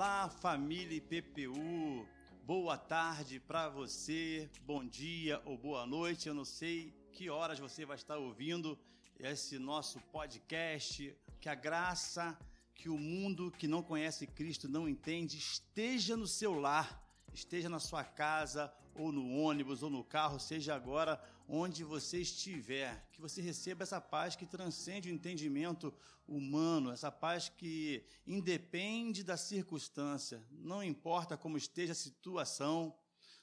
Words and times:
Olá, 0.00 0.30
família 0.30 0.98
PPU. 0.98 2.08
Boa 2.46 2.78
tarde 2.78 3.38
para 3.38 3.68
você, 3.68 4.48
bom 4.62 4.82
dia 4.82 5.42
ou 5.44 5.58
boa 5.58 5.84
noite. 5.84 6.26
Eu 6.26 6.32
não 6.32 6.42
sei 6.42 6.94
que 7.12 7.28
horas 7.28 7.58
você 7.58 7.84
vai 7.84 7.96
estar 7.96 8.16
ouvindo 8.16 8.78
esse 9.18 9.58
nosso 9.58 10.00
podcast. 10.10 11.14
Que 11.38 11.50
a 11.50 11.54
graça 11.54 12.34
que 12.74 12.88
o 12.88 12.96
mundo 12.96 13.52
que 13.58 13.68
não 13.68 13.82
conhece 13.82 14.26
Cristo 14.26 14.70
não 14.70 14.88
entende 14.88 15.36
esteja 15.36 16.16
no 16.16 16.26
seu 16.26 16.54
lar 16.54 16.98
esteja 17.34 17.68
na 17.68 17.78
sua 17.78 18.02
casa, 18.02 18.72
ou 18.94 19.12
no 19.12 19.36
ônibus, 19.36 19.82
ou 19.82 19.90
no 19.90 20.02
carro, 20.02 20.40
seja 20.40 20.74
agora 20.74 21.22
onde 21.52 21.82
você 21.82 22.20
estiver, 22.20 23.08
que 23.10 23.20
você 23.20 23.42
receba 23.42 23.82
essa 23.82 24.00
paz 24.00 24.36
que 24.36 24.46
transcende 24.46 25.10
o 25.10 25.12
entendimento 25.12 25.92
humano, 26.26 26.92
essa 26.92 27.10
paz 27.10 27.48
que 27.48 28.04
independe 28.24 29.24
da 29.24 29.36
circunstância, 29.36 30.40
não 30.52 30.80
importa 30.80 31.36
como 31.36 31.58
esteja 31.58 31.90
a 31.90 31.96
situação, 31.96 32.96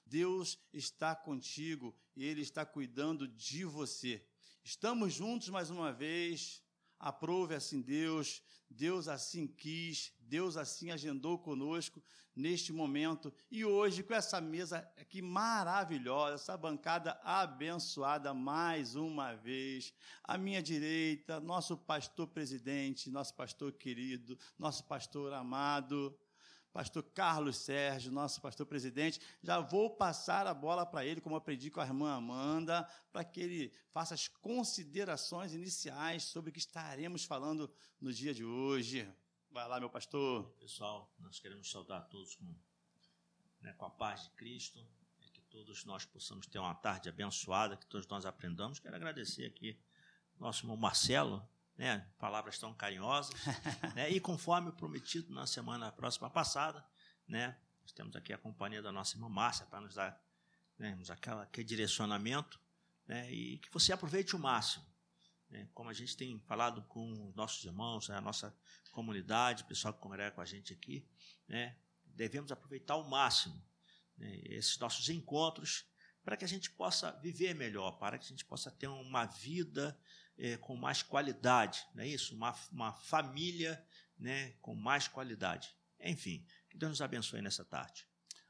Deus 0.06 0.58
está 0.72 1.14
contigo 1.14 1.94
e 2.16 2.24
Ele 2.24 2.42
está 2.42 2.66
cuidando 2.66 3.28
de 3.28 3.66
você. 3.66 4.24
Estamos 4.64 5.14
juntos 5.14 5.50
mais 5.50 5.70
uma 5.70 5.92
vez. 5.92 6.64
Aprove 6.98 7.54
assim 7.56 7.82
Deus, 7.82 8.42
Deus 8.70 9.08
assim 9.08 9.46
quis, 9.46 10.14
Deus 10.28 10.58
assim 10.58 10.92
agendou 10.92 11.38
conosco 11.38 12.04
neste 12.36 12.72
momento 12.72 13.34
e 13.50 13.66
hoje 13.66 14.04
com 14.04 14.14
essa 14.14 14.40
mesa 14.40 14.80
aqui 14.98 15.22
maravilhosa, 15.22 16.36
essa 16.36 16.58
bancada 16.58 17.20
abençoada 17.24 18.34
mais 18.34 18.96
uma 18.96 19.34
vez. 19.34 19.94
À 20.24 20.38
minha 20.38 20.62
direita, 20.62 21.40
nosso 21.40 21.78
pastor 21.78 22.28
presidente, 22.28 23.10
nosso 23.10 23.34
pastor 23.34 23.72
querido, 23.74 24.38
nosso 24.60 24.84
pastor 24.84 25.34
amado, 25.34 26.16
pastor 26.72 27.02
Carlos 27.04 27.58
Sérgio, 27.58 28.12
nosso 28.12 28.40
pastor 28.40 28.68
presidente. 28.68 29.20
Já 29.42 29.60
vou 29.60 29.90
passar 29.90 30.46
a 30.46 30.54
bola 30.54 30.86
para 30.86 31.04
ele, 31.04 31.20
como 31.20 31.36
aprendi 31.36 31.72
com 31.72 31.82
a 31.82 31.86
irmã 31.86 32.14
Amanda, 32.14 32.88
para 33.12 33.24
que 33.24 33.42
ele 33.42 33.72
faça 33.90 34.14
as 34.14 34.28
considerações 34.28 35.56
iniciais 35.56 36.24
sobre 36.24 36.52
o 36.52 36.54
que 36.54 36.60
estaremos 36.60 37.24
falando 37.24 37.68
no 38.00 38.14
dia 38.14 38.32
de 38.32 38.46
hoje. 38.46 39.12
Vai 39.52 39.68
lá, 39.68 39.80
meu 39.80 39.90
pastor. 39.90 40.46
Pessoal, 40.60 41.12
nós 41.20 41.40
queremos 41.40 41.70
saudar 41.72 42.08
todos 42.10 42.36
com, 42.36 42.56
né, 43.62 43.74
com 43.74 43.86
a 43.86 43.90
paz 43.90 44.24
de 44.24 44.30
Cristo, 44.32 44.86
e 45.22 45.30
que 45.30 45.42
todos 45.42 45.86
nós 45.86 46.06
possamos 46.06 46.46
ter 46.48 46.60
uma 46.60 46.76
tarde 46.76 47.10
abençoada, 47.10 47.78
que 47.78 47.86
todos 47.86 48.08
nós 48.08 48.26
aprendamos. 48.26 48.80
Quero 48.80 48.96
agradecer 48.96 49.46
aqui 49.46 49.80
nosso 50.40 50.64
irmão 50.64 50.78
Marcelo, 50.78 51.48
né, 51.76 52.08
palavras 52.20 52.60
tão 52.60 52.74
carinhosas, 52.74 53.34
né, 53.96 54.10
e 54.10 54.20
conforme 54.20 54.72
prometido 54.72 55.34
na 55.34 55.48
semana 55.48 55.92
próxima 55.92 56.30
passada, 56.30 56.86
né, 57.28 57.60
nós 57.82 57.92
temos 57.92 58.16
aqui 58.16 58.34
a 58.34 58.38
companhia 58.38 58.82
da 58.82 58.92
nossa 58.92 59.16
irmã 59.16 59.30
Márcia 59.30 59.66
para 59.66 59.82
nos 59.82 59.96
dar 59.96 60.22
né, 60.78 60.98
aquela, 61.10 61.44
aquele 61.44 61.66
direcionamento, 61.66 62.60
né, 63.08 63.32
e 63.32 63.58
que 63.60 63.72
você 63.72 63.94
aproveite 63.94 64.36
o 64.36 64.40
máximo. 64.40 64.86
Né, 65.50 65.68
como 65.74 65.90
a 65.90 65.94
gente 65.94 66.18
tem 66.18 66.40
falado 66.42 66.84
com 66.84 67.30
os 67.30 67.36
nossos 67.36 67.64
irmãos, 67.64 68.10
a 68.10 68.20
nossa 68.20 68.54
comunidade, 68.98 69.64
pessoal 69.66 69.94
que 69.94 70.00
congrega 70.00 70.32
com 70.32 70.42
a 70.42 70.46
gente 70.46 70.74
aqui, 70.74 71.08
né, 71.48 71.78
devemos 72.04 72.52
aproveitar 72.52 72.96
ao 72.96 73.08
máximo 73.08 73.64
né, 74.18 74.40
esses 74.46 74.80
nossos 74.80 75.08
encontros 75.08 75.86
para 76.24 76.36
que 76.36 76.44
a 76.44 76.48
gente 76.48 76.72
possa 76.72 77.12
viver 77.22 77.54
melhor, 77.54 78.00
para 78.00 78.18
que 78.18 78.26
a 78.26 78.28
gente 78.28 78.44
possa 78.44 78.72
ter 78.72 78.88
uma 78.88 79.26
vida 79.26 79.96
é, 80.36 80.58
com 80.58 80.76
mais 80.76 81.04
qualidade, 81.04 81.86
não 81.94 82.04
é 82.04 82.08
isso? 82.08 82.36
Uma, 82.36 82.56
uma 82.72 82.92
família 82.92 83.86
né, 84.18 84.54
com 84.62 84.74
mais 84.74 85.08
qualidade. 85.08 85.70
Enfim, 86.00 86.44
que 86.68 86.76
Deus 86.76 86.90
nos 86.90 87.02
abençoe 87.02 87.40
nessa 87.40 87.64
tarde. 87.64 88.08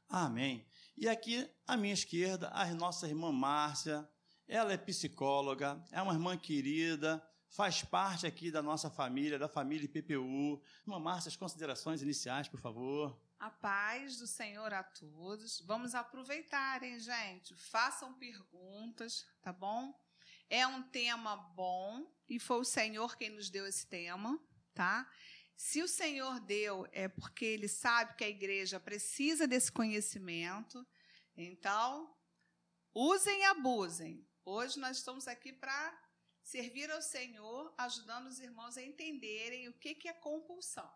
Amém. 0.08 0.66
E 0.96 1.06
aqui 1.10 1.46
à 1.66 1.76
minha 1.76 1.92
esquerda, 1.92 2.48
a 2.54 2.66
nossa 2.72 3.06
irmã 3.06 3.30
Márcia. 3.30 4.08
Ela 4.46 4.72
é 4.72 4.78
psicóloga, 4.78 5.84
é 5.92 6.00
uma 6.00 6.14
irmã 6.14 6.34
querida, 6.38 7.22
faz 7.48 7.82
parte 7.82 8.26
aqui 8.26 8.50
da 8.50 8.62
nossa 8.62 8.90
família, 8.90 9.38
da 9.38 9.48
família 9.48 9.88
PPU. 9.88 10.62
Irmã 10.82 10.98
Márcia, 10.98 11.28
as 11.28 11.36
considerações 11.36 12.02
iniciais, 12.02 12.48
por 12.48 12.60
favor. 12.60 13.20
A 13.38 13.50
paz 13.50 14.18
do 14.18 14.26
Senhor 14.26 14.72
a 14.72 14.82
todos. 14.82 15.60
Vamos 15.60 15.94
aproveitar, 15.94 16.82
hein, 16.82 16.98
gente? 16.98 17.54
Façam 17.56 18.14
perguntas, 18.18 19.26
tá 19.40 19.52
bom? 19.52 19.94
É 20.50 20.66
um 20.66 20.82
tema 20.82 21.36
bom 21.36 22.10
e 22.28 22.38
foi 22.38 22.60
o 22.60 22.64
Senhor 22.64 23.16
quem 23.16 23.30
nos 23.30 23.50
deu 23.50 23.66
esse 23.66 23.86
tema, 23.86 24.38
tá? 24.74 25.08
Se 25.56 25.82
o 25.82 25.88
Senhor 25.88 26.40
deu, 26.40 26.86
é 26.92 27.08
porque 27.08 27.44
ele 27.44 27.68
sabe 27.68 28.16
que 28.16 28.24
a 28.24 28.28
igreja 28.28 28.78
precisa 28.78 29.46
desse 29.46 29.72
conhecimento. 29.72 30.86
Então, 31.36 32.14
usem 32.94 33.40
e 33.40 33.44
abusem. 33.44 34.26
Hoje 34.44 34.78
nós 34.78 34.98
estamos 34.98 35.26
aqui 35.26 35.52
para 35.52 36.07
servir 36.48 36.90
ao 36.90 37.02
Senhor, 37.02 37.74
ajudando 37.76 38.26
os 38.26 38.40
irmãos 38.40 38.78
a 38.78 38.82
entenderem 38.82 39.68
o 39.68 39.72
que 39.74 40.08
é 40.08 40.12
compulsão. 40.14 40.90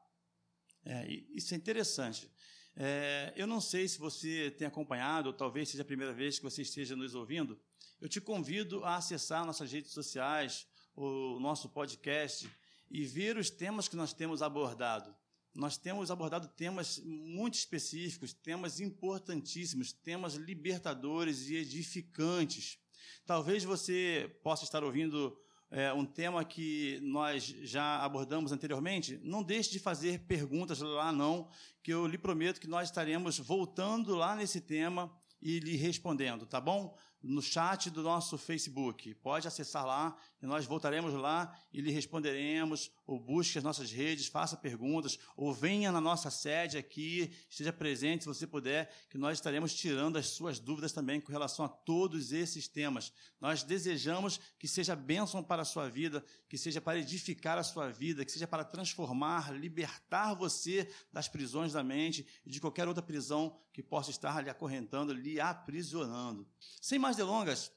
É, 0.82 1.06
isso 1.30 1.52
é 1.52 1.56
interessante. 1.56 2.30
É, 2.74 3.34
eu 3.36 3.46
não 3.46 3.60
sei 3.60 3.86
se 3.86 3.98
você 3.98 4.50
tem 4.52 4.66
acompanhado, 4.66 5.28
ou 5.28 5.34
talvez 5.34 5.68
seja 5.68 5.82
a 5.82 5.86
primeira 5.86 6.14
vez 6.14 6.38
que 6.38 6.44
você 6.44 6.62
esteja 6.62 6.96
nos 6.96 7.14
ouvindo. 7.14 7.60
Eu 8.00 8.08
te 8.08 8.18
convido 8.18 8.82
a 8.82 8.96
acessar 8.96 9.44
nossas 9.44 9.70
redes 9.70 9.92
sociais, 9.92 10.66
o 10.96 11.38
nosso 11.38 11.68
podcast 11.68 12.50
e 12.90 13.04
ver 13.04 13.36
os 13.36 13.50
temas 13.50 13.88
que 13.88 13.96
nós 13.96 14.14
temos 14.14 14.40
abordado. 14.40 15.14
Nós 15.54 15.76
temos 15.76 16.10
abordado 16.10 16.48
temas 16.48 16.98
muito 17.04 17.54
específicos, 17.54 18.32
temas 18.32 18.80
importantíssimos, 18.80 19.92
temas 19.92 20.34
libertadores 20.34 21.50
e 21.50 21.56
edificantes. 21.56 22.78
Talvez 23.26 23.64
você 23.64 24.34
possa 24.42 24.64
estar 24.64 24.82
ouvindo 24.82 25.36
é, 25.70 25.92
um 25.92 26.04
tema 26.04 26.44
que 26.44 27.00
nós 27.02 27.44
já 27.62 27.98
abordamos 28.02 28.52
anteriormente, 28.52 29.18
não 29.24 29.42
deixe 29.42 29.70
de 29.70 29.78
fazer 29.78 30.20
perguntas 30.20 30.80
lá 30.80 31.10
não, 31.10 31.48
que 31.82 31.92
eu 31.92 32.06
lhe 32.06 32.18
prometo 32.18 32.60
que 32.60 32.68
nós 32.68 32.88
estaremos 32.88 33.38
voltando 33.38 34.14
lá 34.14 34.36
nesse 34.36 34.60
tema 34.60 35.10
e 35.40 35.58
lhe 35.58 35.74
respondendo, 35.74 36.46
tá 36.46 36.60
bom? 36.60 36.96
No 37.22 37.40
chat 37.40 37.90
do 37.90 38.02
nosso 38.02 38.36
Facebook. 38.36 39.14
Pode 39.14 39.46
acessar 39.46 39.86
lá 39.86 40.16
e 40.42 40.46
nós 40.46 40.66
voltaremos 40.66 41.14
lá 41.14 41.56
e 41.72 41.80
lhe 41.80 41.92
responderemos, 41.92 42.90
ou 43.06 43.20
busque 43.20 43.58
as 43.58 43.64
nossas 43.64 43.92
redes, 43.92 44.26
faça 44.26 44.56
perguntas, 44.56 45.18
ou 45.36 45.54
venha 45.54 45.92
na 45.92 46.00
nossa 46.00 46.30
sede 46.30 46.76
aqui, 46.76 47.32
esteja 47.48 47.72
presente 47.72 48.24
se 48.24 48.28
você 48.28 48.46
puder, 48.46 48.92
que 49.08 49.16
nós 49.16 49.38
estaremos 49.38 49.72
tirando 49.72 50.16
as 50.16 50.28
suas 50.28 50.58
dúvidas 50.58 50.92
também 50.92 51.20
com 51.20 51.30
relação 51.30 51.64
a 51.64 51.68
todos 51.68 52.32
esses 52.32 52.66
temas. 52.66 53.12
Nós 53.40 53.62
desejamos 53.62 54.40
que 54.58 54.66
seja 54.66 54.96
bênção 54.96 55.42
para 55.44 55.62
a 55.62 55.64
sua 55.64 55.88
vida, 55.88 56.24
que 56.48 56.58
seja 56.58 56.80
para 56.80 56.98
edificar 56.98 57.56
a 57.56 57.62
sua 57.62 57.90
vida, 57.90 58.24
que 58.24 58.32
seja 58.32 58.46
para 58.46 58.64
transformar, 58.64 59.52
libertar 59.52 60.34
você 60.34 60.90
das 61.12 61.28
prisões 61.28 61.72
da 61.72 61.84
mente 61.84 62.26
e 62.44 62.50
de 62.50 62.60
qualquer 62.60 62.88
outra 62.88 63.02
prisão 63.02 63.56
que 63.72 63.82
possa 63.82 64.10
estar 64.10 64.42
lhe 64.42 64.50
acorrentando, 64.50 65.12
lhe 65.12 65.40
aprisionando. 65.40 66.46
Sem 66.80 66.98
mais 66.98 67.11
delongas, 67.16 67.72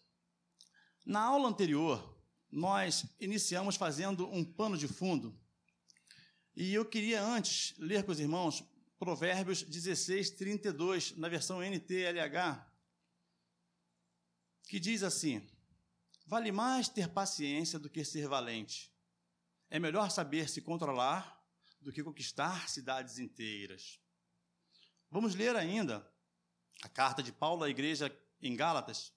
na 1.06 1.22
aula 1.22 1.48
anterior, 1.48 2.20
nós 2.52 3.06
iniciamos 3.20 3.76
fazendo 3.76 4.28
um 4.32 4.44
pano 4.44 4.78
de 4.78 4.88
fundo. 4.88 5.40
E 6.56 6.74
eu 6.74 6.86
queria 6.86 7.24
antes 7.24 7.76
ler 7.78 8.04
com 8.04 8.12
os 8.12 8.20
irmãos 8.20 8.64
Provérbios 8.98 9.62
16, 9.62 10.32
32, 10.32 11.18
na 11.18 11.28
versão 11.28 11.62
NTLH, 11.62 12.66
que 14.68 14.80
diz 14.80 15.04
assim: 15.04 15.46
Vale 16.26 16.52
mais 16.52 16.88
ter 16.88 17.10
paciência 17.10 17.78
do 17.78 17.90
que 17.90 18.04
ser 18.04 18.28
valente. 18.28 18.92
É 19.70 19.78
melhor 19.80 20.10
saber 20.10 20.50
se 20.50 20.62
controlar 20.62 21.40
do 21.82 21.92
que 21.92 22.04
conquistar 22.04 22.70
cidades 22.70 23.20
inteiras. 23.20 24.00
Vamos 25.12 25.36
ler 25.36 25.56
ainda 25.56 26.10
a 26.82 26.90
carta 26.90 27.22
de 27.22 27.32
Paulo 27.32 27.64
à 27.64 27.70
igreja 27.70 28.12
em 28.42 28.56
Gálatas, 28.56 29.14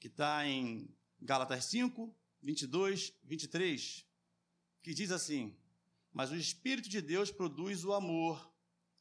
que 0.00 0.08
está 0.08 0.46
em 0.46 0.88
Gálatas 1.20 1.66
5, 1.66 2.12
22, 2.42 3.12
23, 3.22 4.06
que 4.82 4.94
diz 4.94 5.12
assim: 5.12 5.54
Mas 6.10 6.30
o 6.30 6.36
Espírito 6.36 6.88
de 6.88 7.02
Deus 7.02 7.30
produz 7.30 7.84
o 7.84 7.92
amor, 7.92 8.50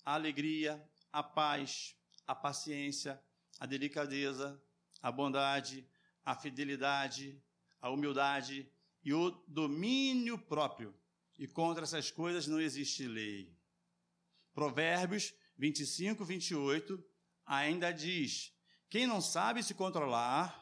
a 0.05 0.13
alegria, 0.13 0.85
a 1.11 1.23
paz, 1.23 1.95
a 2.27 2.35
paciência, 2.35 3.19
a 3.57 3.65
delicadeza, 3.65 4.61
a 5.01 5.09
bondade, 5.09 5.87
a 6.25 6.35
fidelidade, 6.35 7.41
a 7.81 7.89
humildade 7.89 8.69
e 9.01 9.13
o 9.13 9.31
domínio 9.47 10.37
próprio. 10.37 10.93
E 11.37 11.47
contra 11.47 11.85
essas 11.85 12.11
coisas 12.11 12.45
não 12.45 12.59
existe 12.59 13.07
lei. 13.07 13.57
Provérbios 14.53 15.33
25, 15.57 16.25
28 16.25 17.01
ainda 17.45 17.91
diz: 17.93 18.53
quem 18.89 19.05
não 19.05 19.21
sabe 19.21 19.61
se 19.61 19.75
controlar 19.75 20.58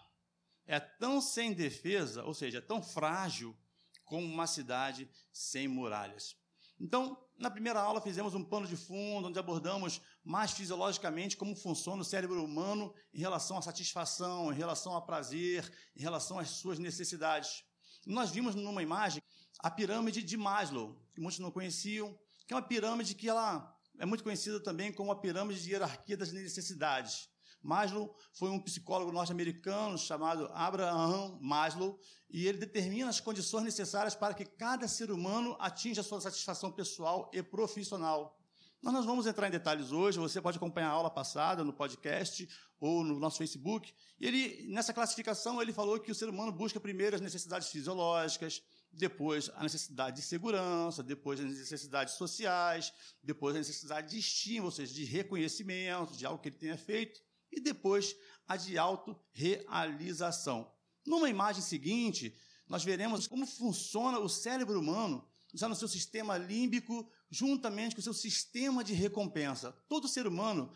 é 0.68 0.80
tão 0.80 1.22
sem 1.22 1.54
defesa, 1.54 2.24
ou 2.24 2.34
seja, 2.34 2.60
é 2.60 2.62
tão 2.62 2.84
frágil 2.84 3.58
como 4.06 4.26
uma 4.26 4.46
cidade 4.46 5.10
sem 5.32 5.68
muralhas. 5.68 6.36
Então, 6.80 7.18
Na 7.40 7.52
primeira 7.52 7.80
aula 7.80 8.02
fizemos 8.02 8.34
um 8.34 8.44
pano 8.44 8.66
de 8.66 8.76
fundo, 8.76 9.28
onde 9.28 9.38
abordamos 9.38 10.02
mais 10.24 10.52
fisiologicamente 10.52 11.38
como 11.38 11.56
funciona 11.56 12.02
o 12.02 12.06
cérebro 12.06 12.44
humano 12.44 12.92
em 13.14 13.20
relação 13.20 13.60
à 13.60 13.62
satisfação, 13.62 14.52
em 14.52 14.56
relação 14.56 14.94
ao 14.94 15.06
prazer, 15.06 15.72
em 15.96 16.02
relação 16.02 16.40
às 16.40 16.50
suas 16.50 16.80
necessidades. 16.80 17.64
Nós 18.08 18.32
vimos 18.32 18.56
numa 18.56 18.82
imagem 18.82 19.22
a 19.60 19.70
pirâmide 19.70 20.24
de 20.24 20.36
Maslow, 20.36 21.00
que 21.14 21.22
muitos 21.22 21.40
não 21.40 21.52
conheciam, 21.52 22.18
que 22.48 22.54
é 22.54 22.56
uma 22.56 22.62
pirâmide 22.68 23.14
que 23.14 23.30
ela 23.30 23.72
é 24.00 24.06
muito 24.06 24.24
conhecida 24.24 24.60
também 24.60 24.92
como 24.92 25.12
a 25.12 25.16
pirâmide 25.16 25.62
de 25.62 25.72
hierarquia 25.72 26.18
das 26.18 26.32
necessidades. 26.32 27.30
Maslow 27.68 28.16
foi 28.32 28.50
um 28.50 28.60
psicólogo 28.62 29.12
norte-americano 29.12 29.98
chamado 29.98 30.50
Abraham 30.54 31.38
Maslow, 31.42 32.00
e 32.30 32.48
ele 32.48 32.58
determina 32.58 33.10
as 33.10 33.20
condições 33.20 33.66
necessárias 33.66 34.16
para 34.16 34.34
que 34.34 34.46
cada 34.46 34.88
ser 34.88 35.12
humano 35.12 35.58
atinja 35.60 36.00
a 36.00 36.04
sua 36.04 36.22
satisfação 36.22 36.72
pessoal 36.72 37.30
e 37.34 37.44
profissional. 37.44 38.40
Nós 38.82 38.94
não 38.94 39.04
vamos 39.04 39.28
entrar 39.28 39.50
em 39.50 39.52
detalhes 39.52 39.92
hoje, 39.92 40.18
você 40.18 40.40
pode 40.40 40.58
acompanhar 40.58 40.90
a 40.90 40.94
aula 40.94 41.10
passada 41.10 41.62
no 41.62 41.74
podcast 41.74 42.48
ou 42.80 43.04
no 43.04 43.20
nosso 43.20 43.38
Facebook. 43.38 43.94
Ele, 44.18 44.66
nessa 44.70 44.94
classificação, 44.94 45.62
ele 45.62 45.74
falou 45.74 46.00
que 46.00 46.12
o 46.12 46.16
ser 46.16 46.30
humano 46.30 46.54
busca 46.54 46.80
primeiro 46.80 47.18
as 47.18 47.22
necessidades 47.22 47.68
fisiológicas, 47.68 48.62
depois 48.94 49.50
a 49.56 49.64
necessidade 49.64 50.16
de 50.16 50.22
segurança, 50.22 51.04
depois 51.04 51.40
as 51.40 51.48
necessidades 51.48 52.14
sociais, 52.14 52.94
depois 53.22 53.56
a 53.56 53.60
necessidade 53.60 54.12
de 54.12 54.20
estímulo, 54.20 54.68
ou 54.68 54.72
seja, 54.72 54.94
de 54.94 55.04
reconhecimento, 55.04 56.16
de 56.16 56.26
algo 56.26 56.42
que 56.42 56.48
ele 56.48 56.56
tenha 56.56 56.78
feito, 56.78 57.27
e 57.58 57.60
depois 57.60 58.16
a 58.48 58.56
de 58.56 58.78
autorrealização. 58.78 60.72
Numa 61.06 61.30
imagem 61.30 61.62
seguinte, 61.62 62.36
nós 62.68 62.84
veremos 62.84 63.28
como 63.28 63.46
funciona 63.46 64.20
o 64.20 64.30
cérebro 64.30 64.80
humano 64.80 65.28
já 65.54 65.68
no 65.68 65.76
seu 65.76 65.88
sistema 65.88 66.38
límbico, 66.38 67.10
juntamente 67.30 67.96
com 67.96 68.02
o 68.02 68.04
seu 68.04 68.14
sistema 68.14 68.84
de 68.84 68.94
recompensa. 68.94 69.72
Todo 69.88 70.08
ser 70.08 70.28
humano, 70.28 70.72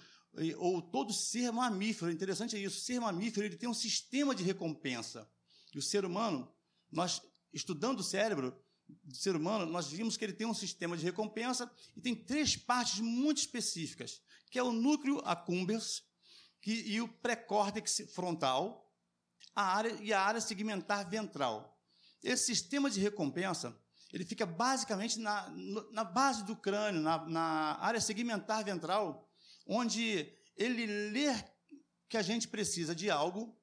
ou 0.57 0.81
todo 0.81 1.13
ser 1.13 1.51
mamífero, 1.51 2.11
interessante 2.11 2.55
é 2.55 2.59
isso, 2.59 2.79
ser 2.79 2.99
mamífero 2.99 3.45
ele 3.45 3.57
tem 3.57 3.69
um 3.69 3.73
sistema 3.73 4.33
de 4.33 4.43
recompensa. 4.43 5.29
E 5.73 5.77
o 5.77 5.81
ser 5.81 6.05
humano, 6.05 6.51
nós 6.91 7.21
estudando 7.53 7.99
o 7.99 8.03
cérebro 8.03 8.57
do 9.03 9.15
ser 9.15 9.35
humano, 9.35 9.65
nós 9.65 9.87
vimos 9.87 10.17
que 10.17 10.25
ele 10.25 10.33
tem 10.33 10.47
um 10.47 10.53
sistema 10.53 10.97
de 10.97 11.03
recompensa 11.03 11.69
e 11.95 12.01
tem 12.01 12.15
três 12.15 12.55
partes 12.55 12.99
muito 12.99 13.37
específicas, 13.37 14.21
que 14.49 14.59
é 14.59 14.63
o 14.63 14.71
núcleo 14.71 15.21
accumbens, 15.23 16.03
que, 16.61 16.71
e 16.71 17.01
o 17.01 17.07
pré-córtex 17.07 18.11
frontal 18.13 18.89
a 19.55 19.63
área, 19.63 19.91
e 20.01 20.13
a 20.13 20.21
área 20.21 20.39
segmentar 20.39 21.09
ventral. 21.09 21.79
Esse 22.23 22.45
sistema 22.45 22.89
de 22.89 22.99
recompensa 22.99 23.75
ele 24.13 24.25
fica 24.25 24.45
basicamente 24.45 25.19
na, 25.19 25.49
na 25.91 26.03
base 26.03 26.43
do 26.43 26.55
crânio, 26.55 27.01
na, 27.01 27.25
na 27.27 27.77
área 27.79 28.01
segmentar 28.01 28.63
ventral, 28.63 29.29
onde 29.65 30.31
ele 30.57 30.85
lê 31.11 31.33
que 32.09 32.17
a 32.17 32.21
gente 32.21 32.47
precisa 32.47 32.93
de 32.93 33.09
algo, 33.09 33.57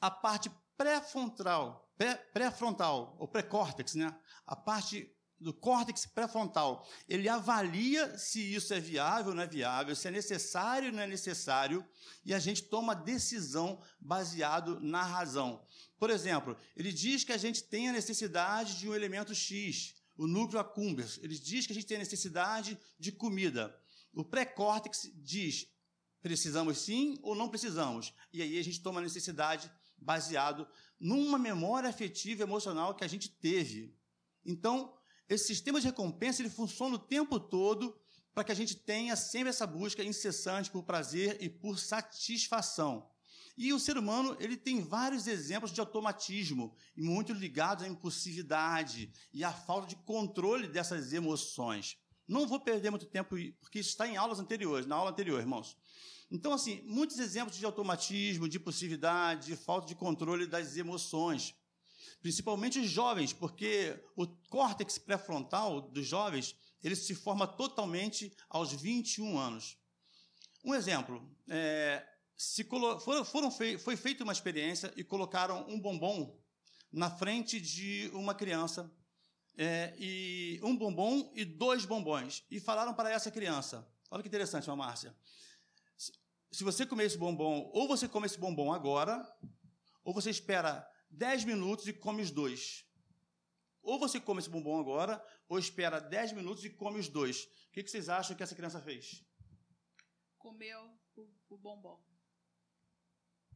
a 0.00 0.10
parte 0.10 0.50
pré-frontal, 0.76 1.92
pré-frontal, 2.32 3.16
ou 3.18 3.26
pré-córtex, 3.26 3.94
né? 3.94 4.16
a 4.46 4.54
parte 4.54 5.12
do 5.42 5.52
córtex 5.52 6.06
pré-frontal, 6.06 6.88
ele 7.08 7.28
avalia 7.28 8.16
se 8.16 8.54
isso 8.54 8.72
é 8.72 8.80
viável 8.80 9.30
ou 9.30 9.34
não 9.34 9.42
é 9.42 9.46
viável, 9.46 9.94
se 9.94 10.08
é 10.08 10.10
necessário 10.10 10.88
ou 10.88 10.94
não 10.94 11.02
é 11.02 11.06
necessário, 11.06 11.84
e 12.24 12.32
a 12.32 12.38
gente 12.38 12.62
toma 12.62 12.94
decisão 12.94 13.82
baseado 14.00 14.80
na 14.80 15.02
razão. 15.02 15.64
Por 15.98 16.10
exemplo, 16.10 16.56
ele 16.76 16.92
diz 16.92 17.24
que 17.24 17.32
a 17.32 17.36
gente 17.36 17.64
tem 17.64 17.88
a 17.88 17.92
necessidade 17.92 18.78
de 18.78 18.88
um 18.88 18.94
elemento 18.94 19.34
X, 19.34 19.94
o 20.16 20.26
núcleo 20.26 20.60
accumbens. 20.60 21.18
Ele 21.22 21.36
diz 21.38 21.66
que 21.66 21.72
a 21.72 21.74
gente 21.74 21.86
tem 21.86 21.96
a 21.96 22.00
necessidade 22.00 22.78
de 22.98 23.12
comida. 23.12 23.76
O 24.14 24.24
pré-córtex 24.24 25.10
diz 25.14 25.68
precisamos 26.22 26.78
sim 26.78 27.18
ou 27.22 27.34
não 27.34 27.48
precisamos. 27.48 28.14
E 28.32 28.40
aí 28.40 28.58
a 28.58 28.64
gente 28.64 28.80
toma 28.80 29.00
a 29.00 29.02
necessidade 29.02 29.70
baseado 29.98 30.66
numa 30.98 31.38
memória 31.38 31.88
afetiva 31.88 32.42
emocional 32.42 32.94
que 32.94 33.04
a 33.04 33.08
gente 33.08 33.28
teve. 33.28 33.96
Então, 34.44 34.96
esse 35.32 35.46
sistema 35.46 35.80
de 35.80 35.86
recompensa 35.86 36.42
ele 36.42 36.50
funciona 36.50 36.94
o 36.94 36.98
tempo 36.98 37.40
todo 37.40 37.96
para 38.34 38.44
que 38.44 38.52
a 38.52 38.54
gente 38.54 38.76
tenha 38.76 39.14
sempre 39.16 39.50
essa 39.50 39.66
busca 39.66 40.02
incessante 40.02 40.70
por 40.70 40.82
prazer 40.82 41.36
e 41.40 41.48
por 41.48 41.78
satisfação. 41.78 43.08
E 43.56 43.72
o 43.72 43.78
ser 43.78 43.98
humano 43.98 44.36
ele 44.40 44.56
tem 44.56 44.80
vários 44.80 45.26
exemplos 45.26 45.70
de 45.70 45.80
automatismo, 45.80 46.74
muito 46.96 47.32
ligados 47.32 47.84
à 47.84 47.88
impulsividade 47.88 49.12
e 49.32 49.44
à 49.44 49.52
falta 49.52 49.86
de 49.86 49.96
controle 49.96 50.66
dessas 50.66 51.12
emoções. 51.12 51.98
Não 52.26 52.46
vou 52.46 52.60
perder 52.60 52.90
muito 52.90 53.04
tempo, 53.04 53.36
porque 53.60 53.80
isso 53.80 53.90
está 53.90 54.08
em 54.08 54.16
aulas 54.16 54.40
anteriores, 54.40 54.86
na 54.86 54.96
aula 54.96 55.10
anterior, 55.10 55.38
irmãos. 55.38 55.76
Então, 56.30 56.54
assim, 56.54 56.80
muitos 56.86 57.18
exemplos 57.18 57.58
de 57.58 57.66
automatismo, 57.66 58.48
de 58.48 58.56
impulsividade, 58.56 59.48
de 59.48 59.56
falta 59.56 59.86
de 59.86 59.94
controle 59.94 60.46
das 60.46 60.78
emoções 60.78 61.54
principalmente 62.22 62.78
os 62.78 62.88
jovens, 62.88 63.32
porque 63.32 64.00
o 64.16 64.26
córtex 64.48 64.96
pré-frontal 64.96 65.82
dos 65.82 66.06
jovens 66.06 66.54
ele 66.82 66.96
se 66.96 67.14
forma 67.14 67.46
totalmente 67.46 68.32
aos 68.48 68.72
21 68.72 69.38
anos. 69.38 69.76
Um 70.64 70.74
exemplo, 70.74 71.28
é, 71.48 72.06
se 72.36 72.64
foram, 72.64 73.24
foram 73.24 73.50
fei 73.50 73.76
foi 73.76 73.96
feita 73.96 74.22
uma 74.22 74.32
experiência 74.32 74.92
e 74.96 75.02
colocaram 75.02 75.66
um 75.68 75.78
bombom 75.78 76.40
na 76.92 77.10
frente 77.10 77.60
de 77.60 78.10
uma 78.14 78.34
criança, 78.34 78.92
é, 79.56 79.94
e 79.98 80.60
um 80.62 80.76
bombom 80.76 81.32
e 81.34 81.44
dois 81.44 81.84
bombons, 81.84 82.44
e 82.50 82.60
falaram 82.60 82.94
para 82.94 83.10
essa 83.10 83.30
criança, 83.30 83.86
olha 84.10 84.22
que 84.22 84.28
interessante, 84.28 84.68
Márcia, 84.70 85.14
se 86.50 86.64
você 86.64 86.84
comer 86.84 87.04
esse 87.04 87.16
bombom, 87.16 87.70
ou 87.72 87.88
você 87.88 88.06
come 88.06 88.26
esse 88.26 88.38
bombom 88.38 88.72
agora, 88.72 89.26
ou 90.04 90.12
você 90.12 90.30
espera 90.30 90.86
10 91.12 91.44
minutos 91.44 91.86
e 91.86 91.92
come 91.92 92.22
os 92.22 92.30
dois. 92.30 92.86
Ou 93.82 93.98
você 93.98 94.20
come 94.20 94.40
esse 94.40 94.48
bombom 94.48 94.80
agora, 94.80 95.24
ou 95.48 95.58
espera 95.58 96.00
10 96.00 96.32
minutos 96.32 96.64
e 96.64 96.70
come 96.70 96.98
os 96.98 97.08
dois. 97.08 97.44
O 97.44 97.72
que, 97.72 97.82
vocês 97.82 98.08
acham 98.08 98.36
que 98.36 98.42
essa 98.42 98.54
criança 98.54 98.80
fez? 98.80 99.24
Comeu 100.38 100.98
o, 101.16 101.28
o 101.50 101.58
bombom. 101.58 102.02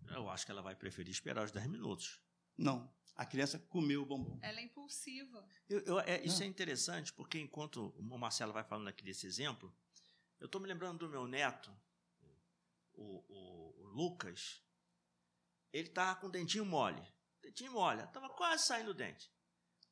Eu 0.08 0.28
acho 0.28 0.44
que 0.44 0.52
ela 0.52 0.62
vai 0.62 0.74
preferir 0.74 1.10
esperar 1.10 1.44
os 1.44 1.50
10 1.50 1.66
minutos. 1.68 2.20
Não. 2.56 2.94
A 3.14 3.24
criança 3.24 3.58
comeu 3.58 4.02
o 4.02 4.06
bombom. 4.06 4.38
Ela 4.42 4.60
é 4.60 4.64
impulsiva. 4.64 5.48
Eu, 5.68 5.80
eu, 5.80 6.00
é, 6.00 6.22
isso 6.22 6.42
é 6.42 6.46
interessante, 6.46 7.12
porque 7.12 7.38
enquanto 7.38 7.94
o 7.96 8.18
Marcelo 8.18 8.52
vai 8.52 8.62
falando 8.62 8.88
aqui 8.88 9.02
desse 9.02 9.26
exemplo, 9.26 9.74
eu 10.38 10.46
estou 10.46 10.60
me 10.60 10.68
lembrando 10.68 10.98
do 10.98 11.08
meu 11.08 11.26
neto, 11.26 11.74
o, 12.92 13.24
o, 13.28 13.82
o 13.82 13.86
Lucas. 13.86 14.62
Ele 15.72 15.88
estava 15.88 16.20
com 16.20 16.26
o 16.26 16.30
dentinho 16.30 16.64
mole 16.64 17.15
dentinho 17.56 17.72
mole, 17.72 18.02
estava 18.02 18.28
quase 18.28 18.66
saindo 18.66 18.90
o 18.90 18.94
dente. 18.94 19.32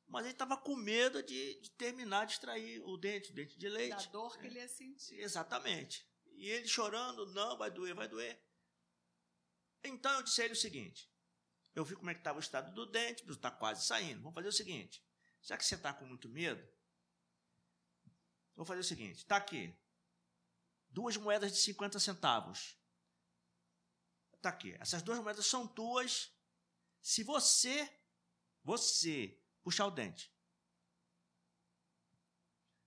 Mas 0.06 0.24
ele 0.24 0.34
estava 0.34 0.56
com 0.56 0.76
medo 0.76 1.22
de, 1.22 1.60
de, 1.60 1.70
terminar 1.70 2.26
de 2.26 2.34
extrair 2.34 2.82
o 2.84 2.96
dente, 2.98 3.30
o 3.30 3.34
dente 3.34 3.58
de 3.58 3.68
leite. 3.68 3.96
Da 3.96 4.12
dor 4.12 4.38
que 4.38 4.46
ele 4.46 4.58
ia 4.58 4.68
sentir. 4.68 5.18
Exatamente. 5.18 6.06
E 6.34 6.50
ele 6.50 6.68
chorando, 6.68 7.32
não, 7.32 7.56
vai 7.56 7.70
doer, 7.70 7.94
vai 7.94 8.06
doer. 8.06 8.38
Então 9.82 10.12
eu 10.12 10.22
disse 10.22 10.42
a 10.42 10.44
ele 10.44 10.52
o 10.52 10.56
seguinte: 10.56 11.10
eu 11.74 11.84
vi 11.84 11.96
como 11.96 12.10
é 12.10 12.14
que 12.14 12.20
estava 12.20 12.38
o 12.38 12.42
estado 12.42 12.74
do 12.74 12.84
dente, 12.84 13.24
está 13.30 13.50
quase 13.50 13.86
saindo. 13.86 14.20
Vamos 14.20 14.34
fazer 14.34 14.48
o 14.48 14.52
seguinte: 14.52 15.02
já 15.40 15.56
que 15.56 15.64
você 15.64 15.74
está 15.74 15.92
com 15.94 16.04
muito 16.04 16.28
medo, 16.28 16.62
vou 18.54 18.66
fazer 18.66 18.80
o 18.80 18.84
seguinte: 18.84 19.18
está 19.18 19.36
aqui, 19.36 19.74
duas 20.90 21.16
moedas 21.16 21.50
de 21.50 21.58
50 21.58 21.98
centavos. 21.98 22.78
Está 24.34 24.50
aqui. 24.50 24.76
Essas 24.78 25.02
duas 25.02 25.18
moedas 25.18 25.46
são 25.46 25.66
tuas 25.66 26.33
se 27.04 27.22
você, 27.22 27.86
você, 28.62 29.38
puxar 29.62 29.86
o 29.86 29.90
dente. 29.90 30.34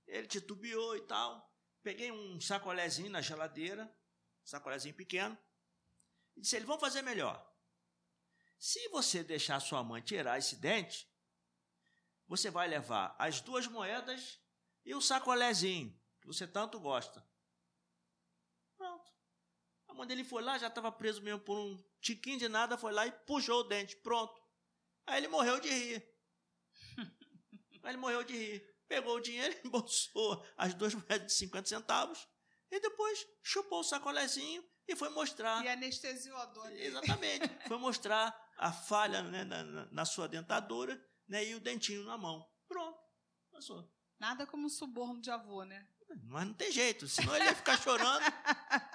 Ele 0.07 0.25
titubeou 0.25 0.97
e 0.97 1.01
tal. 1.01 1.55
Peguei 1.83 2.11
um 2.11 2.41
sacolézinho 2.41 3.11
na 3.11 3.21
geladeira, 3.21 3.95
sacolézinho 4.43 4.95
pequeno, 4.95 5.37
e 6.35 6.41
disse: 6.41 6.55
ele, 6.55 6.65
vamos 6.65 6.81
fazer 6.81 7.03
melhor. 7.03 7.47
Se 8.57 8.89
você 8.89 9.23
deixar 9.23 9.59
sua 9.59 9.83
mãe 9.83 10.01
tirar 10.01 10.39
esse 10.39 10.55
dente, 10.55 11.07
você 12.27 12.49
vai 12.49 12.67
levar 12.67 13.15
as 13.19 13.39
duas 13.39 13.67
moedas 13.67 14.41
e 14.83 14.95
o 14.95 15.01
sacolézinho, 15.01 15.95
que 16.19 16.25
você 16.25 16.47
tanto 16.47 16.79
gosta. 16.79 17.23
A 19.87 19.93
mãe 19.93 20.07
dele 20.07 20.23
foi 20.23 20.41
lá, 20.41 20.57
já 20.57 20.67
estava 20.67 20.91
preso 20.91 21.21
mesmo 21.21 21.39
por 21.39 21.57
um 21.57 21.83
tiquinho 22.01 22.37
de 22.37 22.47
nada, 22.47 22.77
foi 22.77 22.91
lá 22.91 23.07
e 23.07 23.11
puxou 23.11 23.61
o 23.61 23.63
dente. 23.63 23.95
Pronto. 23.97 24.41
Aí 25.05 25.17
ele 25.17 25.27
morreu 25.27 25.59
de 25.59 25.69
rir. 25.69 26.09
Aí 27.83 27.91
ele 27.91 27.97
morreu 27.97 28.23
de 28.23 28.35
rir. 28.35 28.77
Pegou 28.87 29.15
o 29.15 29.21
dinheiro, 29.21 29.55
embolsou 29.65 30.45
as 30.57 30.73
duas 30.73 30.93
moedas 30.93 31.27
de 31.27 31.33
50 31.33 31.67
centavos 31.67 32.27
e 32.69 32.79
depois 32.79 33.25
chupou 33.41 33.79
o 33.79 33.83
sacolézinho 33.83 34.63
e 34.87 34.95
foi 34.95 35.09
mostrar. 35.09 35.63
E 35.63 35.67
anestesiou 35.67 36.37
a 36.37 36.45
dor. 36.45 36.71
Exatamente. 36.71 37.49
foi 37.67 37.77
mostrar 37.77 38.35
a 38.57 38.71
falha 38.71 39.21
né, 39.23 39.43
na, 39.43 39.63
na, 39.63 39.85
na, 39.91 40.05
sua 40.05 40.27
dentadura 40.27 41.01
né, 41.27 41.45
e 41.45 41.55
o 41.55 41.59
dentinho 41.59 42.03
na 42.03 42.17
mão. 42.17 42.45
Pronto. 42.67 42.99
Passou. 43.51 43.89
Nada 44.19 44.47
como 44.47 44.65
um 44.65 44.69
suborno 44.69 45.21
de 45.21 45.29
avô, 45.29 45.63
né? 45.63 45.87
Mas 46.29 46.45
não 46.47 46.53
tem 46.53 46.71
jeito, 46.71 47.07
senão 47.07 47.35
ele 47.35 47.45
ia 47.45 47.55
ficar 47.55 47.77
chorando, 47.81 48.23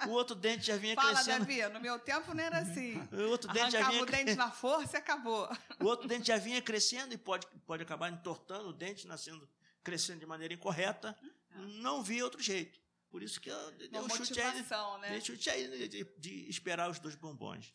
o 0.07 0.09
outro 0.11 0.35
dente 0.35 0.65
já 0.65 0.77
vinha 0.77 0.95
Fala, 0.95 1.13
crescendo. 1.13 1.39
Davi, 1.45 1.67
no 1.73 1.79
meu 1.79 1.97
tempo 1.99 2.33
não 2.33 2.43
era 2.43 2.59
assim. 2.59 2.97
O 3.11 3.29
outro 3.29 3.51
dente 3.51 3.71
já 3.71 3.79
Arrancava 3.79 3.91
vinha 3.91 4.03
o 4.03 4.05
dente 4.05 4.35
na 4.35 4.51
força 4.51 4.97
e 4.97 4.99
acabou. 4.99 5.49
O 5.79 5.85
outro 5.85 6.07
dente 6.07 6.27
já 6.27 6.37
vinha 6.37 6.61
crescendo 6.61 7.13
e 7.13 7.17
pode, 7.17 7.45
pode 7.65 7.83
acabar 7.83 8.09
entortando 8.11 8.69
o 8.69 8.73
dente, 8.73 9.07
nascendo, 9.07 9.47
crescendo 9.83 10.19
de 10.19 10.25
maneira 10.25 10.53
incorreta. 10.53 11.17
Não 11.55 12.01
vi 12.03 12.21
outro 12.23 12.41
jeito. 12.41 12.79
Por 13.09 13.21
isso 13.21 13.39
que 13.39 13.49
eu 13.49 13.71
dei 13.73 13.89
Uma 13.89 14.01
um 14.01 14.09
chute 14.09 14.39
aí, 14.41 14.47
motivação, 14.47 14.97
né? 14.97 15.09
dei 15.11 15.21
chute 15.21 15.49
aí 15.49 15.67
de, 15.67 15.87
de- 15.87 16.07
de 16.17 16.49
esperar 16.49 16.89
os 16.89 16.97
dois 16.99 17.13
bombons. 17.15 17.71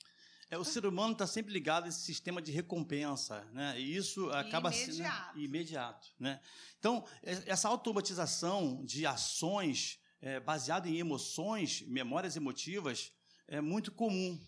É, 0.50 0.56
o 0.56 0.64
ser 0.64 0.86
humano 0.86 1.12
está 1.12 1.26
sempre 1.26 1.52
ligado 1.52 1.84
a 1.84 1.88
esse 1.88 2.00
sistema 2.00 2.40
de 2.40 2.50
recompensa, 2.50 3.44
né? 3.52 3.78
E 3.78 3.94
isso 3.96 4.30
acaba 4.30 4.72
sendo 4.72 4.94
Imediato. 4.96 5.38
imediato, 5.38 6.08
né? 6.18 6.40
Então, 6.78 7.04
e- 7.22 7.42
essa 7.50 7.68
automatização 7.68 8.82
de 8.84 9.04
ações 9.06 9.98
é, 10.20 10.40
baseada 10.40 10.88
em 10.88 10.96
emoções, 10.98 11.82
memórias 11.82 12.34
emotivas, 12.34 13.12
é 13.46 13.60
muito 13.60 13.92
comum. 13.92 14.40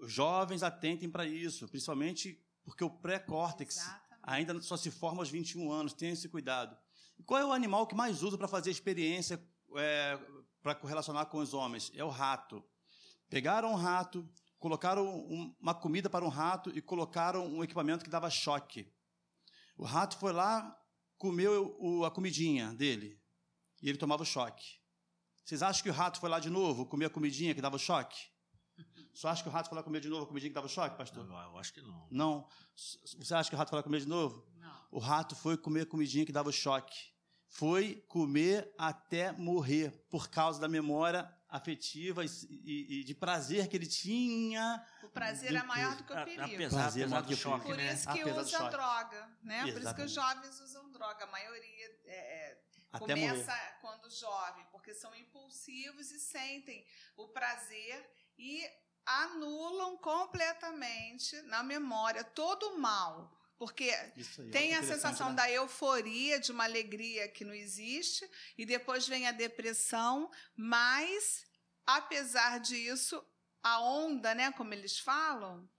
Os 0.00 0.10
jovens 0.12 0.62
atentem 0.62 1.10
para 1.10 1.26
isso, 1.26 1.68
principalmente 1.68 2.40
porque 2.64 2.82
o 2.82 2.90
pré-córtex 2.90 3.78
ainda 4.22 4.60
só 4.62 4.76
se 4.76 4.90
forma 4.90 5.20
aos 5.20 5.28
21 5.30 5.70
anos, 5.70 5.92
tenha 5.92 6.12
esse 6.12 6.28
cuidado. 6.28 6.76
E 7.18 7.22
qual 7.22 7.40
é 7.40 7.44
o 7.44 7.52
animal 7.52 7.86
que 7.86 7.94
mais 7.94 8.22
usa 8.22 8.38
para 8.38 8.48
fazer 8.48 8.70
experiência 8.70 9.40
é, 9.76 10.18
para 10.62 10.74
correlacionar 10.74 11.26
com 11.26 11.38
os 11.38 11.52
homens? 11.54 11.90
É 11.94 12.02
o 12.04 12.08
rato. 12.08 12.64
Pegaram 13.28 13.72
um 13.72 13.76
rato, 13.76 14.26
colocaram 14.62 15.04
um- 15.04 15.54
uma 15.60 15.74
comida 15.74 16.08
para 16.08 16.24
um 16.24 16.28
rato 16.28 16.70
e 16.74 16.80
colocaram 16.80 17.44
um 17.46 17.64
equipamento 17.64 18.04
que 18.04 18.10
dava 18.10 18.30
choque. 18.30 18.88
O 19.76 19.84
rato 19.84 20.16
foi 20.16 20.32
lá, 20.32 20.78
comeu 21.18 21.76
o- 21.80 22.04
a 22.04 22.10
comidinha 22.12 22.72
dele 22.72 23.20
e 23.82 23.88
ele 23.88 23.98
tomava 23.98 24.22
o 24.22 24.26
choque. 24.26 24.80
Vocês 25.44 25.62
acham 25.62 25.82
que 25.82 25.90
o 25.90 25.92
rato 25.92 26.20
foi 26.20 26.30
lá 26.30 26.38
de 26.38 26.48
novo, 26.48 26.86
comer 26.86 27.06
a 27.06 27.10
comidinha 27.10 27.52
que 27.54 27.60
dava 27.60 27.74
o 27.74 27.78
choque? 27.78 28.30
Só 29.12 29.28
acha 29.28 29.42
que 29.42 29.48
o 29.48 29.52
rato 29.52 29.68
foi 29.68 29.76
lá 29.76 29.82
comer 29.82 30.00
de 30.00 30.08
novo 30.08 30.22
a 30.24 30.26
comidinha 30.26 30.48
que 30.50 30.54
dava 30.54 30.66
o 30.66 30.70
choque, 30.70 30.96
pastor? 30.96 31.26
Eu, 31.26 31.32
eu 31.32 31.58
acho 31.58 31.72
que 31.74 31.82
não. 31.82 32.08
Não. 32.10 32.48
Você 33.18 33.34
acha 33.34 33.50
que 33.50 33.54
o 33.54 33.58
rato 33.58 33.68
foi 33.68 33.76
lá 33.78 33.82
comer 33.82 34.00
de 34.00 34.06
novo? 34.08 34.46
Não. 34.56 34.86
O 34.92 34.98
rato 34.98 35.34
foi 35.36 35.56
comer 35.56 35.82
a 35.82 35.86
comidinha 35.86 36.24
que 36.24 36.32
dava 36.32 36.48
o 36.48 36.52
choque. 36.52 37.11
Foi 37.54 38.02
comer 38.08 38.72
até 38.78 39.30
morrer 39.30 39.90
por 40.08 40.30
causa 40.30 40.58
da 40.58 40.66
memória 40.68 41.30
afetiva 41.50 42.24
e, 42.24 42.28
e- 42.48 43.00
e 43.00 43.04
de 43.04 43.14
prazer 43.14 43.68
que 43.68 43.76
ele 43.76 43.86
tinha. 43.86 44.82
O 45.02 45.08
prazer 45.10 45.50
Do 45.50 45.58
é 45.58 45.62
maior 45.62 45.94
do 45.94 46.02
que 46.04 46.12
o 46.14 46.24
perigo. 46.24 46.42
Apesar, 46.42 46.78
Prazer 46.78 47.02
apesar 47.02 47.08
maior 47.10 47.22
do 47.22 47.28
que 47.28 47.34
o 47.34 47.36
choque, 47.36 47.66
Por 47.66 47.76
né? 47.76 47.92
isso 47.92 48.04
que 48.10 48.20
Apesar 48.22 48.32
do 48.32 48.40
usa 48.40 48.70
droga, 48.70 49.36
né? 49.42 49.60
Por 49.60 49.68
isso 49.68 49.94
que 49.94 50.02
os 50.02 50.12
Exatamente. 50.12 50.14
jovens 50.14 50.60
usam 50.60 50.90
droga. 50.92 51.24
A 51.24 51.26
maioria 51.26 51.86
é, 52.06 52.14
é, 52.52 52.62
Até 52.90 52.98
começa 53.00 53.52
morrer. 53.52 53.78
quando 53.82 54.10
jovem, 54.10 54.66
porque 54.72 54.94
são 54.94 55.14
impulsivos 55.14 56.10
e 56.10 56.18
sentem 56.20 56.86
o 57.18 57.28
prazer 57.28 58.10
e 58.38 58.64
anulam 59.04 59.98
completamente 59.98 61.36
na 61.42 61.62
memória 61.62 62.24
todo 62.24 62.62
o 62.70 62.78
mal. 62.78 63.30
Porque 63.62 63.84
aí, 63.84 64.50
tem 64.50 64.74
a 64.74 64.82
sensação 64.82 65.30
interessante, 65.30 65.36
da 65.36 65.50
euforia, 65.52 66.40
de 66.40 66.50
uma 66.50 66.64
alegria 66.64 67.28
que 67.28 67.44
não 67.44 67.54
existe, 67.54 68.28
e 68.58 68.66
depois 68.66 69.06
vem 69.06 69.28
a 69.28 69.30
depressão, 69.30 70.28
mas, 70.56 71.46
apesar 71.86 72.58
disso, 72.58 73.24
a 73.62 73.80
onda, 73.80 74.34
né, 74.34 74.50
como 74.50 74.74
eles 74.74 74.98
falam, 74.98 75.70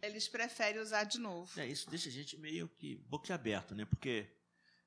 eles 0.00 0.26
preferem 0.26 0.80
usar 0.80 1.04
de 1.04 1.20
novo. 1.20 1.60
É, 1.60 1.66
isso 1.66 1.90
deixa 1.90 2.08
a 2.08 2.12
gente 2.12 2.38
meio 2.38 2.66
que 2.66 2.96
boquiaberto, 2.96 3.74
né? 3.74 3.84
Porque 3.84 4.26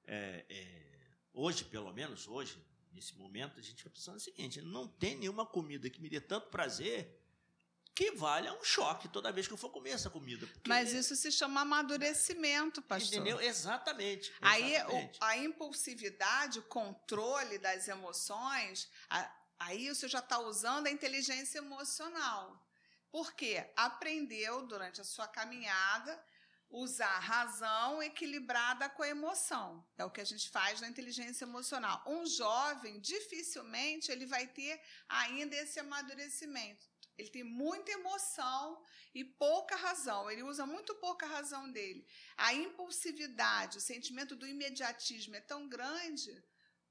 é, 0.03 0.44
é, 0.50 1.08
hoje, 1.32 1.63
pelo 1.65 1.94
menos 1.94 2.27
hoje, 2.27 2.60
nesse 2.91 3.15
momento, 3.15 3.60
a 3.60 3.62
gente 3.62 3.77
fica 3.77 3.91
pensando 3.91 4.17
o 4.17 4.20
seguinte: 4.20 4.63
não 4.63 4.88
tem 4.88 5.15
nenhuma 5.15 5.46
comida 5.46 5.91
que 5.91 6.01
me 6.01 6.10
dê 6.10 6.20
tanto 6.20 6.50
prazer 6.50 7.24
que 7.96 8.12
valha 8.12 8.54
um 8.54 8.64
choque 8.64 9.08
toda 9.08 9.32
vez 9.32 9.48
que 9.48 9.54
eu 9.54 9.58
for 9.58 9.70
comer 9.70 9.92
essa 9.92 10.10
comida. 10.10 10.46
Porque- 10.46 10.68
Mas 10.68 10.92
isso 10.92 11.16
se 11.16 11.32
chama 11.32 11.62
amadurecimento, 11.62 12.82
pastor. 12.82 13.14
Entendeu? 13.22 13.40
Exatamente. 13.40 14.34
Aí 14.42 14.75
exatamente. 14.75 15.18
o- 15.20 15.24
a 15.24 15.38
impulsividade, 15.38 16.60
o 16.60 16.64
controle 16.64 17.58
das 17.58 17.88
emoções, 17.88 18.90
a- 19.10 19.32
aí 19.60 19.88
você 19.88 20.08
já 20.10 20.20
está 20.20 20.38
usando 20.40 20.88
a 20.88 20.92
inteligência 20.92 21.60
emocional. 21.60 22.62
Por 23.10 23.34
quê? 23.34 23.72
Aprendeu 23.78 24.68
durante 24.68 25.00
a 25.00 25.06
sua 25.06 25.28
caminhada 25.28 26.22
usar 26.70 27.08
a 27.08 27.20
razão 27.20 28.04
equilibrada 28.04 28.90
com 28.90 29.04
a 29.04 29.08
emoção. 29.08 29.88
É 29.98 30.04
o 30.04 30.10
que 30.12 30.20
a 30.20 30.25
gente 30.25 30.50
faz 30.50 30.82
na 30.82 30.90
inteligência 30.90 31.46
emocional. 31.46 32.04
Um 32.06 32.25
jovem, 32.25 33.00
dificilmente, 33.00 34.12
ele 34.12 34.25
vai 34.25 34.48
ter 34.48 34.82
ainda 35.08 35.56
esse 35.56 35.80
amadurecimento. 35.80 36.86
Ele 37.17 37.29
tem 37.29 37.43
muita 37.43 37.91
emoção 37.91 38.84
e 39.13 39.24
pouca 39.24 39.75
razão. 39.75 40.29
Ele 40.29 40.43
usa 40.43 40.65
muito 40.65 40.93
pouca 40.95 41.25
razão 41.25 41.72
dele. 41.72 42.05
A 42.38 42.53
impulsividade, 42.53 43.77
o 43.77 43.81
sentimento 43.81 44.36
do 44.36 44.45
imediatismo 44.48 45.36
é 45.36 45.41
tão 45.41 45.67
grande 45.67 46.43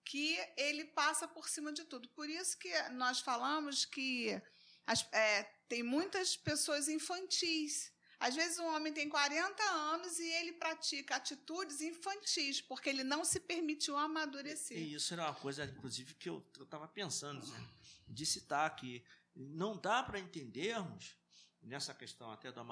que 0.05 0.39
ele 0.57 0.85
passa 0.87 1.27
por 1.27 1.49
cima 1.49 1.73
de 1.73 1.85
tudo. 1.85 2.09
Por 2.11 2.29
isso 2.29 2.59
que 2.59 2.71
nós 2.91 3.21
falamos 3.21 3.85
que 3.85 4.41
as- 4.87 5.07
é, 5.13 5.43
tem 5.69 5.83
muitas 5.83 6.37
pessoas 6.37 6.89
infantis. 6.89 7.93
Às 8.21 8.35
vezes 8.35 8.59
um 8.59 8.67
homem 8.75 8.93
tem 8.93 9.09
40 9.09 9.63
anos 9.63 10.19
e 10.19 10.27
ele 10.27 10.53
pratica 10.53 11.17
atitudes 11.17 11.81
infantis, 11.83 12.61
porque 12.61 12.89
ele 12.89 13.05
não 13.05 13.25
se 13.25 13.41
permitiu 13.41 13.97
amadurecer. 13.99 14.79
E 14.79 14.95
isso 14.95 15.13
era 15.13 15.25
uma 15.25 15.35
coisa, 15.35 15.65
inclusive, 15.65 16.15
que 16.15 16.29
eu 16.29 16.43
estava 16.61 16.87
pensando 16.89 17.45
né, 17.47 17.69
de 18.09 18.25
citar 18.25 18.67
aqui. 18.67 19.05
Não 19.35 19.77
dá 19.77 20.03
para 20.03 20.19
entendermos, 20.19 21.17
nessa 21.61 21.95
questão 21.95 22.31
até 22.31 22.53
do, 22.53 22.63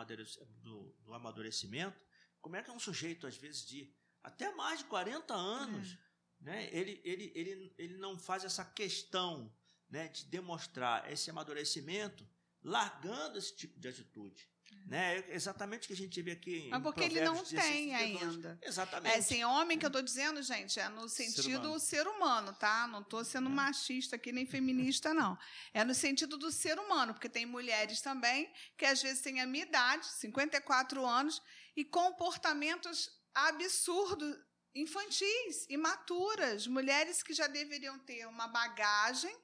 do- 0.61 0.92
do 1.00 1.14
amadurecimento, 1.14 1.99
como 2.40 2.57
é 2.57 2.62
que 2.62 2.71
um 2.71 2.78
sujeito, 2.78 3.26
às 3.26 3.37
vezes, 3.37 3.64
de 3.66 3.92
até 4.23 4.54
mais 4.54 4.81
de 4.81 4.85
40 4.87 5.35
anos, 5.35 5.97
né, 6.40 6.69
ele, 6.73 7.00
ele, 7.04 7.33
ele, 7.35 7.75
ele 7.78 7.97
não 7.99 8.19
faz 8.19 8.45
essa 8.45 8.64
questão 8.64 9.52
né, 9.88 10.09
de 10.09 10.25
demonstrar 10.26 11.11
esse 11.11 11.31
amadurecimento 11.31 12.28
largando 12.62 13.38
esse 13.38 13.54
tipo 13.57 13.78
de 13.81 13.88
atitude. 13.88 14.49
Né? 14.87 15.19
É 15.29 15.35
exatamente 15.35 15.85
o 15.85 15.87
que 15.89 15.93
a 15.93 15.97
gente 15.97 16.21
vê 16.21 16.33
aqui 16.33 16.57
em 16.67 16.71
Mas 16.71 16.83
porque 16.83 17.05
ele 17.05 17.21
não 17.21 17.35
Provérbios 17.35 17.51
16, 17.53 17.73
tem 17.73 17.97
32. 17.97 18.35
ainda. 18.35 18.59
Exatamente. 18.62 19.15
É 19.15 19.19
assim, 19.19 19.45
homem 19.45 19.79
que 19.79 19.87
eu 19.87 19.89
estou 19.89 20.03
dizendo, 20.03 20.43
gente, 20.43 20.79
é 20.79 20.89
no 20.89 21.09
sentido 21.09 21.69
humano. 21.69 21.81
ser 21.81 22.07
humano, 22.07 22.53
tá? 22.55 22.87
Não 22.87 23.01
estou 23.01 23.25
sendo 23.25 23.49
machista 23.49 24.17
aqui 24.17 24.33
nem 24.33 24.45
feminista, 24.45 25.15
não. 25.15 25.39
É 25.73 25.85
no 25.85 25.95
sentido 25.95 26.37
do 26.37 26.51
ser 26.51 26.79
humano, 26.79 27.15
porque 27.15 27.29
tem 27.29 27.47
mulheres 27.47 28.01
também 28.01 28.53
que 28.77 28.85
às 28.85 29.01
vezes 29.03 29.23
têm 29.23 29.41
a 29.41 29.47
minha 29.47 29.65
idade, 29.65 30.07
54 30.07 31.07
anos, 31.07 31.41
e 31.77 31.85
comportamentos 31.85 33.11
absurdos, 33.35 34.37
infantis, 34.75 35.67
imaturas, 35.69 36.67
mulheres 36.67 37.23
que 37.23 37.35
já 37.35 37.47
deveriam 37.47 37.99
ter 38.01 38.27
uma 38.27 38.49
bagagem, 38.49 39.35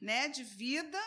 né, 0.00 0.28
de 0.28 0.44
vida 0.44 1.00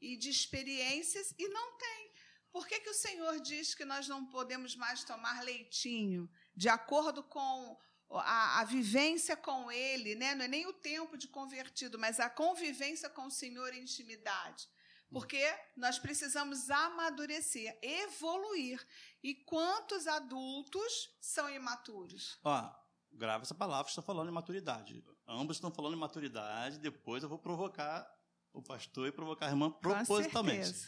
e 0.00 0.16
de 0.16 0.30
experiências 0.30 1.34
e 1.38 1.48
não 1.48 1.76
tem. 1.76 2.07
Por 2.52 2.66
que, 2.66 2.80
que 2.80 2.90
o 2.90 2.94
Senhor 2.94 3.40
diz 3.40 3.74
que 3.74 3.84
nós 3.84 4.08
não 4.08 4.26
podemos 4.26 4.74
mais 4.74 5.04
tomar 5.04 5.42
leitinho? 5.42 6.28
De 6.54 6.68
acordo 6.68 7.22
com 7.22 7.78
a, 8.10 8.60
a 8.60 8.64
vivência 8.64 9.36
com 9.36 9.70
Ele, 9.70 10.14
né? 10.14 10.34
não 10.34 10.44
é 10.44 10.48
nem 10.48 10.66
o 10.66 10.72
tempo 10.72 11.16
de 11.16 11.28
convertido, 11.28 11.98
mas 11.98 12.18
a 12.18 12.30
convivência 12.30 13.08
com 13.10 13.26
o 13.26 13.30
Senhor 13.30 13.72
em 13.74 13.82
intimidade. 13.82 14.68
Porque 15.10 15.42
nós 15.76 15.98
precisamos 15.98 16.68
amadurecer, 16.68 17.78
evoluir. 17.82 18.86
E 19.22 19.34
quantos 19.34 20.06
adultos 20.06 21.16
são 21.20 21.48
imaturos? 21.48 22.38
Ó, 22.44 22.70
grava 23.12 23.42
essa 23.42 23.54
palavra, 23.54 23.88
estou 23.88 24.04
falando 24.04 24.28
em 24.28 24.34
maturidade. 24.34 25.02
Ambos 25.26 25.56
estão 25.56 25.70
falando 25.70 25.94
em 25.94 25.98
maturidade, 25.98 26.78
depois 26.78 27.22
eu 27.22 27.28
vou 27.28 27.38
provocar 27.38 28.06
o 28.52 28.62
pastor 28.62 29.08
e 29.08 29.12
provocar 29.12 29.46
a 29.46 29.50
irmã 29.50 29.70
propositalmente. 29.70 30.86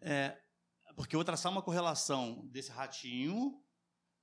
É, 0.00 0.41
porque 0.96 1.14
eu 1.16 1.18
vou 1.18 1.24
traçar 1.24 1.50
uma 1.50 1.62
correlação 1.62 2.46
desse 2.50 2.70
ratinho 2.70 3.58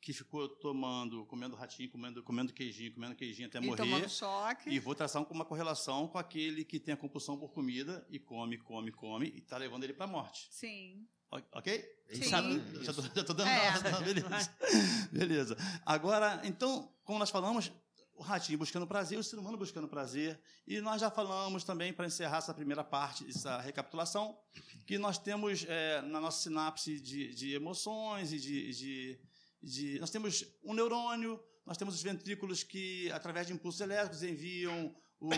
que 0.02 0.14
ficou 0.14 0.48
tomando, 0.48 1.26
comendo 1.26 1.56
ratinho, 1.58 1.90
comendo, 1.92 2.24
comendo 2.24 2.54
queijinho, 2.54 2.94
comendo 2.94 3.16
queijinho 3.16 3.50
até 3.50 3.60
E 3.60 3.66
morrer. 3.66 4.10
choque. 4.10 4.70
E 4.70 4.80
vou 4.80 4.96
traçar 4.96 5.22
uma 5.30 5.44
correlação 5.44 6.08
com 6.08 6.18
aquele 6.18 6.64
que 6.64 6.80
tem 6.80 6.94
a 6.94 6.98
compulsão 6.98 7.38
por 7.38 7.52
comida 7.52 8.06
e 8.10 8.18
come, 8.18 8.58
come, 8.58 8.92
come 8.92 9.28
e 9.28 9.40
está 9.40 9.58
levando 9.58 9.84
ele 9.84 9.94
para 9.94 10.06
a 10.06 10.08
morte. 10.08 10.48
Sim. 10.52 11.06
Ok? 11.52 11.86
Ele 12.08 12.24
Sim. 12.24 12.30
sabe 12.30 12.84
Já 12.84 12.94
tô 12.94 13.34
dando 13.34 13.50
É. 13.50 13.72
tá, 13.84 14.00
beleza. 14.00 14.56
beleza. 15.12 15.58
Agora, 15.86 16.42
então, 16.46 16.92
como 17.04 17.20
nós 17.20 17.30
falamos, 17.30 17.72
o 18.20 18.22
ratinho 18.22 18.58
buscando 18.60 18.86
prazer, 18.86 19.18
o 19.18 19.24
ser 19.24 19.38
humano 19.40 19.58
buscando 19.58 19.88
prazer. 19.88 20.38
E 20.68 20.82
nós 20.82 21.00
já 21.00 21.10
falamos 21.10 21.64
também, 21.64 21.94
para 21.94 22.06
encerrar 22.06 22.40
essa 22.40 22.54
primeira 22.54 22.84
parte, 22.84 23.26
essa 23.30 23.60
recapitulação, 23.62 24.38
que 24.86 24.98
nós 24.98 25.18
temos 25.18 25.66
é, 25.68 26.02
na 26.02 26.20
nossa 26.20 26.42
sinapse 26.44 27.00
de, 27.00 27.34
de 27.34 27.54
emoções 27.54 28.34
e 28.34 28.40
de, 28.40 28.74
de, 28.74 29.20
de- 29.64 30.00
Nós 30.00 30.10
temos 30.10 30.46
um 30.64 30.74
neurônio, 30.74 31.42
Nós 31.66 31.78
temos 31.78 31.96
os 31.96 32.02
ventrículos 32.02 32.62
que, 32.62 33.10
através 33.12 33.48
de 33.48 33.54
impulsos 33.54 33.80
elétricos, 33.80 34.22
enviam 34.24 34.94
o, 35.20 35.30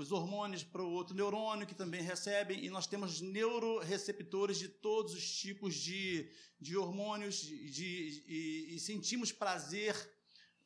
os 0.00 0.10
hormônios 0.12 0.62
para 0.64 0.82
o 0.82 0.90
outro 0.92 1.14
neurônio, 1.14 1.66
que 1.66 1.74
também 1.74 2.00
recebem, 2.02 2.64
e 2.64 2.70
nós 2.70 2.86
temos 2.86 3.20
neuroreceptores 3.20 4.58
de 4.58 4.68
todos 4.68 5.12
os 5.12 5.36
tipos 5.36 5.74
de, 5.74 6.30
de 6.58 6.76
hormônios, 6.76 7.36
de, 7.42 8.24
e 8.74 8.78
sentimos 8.80 9.32
prazer. 9.32 9.94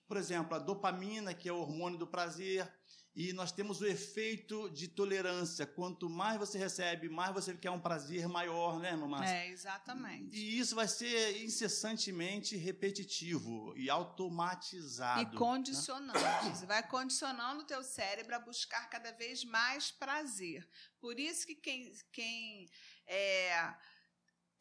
Por 0.06 0.16
exemplo, 0.16 0.54
a 0.54 0.58
dopamina, 0.58 1.34
que 1.34 1.49
é 1.49 1.52
o 1.52 1.58
hormônio 1.58 1.99
do 1.99 2.06
prazer, 2.06 2.70
e 3.16 3.32
nós 3.32 3.52
temos 3.52 3.80
o 3.80 3.87
efeito 3.87 4.68
de 4.70 4.88
tolerância. 4.88 5.64
Quanto 5.64 6.11
mais 6.11 6.37
você 6.37 6.58
recebe, 6.58 7.08
mais 7.08 7.32
você 7.32 7.54
quer 7.54 7.70
um 7.70 7.78
prazer 7.78 8.26
maior, 8.26 8.80
né, 8.80 8.96
mamãe? 8.96 9.25
É, 9.25 9.49
exatamente. 9.50 10.37
E 10.37 10.58
isso 10.58 10.75
vai 10.75 10.88
ser 10.88 11.44
incessantemente 11.44 12.56
repetitivo 12.56 13.73
e 13.76 13.88
automatizado. 13.88 15.23
E 15.23 15.38
condicionante. 15.38 16.20
Né? 16.61 16.66
Vai 16.66 16.82
condicionando 16.88 17.61
o 17.62 17.66
teu 17.66 17.84
cérebro 17.84 18.34
a 18.34 18.40
buscar 18.40 18.90
cada 18.90 19.12
vez 19.12 19.44
mais 19.44 19.92
prazer. 19.92 20.68
Por 21.00 21.20
isso 21.20 21.46
que 21.46 21.54
quem, 21.54 21.92
quem 22.11 22.68
é, 23.06 23.75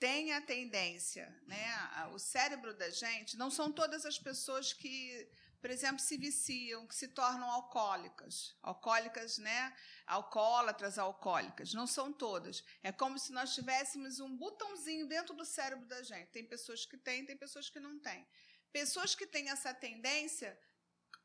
tem 0.03 0.33
a 0.33 0.41
tendência, 0.41 1.33
né, 1.47 1.65
o 2.11 2.19
cérebro 2.19 2.73
da 2.73 2.89
gente, 2.89 3.37
não 3.37 3.49
são 3.49 3.71
todas 3.71 4.05
as 4.05 4.19
pessoas 4.19 4.73
que 4.73 5.29
por 5.61 5.71
exemplo, 5.71 5.99
se 5.99 6.17
viciam, 6.17 6.85
que 6.85 6.93
se 6.93 7.07
tornam 7.07 7.49
alcoólicas. 7.49 8.53
Alcoólicas, 8.61 9.37
né? 9.37 9.73
Alcoólatras 10.05 10.97
alcoólicas. 10.97 11.73
Não 11.73 11.87
são 11.87 12.11
todas. 12.11 12.65
É 12.83 12.91
como 12.91 13.17
se 13.17 13.31
nós 13.31 13.55
tivéssemos 13.55 14.19
um 14.19 14.35
botãozinho 14.35 15.07
dentro 15.07 15.33
do 15.33 15.45
cérebro 15.45 15.85
da 15.85 16.03
gente. 16.03 16.31
Tem 16.31 16.45
pessoas 16.45 16.85
que 16.85 16.97
têm, 16.97 17.25
tem 17.25 17.37
pessoas 17.37 17.69
que 17.69 17.79
não 17.79 17.97
têm. 17.97 18.27
Pessoas 18.73 19.15
que 19.15 19.25
têm 19.25 19.49
essa 19.49 19.73
tendência, 19.73 20.59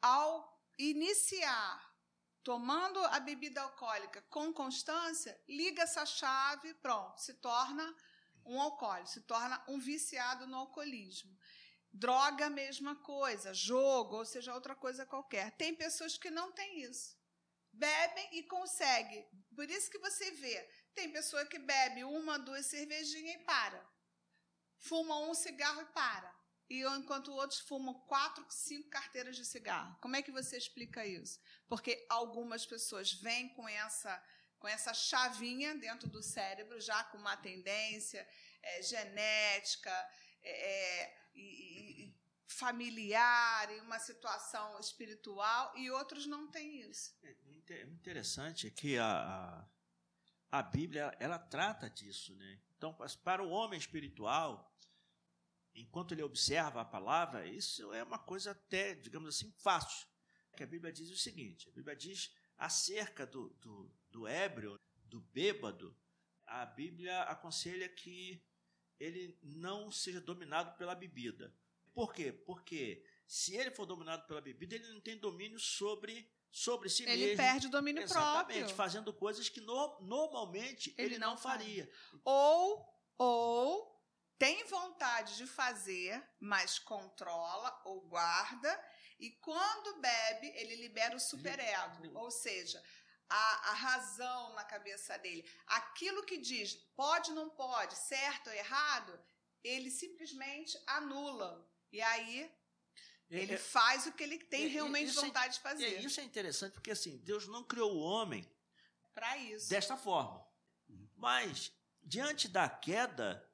ao 0.00 0.56
iniciar 0.78 1.92
tomando 2.44 3.00
a 3.06 3.18
bebida 3.18 3.61
alcoólica 3.61 4.23
com 4.30 4.52
constância, 4.52 5.37
liga 5.49 5.82
essa 5.82 6.06
chave, 6.06 6.75
pronto, 6.75 7.20
se 7.20 7.35
torna 7.35 7.85
um 8.49 8.61
alcoólico, 8.61 9.09
se 9.09 9.21
torna 9.21 9.62
um 9.69 9.78
viciado 9.78 10.47
no 10.47 10.57
alcoolismo. 10.57 11.38
Droga, 11.93 12.50
mesma 12.50 12.97
coisa. 12.97 13.55
Jogo, 13.55 14.17
ou 14.17 14.25
seja, 14.25 14.55
outra 14.55 14.75
coisa 14.75 15.07
qualquer. 15.07 15.52
Tem 15.57 15.75
pessoas 15.75 16.17
que 16.17 16.31
não 16.31 16.52
têm 16.52 16.83
isso. 16.83 17.17
Bebem 17.73 18.28
e 18.33 18.43
conseguem. 18.45 19.28
Por 19.55 19.69
isso 19.71 19.90
que 19.90 19.99
você 19.99 20.31
vê, 20.33 20.69
tem 20.95 21.12
pessoa 21.12 21.47
que 21.47 21.59
bebe 21.59 22.02
uma, 22.05 22.38
duas 22.38 22.67
cervejinhas 22.67 23.40
e 23.40 23.45
para. 23.45 23.87
Fuma 24.78 25.19
um 25.28 25.35
cigarro 25.35 25.83
e 25.83 25.87
para. 25.87 26.38
E 26.71 26.83
enquanto 26.83 27.33
outros 27.33 27.61
fumam 27.61 27.95
quatro, 28.07 28.45
cinco 28.50 28.90
carteiras 28.90 29.37
de 29.37 29.45
cigarro. 29.45 29.97
Como 30.00 30.17
é 30.17 30.23
que 30.23 30.31
você 30.31 30.57
explica 30.57 31.07
isso? 31.07 31.40
Porque 31.67 32.07
algumas 32.11 32.67
pessoas 32.67 33.12
vêm 33.12 33.49
com 33.55 33.67
essa 33.69 34.23
com 34.58 34.68
essa 34.68 34.92
chavinha 34.92 35.74
dentro 35.76 36.08
do 36.08 36.22
cérebro, 36.22 36.80
já 36.80 37.04
com 37.04 37.18
uma 37.18 37.36
tendência 37.36 38.26
é, 38.62 38.82
genética, 38.82 39.90
é, 40.42 41.02
é 41.02 41.18
e, 41.34 42.06
e 42.06 42.14
familiar, 42.46 43.70
em 43.70 43.80
uma 43.80 43.98
situação 43.98 44.78
espiritual, 44.80 45.72
e 45.76 45.90
outros 45.90 46.26
não 46.26 46.50
têm 46.50 46.80
isso. 46.80 47.14
É, 47.22 47.36
é 47.74 47.82
interessante 47.82 48.70
que 48.70 48.98
a, 48.98 49.06
a, 49.06 50.58
a 50.58 50.62
Bíblia 50.62 51.14
ela 51.20 51.38
trata 51.38 51.88
disso, 51.88 52.34
né? 52.34 52.60
Então, 52.76 52.96
para 53.22 53.42
o 53.42 53.50
homem 53.50 53.78
espiritual, 53.78 54.72
enquanto 55.74 56.12
ele 56.12 56.22
observa 56.22 56.80
a 56.80 56.84
palavra, 56.84 57.46
isso 57.46 57.92
é 57.92 58.02
uma 58.02 58.18
coisa 58.18 58.52
até, 58.52 58.94
digamos 58.94 59.34
assim, 59.34 59.52
fácil. 59.58 60.06
Que 60.56 60.64
a 60.64 60.66
Bíblia 60.66 60.92
diz 60.92 61.10
o 61.10 61.16
seguinte: 61.16 61.68
a 61.68 61.72
Bíblia 61.72 61.94
diz 61.94 62.34
acerca 62.58 63.25
do, 63.25 63.50
do, 63.60 63.90
do 64.10 64.26
ébrio, 64.26 64.78
do 65.04 65.21
bêbado, 65.21 65.97
a 66.47 66.66
Bíblia 66.66 67.23
aconselha 67.23 67.88
que 67.88 68.42
ele 68.99 69.38
não 69.42 69.90
seja 69.90 70.21
dominado 70.21 70.76
pela 70.76 70.94
bebida. 70.94 71.54
Por 71.94 72.12
quê? 72.12 72.32
Porque 72.32 73.04
se 73.26 73.56
ele 73.56 73.71
for 73.71 73.86
dominado 73.86 74.26
pela 74.26 74.40
bebida, 74.40 74.75
ele 74.75 74.88
não 74.92 75.00
tem 75.00 75.16
domínio 75.16 75.58
sobre 75.58 76.28
sobre 76.50 76.88
si 76.88 77.02
ele 77.02 77.12
mesmo. 77.12 77.25
Ele 77.26 77.36
perde 77.36 77.66
o 77.66 77.71
domínio 77.71 78.02
Exatamente, 78.02 78.58
próprio. 78.58 78.76
fazendo 78.76 79.12
coisas 79.12 79.49
que 79.49 79.60
no, 79.60 80.00
normalmente 80.00 80.94
ele, 80.97 81.14
ele 81.14 81.18
não, 81.18 81.30
não 81.30 81.36
faria. 81.36 81.90
Ou 82.25 82.86
ou 83.16 83.99
tem 84.38 84.64
vontade 84.64 85.36
de 85.36 85.47
fazer, 85.47 86.25
mas 86.38 86.78
controla 86.78 87.80
ou 87.84 88.00
guarda, 88.02 88.80
e 89.19 89.31
quando 89.33 90.00
bebe, 90.00 90.49
ele 90.57 90.76
libera 90.76 91.17
o 91.17 91.21
superego. 91.21 92.19
Ou 92.19 92.31
seja, 92.31 92.83
a, 93.28 93.71
a 93.71 93.75
razão 93.75 94.54
na 94.54 94.65
cabeça 94.65 95.19
dele. 95.19 95.49
Aquilo 95.67 96.25
que 96.25 96.39
diz 96.39 96.75
pode, 96.97 97.33
não 97.33 97.50
pode, 97.50 97.95
certo 97.97 98.49
ou 98.49 98.52
errado, 98.52 99.21
ele 99.63 99.91
simplesmente 99.91 100.78
anula. 100.87 101.69
E 101.93 102.00
aí 102.00 102.50
é, 103.31 103.39
ele 103.39 103.54
é, 103.54 103.59
faz 103.59 104.07
o 104.07 104.13
que 104.13 104.23
ele 104.23 104.39
tem 104.39 104.67
é, 104.67 104.69
realmente 104.69 105.11
é 105.11 105.21
vontade 105.21 105.54
de 105.54 105.61
fazer. 105.61 105.85
É, 105.85 106.00
isso 106.00 106.21
é 106.21 106.25
interessante 106.25 106.73
porque 106.73 106.91
assim, 106.91 107.19
Deus 107.19 107.47
não 107.47 107.65
criou 107.65 107.95
o 107.95 108.00
homem 108.00 108.49
para 109.13 109.37
isso. 109.37 109.69
Desta 109.69 109.97
forma. 109.97 110.47
Mas 111.15 111.73
diante 112.02 112.49
da 112.49 112.69
queda, 112.69 113.47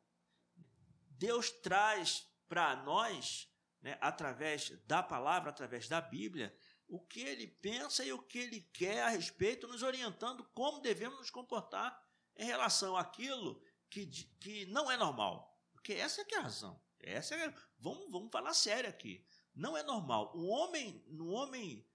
Deus 1.11 1.50
traz 1.50 2.29
para 2.48 2.77
nós, 2.77 3.48
né, 3.84 3.98
através 4.00 4.70
da 4.86 5.02
palavra, 5.02 5.50
através 5.50 5.86
da 5.86 6.00
Bíblia, 6.00 6.56
o 6.88 6.98
que 6.98 7.20
ele 7.20 7.46
pensa 7.46 8.02
e 8.02 8.14
o 8.14 8.22
que 8.22 8.38
ele 8.38 8.62
quer 8.72 9.02
a 9.02 9.10
respeito, 9.10 9.68
nos 9.68 9.82
orientando 9.82 10.42
como 10.54 10.80
devemos 10.80 11.18
nos 11.18 11.30
comportar 11.30 12.02
em 12.34 12.46
relação 12.46 12.96
àquilo 12.96 13.62
que, 13.90 14.06
que 14.40 14.64
não 14.66 14.90
é 14.90 14.96
normal. 14.96 15.54
Porque 15.70 15.92
essa 15.92 16.22
é 16.22 16.24
que 16.24 16.34
é 16.34 16.38
a 16.38 16.44
razão. 16.44 16.82
Essa 16.98 17.34
é, 17.34 17.54
vamos, 17.78 18.10
vamos 18.10 18.30
falar 18.32 18.54
sério 18.54 18.88
aqui. 18.88 19.22
Não 19.54 19.76
é 19.76 19.82
normal. 19.82 20.32
O 20.34 20.46
homem, 20.46 21.04
no 21.06 21.28
homem, 21.28 21.86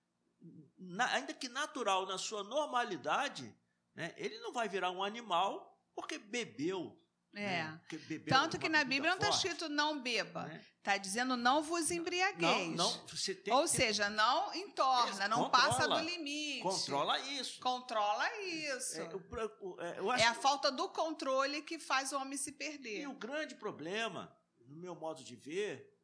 na, 0.78 1.12
ainda 1.16 1.34
que 1.34 1.50
natural 1.50 2.06
na 2.06 2.20
sua 2.20 2.44
normalidade, 2.44 3.52
né, 3.96 4.14
ele 4.16 4.38
não 4.42 4.54
vai 4.54 4.70
virar 4.70 4.92
um 4.92 5.04
animal 5.04 5.76
porque 5.96 6.20
bebeu 6.20 7.04
é. 7.36 7.64
Né? 7.64 7.82
Tanto 8.28 8.58
que 8.58 8.68
na 8.68 8.84
Bíblia 8.84 9.12
não 9.12 9.18
está 9.18 9.30
escrito 9.30 9.70
não 9.70 10.02
beba. 10.02 10.42
Está 10.42 10.54
né? 10.54 10.66
Tá 10.82 10.98
dizendo 10.98 11.38
não 11.38 11.62
vos 11.62 11.92
embriagueis. 11.92 12.76
Não, 12.76 12.92
não, 12.92 13.08
você 13.08 13.36
tem 13.36 13.54
Ou 13.54 13.68
seja, 13.68 14.10
não 14.10 14.54
entorna, 14.56 15.28
não 15.28 15.44
controla, 15.44 15.68
passa 15.68 15.88
do 15.88 16.00
limite. 16.00 16.64
Controla 16.64 17.20
isso. 17.20 17.60
Controla 17.60 18.42
isso. 18.42 19.00
É, 19.00 20.00
eu, 20.00 20.12
é 20.14 20.26
a 20.26 20.34
falta 20.34 20.72
do 20.72 20.90
controle 20.90 21.62
que 21.62 21.78
faz 21.78 22.12
o 22.12 22.18
homem 22.18 22.38
se 22.38 22.54
perder. 22.54 23.02
E 23.02 23.08
o 23.08 23.14
grande 23.14 23.56
problema, 23.56 24.36
no 24.68 24.78
meu 24.78 24.96
modo 24.96 25.24
de 25.24 25.36
ver, 25.36 25.96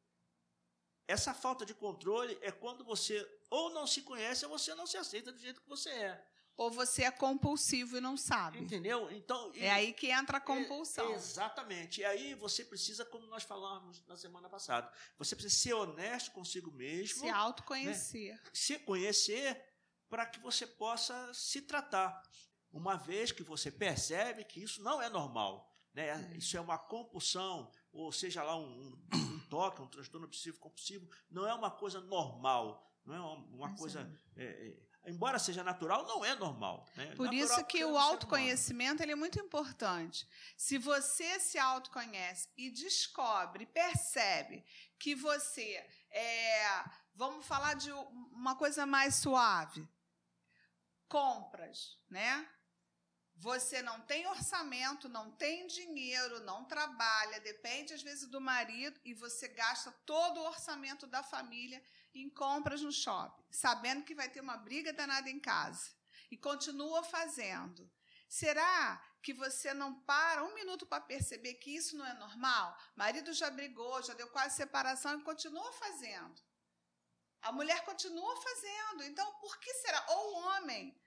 essa 1.07 1.33
falta 1.33 1.65
de 1.65 1.73
controle 1.73 2.37
é 2.41 2.51
quando 2.51 2.83
você 2.83 3.27
ou 3.49 3.71
não 3.71 3.87
se 3.87 4.01
conhece 4.01 4.45
ou 4.45 4.57
você 4.57 4.75
não 4.75 4.85
se 4.85 4.97
aceita 4.97 5.31
do 5.31 5.39
jeito 5.39 5.61
que 5.61 5.69
você 5.69 5.89
é 5.89 6.34
ou 6.57 6.71
você 6.71 7.03
é 7.03 7.11
compulsivo 7.11 7.97
e 7.97 8.01
não 8.01 8.15
sabe. 8.15 8.59
Entendeu? 8.59 9.11
Então 9.11 9.51
é 9.55 9.69
aí 9.69 9.93
que 9.93 10.09
entra 10.11 10.37
a 10.37 10.41
compulsão. 10.41 11.11
É, 11.11 11.15
exatamente. 11.15 12.01
E 12.01 12.05
aí 12.05 12.33
você 12.33 12.63
precisa, 12.63 13.03
como 13.05 13.27
nós 13.27 13.43
falamos 13.43 14.03
na 14.07 14.15
semana 14.15 14.49
passada, 14.49 14.91
você 15.17 15.35
precisa 15.35 15.55
ser 15.55 15.73
honesto 15.73 16.31
consigo 16.31 16.71
mesmo, 16.71 17.21
se 17.21 17.29
autoconhecer, 17.29 18.33
né? 18.33 18.41
se 18.53 18.79
conhecer 18.79 19.61
para 20.09 20.25
que 20.25 20.39
você 20.39 20.65
possa 20.65 21.33
se 21.33 21.61
tratar. 21.61 22.21
Uma 22.71 22.95
vez 22.95 23.31
que 23.31 23.43
você 23.43 23.71
percebe 23.71 24.43
que 24.43 24.61
isso 24.61 24.81
não 24.81 25.01
é 25.01 25.09
normal, 25.09 25.73
né? 25.93 26.09
É. 26.09 26.37
Isso 26.37 26.57
é 26.57 26.61
uma 26.61 26.77
compulsão, 26.77 27.71
ou 27.91 28.11
seja 28.11 28.43
lá 28.43 28.57
um, 28.57 28.97
um 29.13 29.39
toque, 29.49 29.81
um 29.81 29.87
transtorno 29.87 30.27
obsessivo 30.27 30.59
compulsivo, 30.59 31.09
não 31.29 31.47
é 31.47 31.53
uma 31.53 31.71
coisa 31.71 32.01
normal, 32.01 32.85
não 33.05 33.15
é 33.15 33.19
uma, 33.19 33.35
uma 33.35 33.75
coisa 33.75 34.13
é, 34.35 34.43
é 34.43 34.84
embora 35.07 35.39
seja 35.39 35.63
natural, 35.63 36.05
não 36.05 36.23
é 36.23 36.35
normal. 36.35 36.87
Né? 36.95 37.13
Por 37.15 37.25
natural 37.25 37.33
isso 37.33 37.65
que 37.65 37.83
o 37.83 37.97
autoconhecimento 37.97 39.01
ele 39.01 39.11
é 39.11 39.15
muito 39.15 39.39
importante. 39.39 40.27
Se 40.57 40.77
você 40.77 41.39
se 41.39 41.57
autoconhece 41.57 42.49
e 42.57 42.69
descobre, 42.69 43.65
percebe 43.65 44.65
que 44.97 45.15
você 45.15 45.85
é, 46.11 46.83
vamos 47.13 47.45
falar 47.45 47.75
de 47.75 47.91
uma 47.91 48.55
coisa 48.55 48.85
mais 48.85 49.15
suave, 49.15 49.87
compras, 51.07 51.97
né? 52.09 52.49
Você 53.37 53.81
não 53.81 53.99
tem 54.01 54.25
orçamento, 54.27 55.09
não 55.09 55.29
tem 55.29 55.67
dinheiro, 55.67 56.39
não 56.45 56.63
trabalha, 56.63 57.41
depende 57.41 57.93
às 57.93 58.01
vezes 58.01 58.29
do 58.29 58.39
marido 58.39 58.99
e 59.03 59.13
você 59.13 59.49
gasta 59.49 59.91
todo 60.05 60.39
o 60.39 60.45
orçamento 60.45 61.05
da 61.05 61.21
família 61.21 61.83
em 62.21 62.29
compras 62.29 62.81
no 62.81 62.91
shopping, 62.91 63.43
sabendo 63.51 64.03
que 64.03 64.15
vai 64.15 64.29
ter 64.29 64.41
uma 64.41 64.57
briga 64.57 64.93
danada 64.93 65.29
em 65.29 65.39
casa 65.39 65.91
e 66.31 66.37
continua 66.37 67.03
fazendo. 67.03 67.91
Será 68.27 69.01
que 69.21 69.33
você 69.33 69.73
não 69.73 70.01
para 70.01 70.43
um 70.43 70.53
minuto 70.53 70.85
para 70.85 71.01
perceber 71.01 71.55
que 71.55 71.75
isso 71.75 71.95
não 71.97 72.05
é 72.05 72.13
normal? 72.15 72.77
Marido 72.95 73.33
já 73.33 73.49
brigou, 73.49 74.01
já 74.01 74.13
deu 74.13 74.27
quase 74.29 74.55
separação 74.55 75.19
e 75.19 75.23
continua 75.23 75.71
fazendo. 75.73 76.41
A 77.41 77.51
mulher 77.51 77.83
continua 77.85 78.35
fazendo. 78.41 79.03
Então, 79.03 79.33
por 79.35 79.59
que 79.59 79.73
será? 79.75 80.03
Ou 80.09 80.33
o 80.33 80.39
homem 80.47 80.99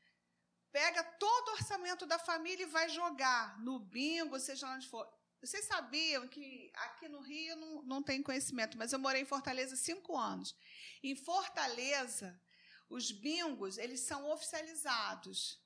pega 0.71 1.03
todo 1.03 1.49
o 1.49 1.53
orçamento 1.53 2.07
da 2.07 2.19
família 2.19 2.63
e 2.63 2.71
vai 2.71 2.89
jogar 2.89 3.59
no 3.61 3.81
bingo, 3.81 4.39
seja 4.39 4.69
onde 4.69 4.89
for. 4.89 5.09
Vocês 5.41 5.65
sabiam 5.67 6.27
que 6.27 6.71
aqui 6.75 7.09
no 7.09 7.21
Rio 7.21 7.57
não, 7.57 7.83
não 7.83 8.03
tem 8.03 8.23
conhecimento, 8.23 8.77
mas 8.77 8.93
eu 8.93 8.99
morei 8.99 9.23
em 9.23 9.27
Fortaleza 9.27 9.77
cinco 9.77 10.17
anos. 10.17 10.57
Em 11.03 11.15
Fortaleza, 11.15 12.41
os 12.89 13.11
bingos 13.11 13.79
eles 13.79 14.01
são 14.01 14.31
oficializados. 14.31 15.63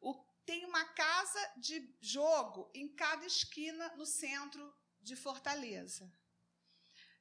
O, 0.00 0.14
tem 0.44 0.64
uma 0.64 0.84
casa 0.84 1.52
de 1.56 1.96
jogo 2.00 2.70
em 2.74 2.88
cada 2.88 3.26
esquina 3.26 3.94
no 3.96 4.06
centro 4.06 4.74
de 5.00 5.16
Fortaleza. 5.16 6.12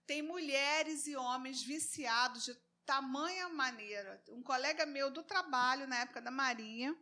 Tem 0.06 0.22
mulheres 0.22 1.08
e 1.08 1.16
homens 1.16 1.64
viciados 1.64 2.46
de 2.46 2.56
tamanha 2.86 3.50
maneira. 3.50 4.24
Um 4.30 4.44
colega 4.44 4.86
meu 4.86 5.10
do 5.10 5.24
trabalho, 5.24 5.88
na 5.88 6.02
época 6.02 6.22
da 6.22 6.32
Marinha, 6.32 6.96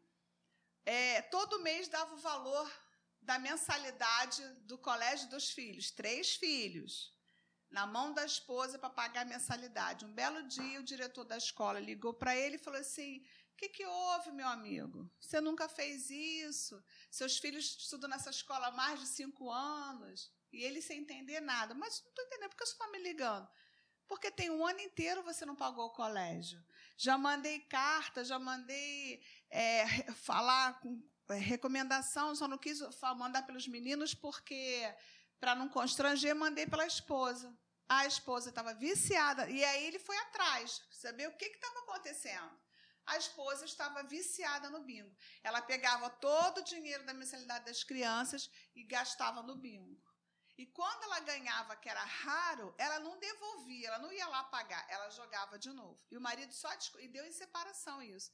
é, 0.86 1.22
todo 1.24 1.62
mês 1.62 1.88
dava 1.88 2.14
o 2.14 2.20
valor 2.20 2.72
da 3.22 3.40
mensalidade 3.40 4.46
do 4.62 4.78
colégio 4.78 5.30
dos 5.30 5.50
filhos, 5.50 5.92
três 5.92 6.36
filhos, 6.36 7.13
na 7.74 7.88
mão 7.88 8.14
da 8.14 8.24
esposa 8.24 8.78
para 8.78 8.90
pagar 8.90 9.22
a 9.22 9.26
mensalidade. 9.26 10.06
Um 10.06 10.14
belo 10.14 10.44
dia, 10.44 10.80
o 10.80 10.84
diretor 10.84 11.26
da 11.26 11.36
escola 11.36 11.80
ligou 11.80 12.14
para 12.14 12.36
ele 12.38 12.56
e 12.56 12.60
falou 12.60 12.80
assim: 12.80 13.18
O 13.52 13.58
que, 13.58 13.68
que 13.68 13.86
houve, 13.86 14.32
meu 14.32 14.48
amigo? 14.48 15.10
Você 15.20 15.42
nunca 15.42 15.68
fez 15.68 16.10
isso? 16.12 16.82
Seus 17.10 17.40
filhos 17.40 17.66
estudam 17.80 18.10
nessa 18.10 18.30
escola 18.30 18.68
há 18.68 18.72
mais 18.72 19.00
de 19.00 19.08
cinco 19.08 19.52
anos. 19.52 20.32
E 20.52 20.62
ele 20.64 20.84
sem 20.84 21.00
entender 21.00 21.40
nada. 21.42 21.74
Mas 21.74 22.00
não 22.04 22.10
estou 22.10 22.26
entendendo, 22.26 22.52
por 22.52 22.58
que 22.58 22.66
você 22.66 22.74
está 22.74 22.88
me 22.90 23.00
ligando? 23.00 23.50
Porque 24.08 24.30
tem 24.30 24.52
um 24.52 24.64
ano 24.64 24.80
inteiro 24.80 25.24
você 25.24 25.44
não 25.44 25.56
pagou 25.56 25.88
o 25.88 25.94
colégio. 25.94 26.64
Já 26.96 27.18
mandei 27.18 27.60
carta, 27.62 28.24
já 28.24 28.38
mandei 28.38 29.20
é, 29.50 29.88
falar 30.14 30.80
com 30.80 31.02
é, 31.30 31.40
recomendação, 31.40 32.36
só 32.36 32.48
não 32.48 32.60
quis 32.60 32.80
mandar 33.18 33.42
pelos 33.42 33.68
meninos 33.68 34.14
porque, 34.14 34.84
para 35.40 35.56
não 35.56 35.68
constranger, 35.68 36.36
mandei 36.36 36.68
pela 36.68 36.86
esposa. 36.86 37.52
A 37.88 38.06
esposa 38.06 38.50
estava 38.50 38.74
viciada 38.74 39.50
e 39.50 39.64
aí 39.64 39.86
ele 39.86 40.00
foi 40.00 40.18
atrás, 40.18 40.82
saber 40.92 41.28
o 41.28 41.36
que 41.38 41.46
estava 41.46 41.80
acontecendo. 41.80 42.60
A 43.06 43.18
esposa 43.18 43.66
estava 43.66 44.04
viciada 44.04 44.70
no 44.70 44.82
bingo. 44.82 45.14
Ela 45.44 45.62
pegava 45.62 46.10
todo 46.10 46.60
o 46.60 46.64
dinheiro 46.64 47.06
da 47.06 47.14
mensalidade 47.14 47.66
das 47.66 47.84
crianças 47.84 48.50
e 48.76 48.84
gastava 48.84 49.44
no 49.44 49.56
bingo. 49.56 50.02
E 50.58 50.66
quando 50.68 51.04
ela 51.04 51.20
ganhava, 51.22 51.76
que 51.76 51.90
era 51.90 52.04
raro, 52.04 52.74
ela 52.78 53.00
não 53.00 53.20
devolvia, 53.20 53.88
ela 53.88 54.00
não 54.00 54.12
ia 54.14 54.28
lá 54.28 54.44
pagar, 54.44 54.86
ela 54.88 55.10
jogava 55.10 55.58
de 55.58 55.72
novo. 55.72 56.00
E 56.12 56.18
o 56.18 56.22
marido 56.22 56.54
só 56.54 56.70
e 57.00 57.08
deu 57.08 57.26
em 57.26 57.32
separação 57.32 58.02
isso. 58.02 58.32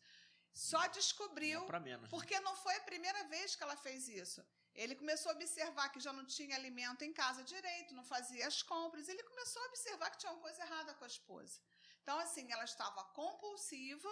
Só 0.54 0.86
descobriu, 0.88 1.62
não 1.62 1.80
menos, 1.80 2.04
né? 2.04 2.08
porque 2.10 2.40
não 2.42 2.56
foi 2.56 2.76
a 2.76 2.82
primeira 2.82 3.24
vez 3.26 3.56
que 3.56 3.64
ela 3.64 3.78
fez 3.78 4.10
isso. 4.10 4.46
Ele 4.84 4.96
começou 4.96 5.32
a 5.32 5.36
observar 5.36 5.90
que 5.90 6.00
já 6.00 6.14
não 6.14 6.26
tinha 6.26 6.56
alimento 6.56 7.04
em 7.04 7.12
casa 7.12 7.44
direito, 7.44 7.94
não 7.94 8.04
fazia 8.04 8.48
as 8.48 8.62
compras. 8.64 9.10
Ele 9.10 9.24
começou 9.24 9.62
a 9.62 9.66
observar 9.66 10.10
que 10.10 10.20
tinha 10.20 10.32
uma 10.32 10.42
coisa 10.42 10.64
errada 10.64 10.94
com 10.94 11.04
a 11.04 11.08
esposa. 11.16 11.60
Então, 12.02 12.18
assim, 12.18 12.50
ela 12.50 12.64
estava 12.64 13.04
compulsiva 13.20 14.10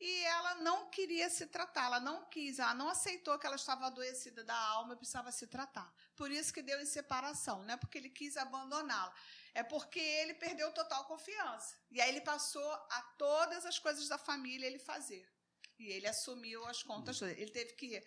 e 0.00 0.24
ela 0.24 0.54
não 0.56 0.88
queria 0.88 1.28
se 1.28 1.46
tratar, 1.46 1.84
ela 1.86 2.00
não 2.00 2.24
quis, 2.30 2.58
ela 2.58 2.72
não 2.72 2.88
aceitou 2.88 3.38
que 3.38 3.46
ela 3.46 3.56
estava 3.56 3.86
adoecida 3.86 4.42
da 4.44 4.56
alma 4.56 4.94
e 4.94 4.96
precisava 4.96 5.30
se 5.30 5.46
tratar. 5.46 5.92
Por 6.16 6.30
isso 6.30 6.54
que 6.54 6.62
deu 6.62 6.80
em 6.80 6.86
separação, 6.86 7.62
não 7.64 7.74
é 7.74 7.76
porque 7.76 7.98
ele 7.98 8.08
quis 8.08 8.38
abandoná-la, 8.38 9.14
é 9.54 9.62
porque 9.62 10.00
ele 10.00 10.34
perdeu 10.34 10.72
total 10.72 11.04
confiança. 11.04 11.76
E 11.90 12.00
aí 12.00 12.08
ele 12.08 12.22
passou 12.22 12.70
a 12.98 13.02
todas 13.18 13.66
as 13.66 13.78
coisas 13.78 14.08
da 14.08 14.16
família 14.16 14.66
ele 14.66 14.78
fazer. 14.78 15.28
E 15.78 15.86
ele 15.92 16.08
assumiu 16.08 16.64
as 16.66 16.82
contas. 16.82 17.20
Ele 17.22 17.50
teve 17.50 17.74
que 17.74 18.02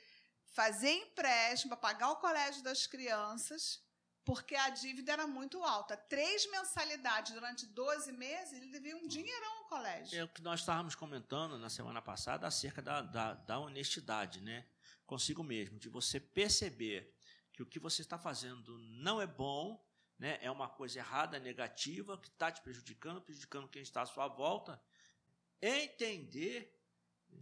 fazer 0.52 0.92
empréstimo 0.92 1.70
para 1.70 1.78
pagar 1.78 2.12
o 2.12 2.18
colégio 2.18 2.62
das 2.62 2.86
crianças, 2.86 3.82
porque 4.24 4.56
a 4.56 4.70
dívida 4.70 5.14
era 5.14 5.26
muito 5.26 5.64
alta. 5.64 5.98
Três 5.98 6.50
mensalidades 6.52 7.34
durante 7.34 7.66
12 7.66 8.12
meses, 8.12 8.54
ele 8.54 8.72
devia 8.72 8.96
um 8.96 9.08
dinheirão 9.08 9.58
ao 9.60 9.66
colégio. 9.66 10.20
É 10.20 10.24
o 10.24 10.28
que 10.28 10.42
nós 10.42 10.60
estávamos 10.60 10.94
comentando 10.94 11.58
na 11.58 11.70
semana 11.70 12.02
passada 12.02 12.46
acerca 12.46 12.82
da, 12.82 13.02
da, 13.02 13.34
da 13.34 13.60
honestidade, 13.60 14.42
né? 14.42 14.66
Consigo 15.06 15.44
mesmo, 15.44 15.80
de 15.80 15.90
você 15.90 16.20
perceber 16.20 17.14
que 17.54 17.64
o 17.64 17.66
que 17.66 17.80
você 17.80 18.02
está 18.02 18.18
fazendo 18.18 18.78
não 18.78 19.22
é 19.22 19.28
bom, 19.28 19.84
né? 20.20 20.38
é 20.42 20.52
uma 20.52 20.70
coisa 20.70 21.00
errada, 21.00 21.40
negativa, 21.40 22.18
que 22.18 22.28
está 22.28 22.52
te 22.52 22.62
prejudicando, 22.62 23.22
prejudicando 23.22 23.68
quem 23.68 23.82
está 23.82 24.04
à 24.04 24.06
sua 24.06 24.28
volta. 24.28 24.82
Entender 25.62 26.81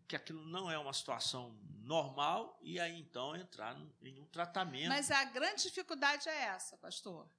que 0.08 0.16
aquilo 0.16 0.46
não 0.46 0.70
é 0.70 0.78
uma 0.78 0.94
situação 0.94 1.58
normal 1.84 2.60
e 2.62 2.80
aí 2.80 3.00
então 3.00 3.36
entrar 3.36 3.76
em 4.02 4.20
um 4.20 4.26
tratamento. 4.28 4.90
Mas 4.90 5.12
a 5.12 5.24
grande 5.26 5.64
dificuldade 5.64 6.28
é 6.30 6.46
essa, 6.46 6.78
pastor. 6.78 7.30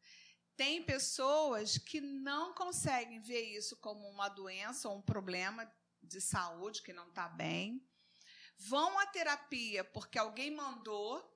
Tem 0.57 0.83
pessoas 0.83 1.79
que 1.79 2.01
não 2.01 2.55
conseguem 2.55 3.21
ver 3.21 3.57
isso 3.57 3.77
como 3.77 4.09
uma 4.09 4.29
doença 4.29 4.89
ou 4.89 4.99
um 4.99 5.03
problema 5.03 5.71
de 6.03 6.21
saúde 6.21 6.83
que 6.83 6.93
não 6.93 7.09
está 7.09 7.29
bem. 7.29 7.87
Vão 8.57 8.99
à 8.99 9.07
terapia 9.07 9.83
porque 9.83 10.19
alguém 10.19 10.51
mandou 10.51 11.27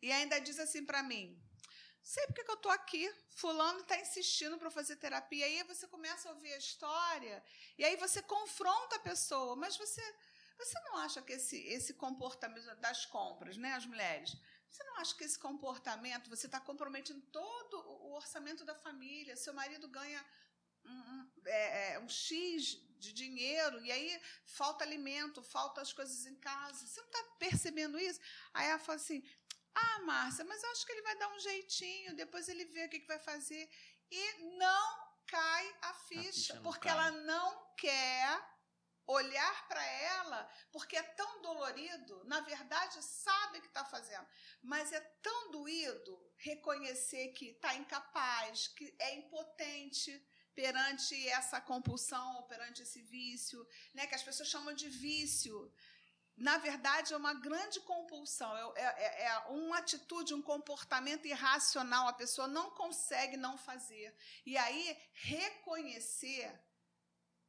e 0.00 0.10
ainda 0.10 0.40
diz 0.40 0.58
assim 0.58 0.84
para 0.84 1.02
mim: 1.02 1.38
sei 2.02 2.26
porque 2.26 2.44
que 2.44 2.50
eu 2.50 2.54
estou 2.54 2.72
aqui. 2.72 3.12
Fulano 3.30 3.80
está 3.80 3.98
insistindo 3.98 4.58
para 4.58 4.70
fazer 4.70 4.96
terapia. 4.96 5.46
E 5.46 5.58
aí 5.58 5.62
você 5.64 5.86
começa 5.86 6.28
a 6.28 6.32
ouvir 6.32 6.52
a 6.52 6.58
história 6.58 7.44
e 7.76 7.84
aí 7.84 7.96
você 7.96 8.22
confronta 8.22 8.96
a 8.96 9.00
pessoa, 9.00 9.54
mas 9.56 9.76
você 9.76 10.02
você 10.58 10.78
não 10.80 10.96
acha 10.96 11.22
que 11.22 11.34
esse, 11.34 11.56
esse 11.68 11.94
comportamento 11.94 12.74
das 12.80 13.06
compras, 13.06 13.56
né, 13.56 13.74
as 13.74 13.86
mulheres, 13.86 14.36
você 14.68 14.82
não 14.84 14.96
acha 14.96 15.14
que 15.14 15.22
esse 15.22 15.38
comportamento, 15.38 16.28
você 16.28 16.46
está 16.46 16.60
comprometendo 16.60 17.22
todo 17.32 17.78
o 17.78 18.12
orçamento 18.14 18.64
da 18.64 18.74
família, 18.74 19.36
seu 19.36 19.54
marido 19.54 19.88
ganha 19.88 20.24
um, 20.84 20.90
um, 20.90 21.30
é, 21.46 21.92
é, 21.92 21.98
um 22.00 22.08
X 22.08 22.80
de 22.98 23.12
dinheiro, 23.12 23.80
e 23.84 23.92
aí 23.92 24.20
falta 24.44 24.84
alimento, 24.84 25.42
falta 25.42 25.80
as 25.80 25.92
coisas 25.92 26.26
em 26.26 26.34
casa. 26.34 26.86
Você 26.86 27.00
não 27.00 27.08
está 27.08 27.22
percebendo 27.38 27.98
isso? 27.98 28.20
Aí 28.52 28.68
ela 28.68 28.78
fala 28.78 28.96
assim: 28.96 29.22
ah, 29.80 29.98
Márcia, 30.04 30.44
mas 30.44 30.62
eu 30.62 30.70
acho 30.72 30.84
que 30.86 30.92
ele 30.92 31.02
vai 31.02 31.16
dar 31.18 31.28
um 31.34 31.40
jeitinho, 31.40 32.16
depois 32.16 32.48
ele 32.48 32.64
vê 32.66 32.84
o 32.84 32.90
que, 32.90 33.00
que 33.00 33.06
vai 33.14 33.18
fazer. 33.18 33.68
E 34.10 34.24
não 34.56 35.08
cai 35.26 35.76
a 35.82 35.94
ficha, 35.94 36.28
a 36.28 36.32
ficha 36.32 36.60
porque 36.62 36.88
cai. 36.88 36.92
ela 36.92 37.10
não 37.10 37.74
quer 37.76 38.58
olhar 39.06 39.68
para 39.68 39.84
ela, 39.84 40.48
porque 40.70 40.94
é 40.96 41.02
tão 41.02 41.40
dolorido, 41.40 42.22
na 42.24 42.40
verdade 42.40 43.02
sabe 43.02 43.60
que 43.60 43.66
está 43.66 43.84
fazendo, 43.84 44.26
mas 44.62 44.92
é 44.92 45.00
tão 45.22 45.50
doído 45.50 46.12
reconhecer 46.36 47.28
que 47.28 47.46
está 47.52 47.74
incapaz, 47.74 48.68
que 48.68 48.94
é 48.98 49.14
impotente 49.14 50.12
perante 50.54 51.14
essa 51.28 51.58
compulsão, 51.60 52.42
perante 52.48 52.82
esse 52.82 53.00
vício, 53.00 53.66
né, 53.94 54.06
que 54.06 54.14
as 54.14 54.22
pessoas 54.22 54.48
chamam 54.48 54.74
de 54.74 54.88
vício. 54.88 55.72
Na 56.38 56.56
verdade, 56.58 57.12
é 57.12 57.16
uma 57.16 57.34
grande 57.34 57.80
compulsão, 57.80 58.56
é, 58.76 58.82
é, 58.82 59.26
é 59.26 59.38
uma 59.48 59.78
atitude, 59.78 60.34
um 60.34 60.42
comportamento 60.42 61.26
irracional, 61.26 62.06
a 62.06 62.12
pessoa 62.12 62.46
não 62.46 62.70
consegue 62.70 63.36
não 63.36 63.58
fazer. 63.58 64.14
E 64.46 64.56
aí, 64.56 64.96
reconhecer 65.12 66.48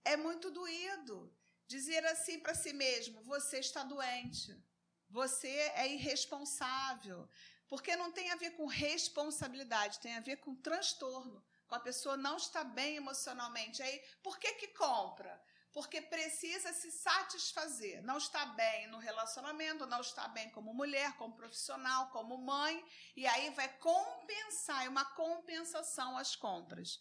é 0.04 0.18
muito 0.18 0.50
doído 0.50 1.32
dizer 1.68 2.04
assim 2.08 2.40
para 2.40 2.56
si 2.56 2.74
mesmo: 2.74 3.22
você 3.22 3.60
está 3.60 3.84
doente, 3.84 4.60
você 5.08 5.56
é 5.76 5.88
irresponsável. 5.88 7.30
Porque 7.68 7.96
não 7.96 8.12
tem 8.12 8.32
a 8.32 8.36
ver 8.36 8.52
com 8.58 8.66
responsabilidade, 8.66 10.00
tem 10.00 10.16
a 10.16 10.22
ver 10.22 10.38
com 10.38 10.56
transtorno. 10.56 11.46
Com 11.68 11.76
a 11.76 11.80
pessoa 11.80 12.18
não 12.18 12.36
está 12.38 12.64
bem 12.64 12.96
emocionalmente. 12.96 13.84
Aí, 13.84 14.02
por 14.24 14.40
que, 14.40 14.54
que 14.54 14.70
compra? 14.70 15.40
Porque 15.72 16.02
precisa 16.02 16.74
se 16.74 16.92
satisfazer. 16.92 18.02
Não 18.04 18.18
está 18.18 18.46
bem 18.48 18.88
no 18.88 18.98
relacionamento, 18.98 19.86
não 19.86 20.02
está 20.02 20.28
bem 20.28 20.50
como 20.50 20.74
mulher, 20.74 21.14
como 21.18 21.36
profissional, 21.36 22.10
como 22.10 22.38
mãe. 22.38 22.84
E 23.16 23.28
aí 23.28 23.52
vai 23.52 23.70
compensar, 23.78 24.86
é 24.86 24.90
uma 24.90 25.06
compensação 25.06 26.18
às 26.18 26.36
compras. 26.36 27.00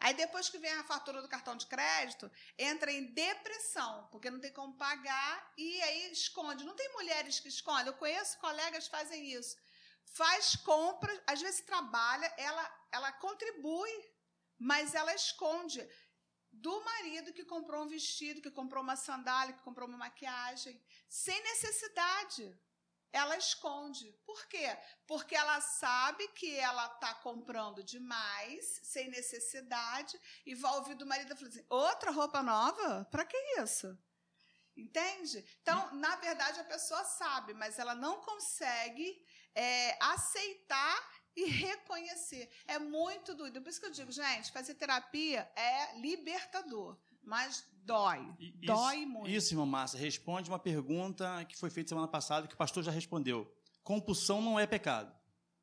Aí 0.00 0.14
depois 0.14 0.48
que 0.48 0.58
vem 0.58 0.72
a 0.72 0.84
fatura 0.84 1.20
do 1.20 1.28
cartão 1.28 1.56
de 1.56 1.66
crédito, 1.66 2.30
entra 2.56 2.90
em 2.90 3.12
depressão, 3.12 4.06
porque 4.12 4.30
não 4.30 4.40
tem 4.40 4.52
como 4.52 4.76
pagar 4.76 5.52
e 5.56 5.82
aí 5.82 6.12
esconde. 6.12 6.64
Não 6.64 6.76
tem 6.76 6.92
mulheres 6.92 7.40
que 7.40 7.48
escondem. 7.48 7.88
Eu 7.88 7.94
conheço 7.94 8.38
colegas 8.38 8.84
que 8.84 8.90
fazem 8.90 9.32
isso. 9.32 9.56
Faz 10.04 10.56
compras, 10.56 11.20
às 11.26 11.40
vezes 11.40 11.60
trabalha, 11.62 12.32
ela, 12.36 12.86
ela 12.92 13.12
contribui, 13.12 13.90
mas 14.58 14.94
ela 14.94 15.12
esconde 15.14 15.86
do 16.52 16.84
marido 16.84 17.32
que 17.32 17.44
comprou 17.44 17.84
um 17.84 17.88
vestido, 17.88 18.40
que 18.40 18.50
comprou 18.50 18.82
uma 18.82 18.96
sandália, 18.96 19.54
que 19.54 19.62
comprou 19.62 19.88
uma 19.88 19.98
maquiagem, 19.98 20.80
sem 21.08 21.42
necessidade. 21.42 22.58
ela 23.12 23.36
esconde. 23.38 24.12
Por 24.26 24.46
quê? 24.46 24.76
Porque 25.06 25.34
ela 25.34 25.60
sabe 25.60 26.28
que 26.28 26.54
ela 26.56 26.86
está 26.86 27.14
comprando 27.14 27.82
demais, 27.82 28.80
sem 28.82 29.08
necessidade, 29.08 30.20
e 30.44 30.54
vai 30.54 30.74
ouvir 30.74 30.94
do 30.94 31.06
marido 31.06 31.34
falando 31.34 31.52
assim: 31.52 31.66
outra 31.70 32.10
roupa 32.10 32.42
nova? 32.42 33.06
Para 33.10 33.24
que 33.24 33.36
isso? 33.60 33.98
Entende? 34.76 35.44
Então, 35.60 35.92
na 35.94 36.14
verdade, 36.16 36.60
a 36.60 36.64
pessoa 36.64 37.02
sabe, 37.04 37.52
mas 37.52 37.78
ela 37.78 37.96
não 37.96 38.20
consegue 38.20 39.24
é, 39.54 39.98
aceitar 40.00 41.17
e 41.36 41.44
reconhecer. 41.46 42.48
É 42.66 42.78
muito 42.78 43.34
doido. 43.34 43.60
Por 43.60 43.68
isso 43.68 43.80
que 43.80 43.86
eu 43.86 43.92
digo, 43.92 44.10
gente, 44.10 44.50
fazer 44.52 44.74
terapia 44.74 45.50
é 45.54 45.98
libertador, 45.98 46.96
mas 47.22 47.64
dói. 47.84 48.34
Isso, 48.38 48.58
dói 48.62 49.06
muito. 49.06 49.30
Isso, 49.30 49.54
irmã 49.54 49.66
Márcia, 49.66 49.98
responde 49.98 50.50
uma 50.50 50.58
pergunta 50.58 51.44
que 51.44 51.56
foi 51.56 51.70
feita 51.70 51.88
semana 51.90 52.08
passada 52.08 52.46
que 52.46 52.54
o 52.54 52.58
pastor 52.58 52.82
já 52.82 52.90
respondeu. 52.90 53.50
Compulsão 53.82 54.42
não 54.42 54.58
é 54.58 54.66
pecado. 54.66 55.14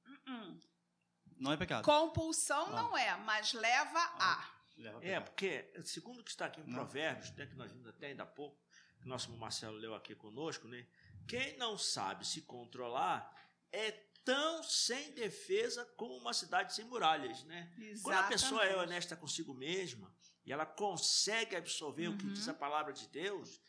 Uh 0.06 0.32
-uh. 0.32 0.62
Não 1.38 1.52
é 1.52 1.58
pecado. 1.58 1.84
Compulsão 1.84 2.68
ah. 2.68 2.82
não 2.82 2.98
é, 2.98 3.16
mas 3.18 3.54
leva 3.54 4.00
ah. 4.00 4.34
a. 4.42 4.56
Leva 4.78 5.06
é, 5.06 5.20
porque, 5.20 5.72
segundo 5.86 6.20
o 6.20 6.24
que 6.24 6.32
está 6.32 6.46
aqui 6.46 6.60
em 6.60 6.66
Provérbios, 6.66 7.32
né, 7.32 7.46
que 7.46 7.56
nós 7.56 7.72
vimos 7.72 7.88
até 7.88 8.08
ainda 8.08 8.24
há 8.24 8.26
pouco, 8.26 8.58
que 9.00 9.06
o 9.06 9.10
nosso 9.10 9.32
Marcelo 9.38 9.78
leu 9.78 9.96
aqui 9.96 10.16
conosco, 10.16 10.68
né? 10.68 10.86
Quem 11.28 11.58
não 11.58 11.78
sabe 11.78 12.26
se 12.26 12.42
controlar 12.42 13.34
é 13.72 13.92
tão 14.26 14.64
sem 14.64 15.12
defesa 15.12 15.86
como 15.96 16.18
uma 16.18 16.34
cidade 16.34 16.74
sem 16.74 16.84
muralhas, 16.86 17.44
né? 17.44 17.72
Exatamente. 17.78 18.02
Quando 18.02 18.18
a 18.18 18.24
pessoa 18.24 18.66
é 18.66 18.76
honesta 18.76 19.16
consigo 19.16 19.54
mesma 19.54 20.14
e 20.44 20.52
ela 20.52 20.66
consegue 20.66 21.56
absorver 21.56 22.08
uhum. 22.08 22.16
o 22.16 22.18
que 22.18 22.28
diz 22.32 22.50
a 22.50 22.52
uhum. 22.52 22.58
palavra 22.58 22.92
de 22.92 23.08
Deus, 23.08 23.62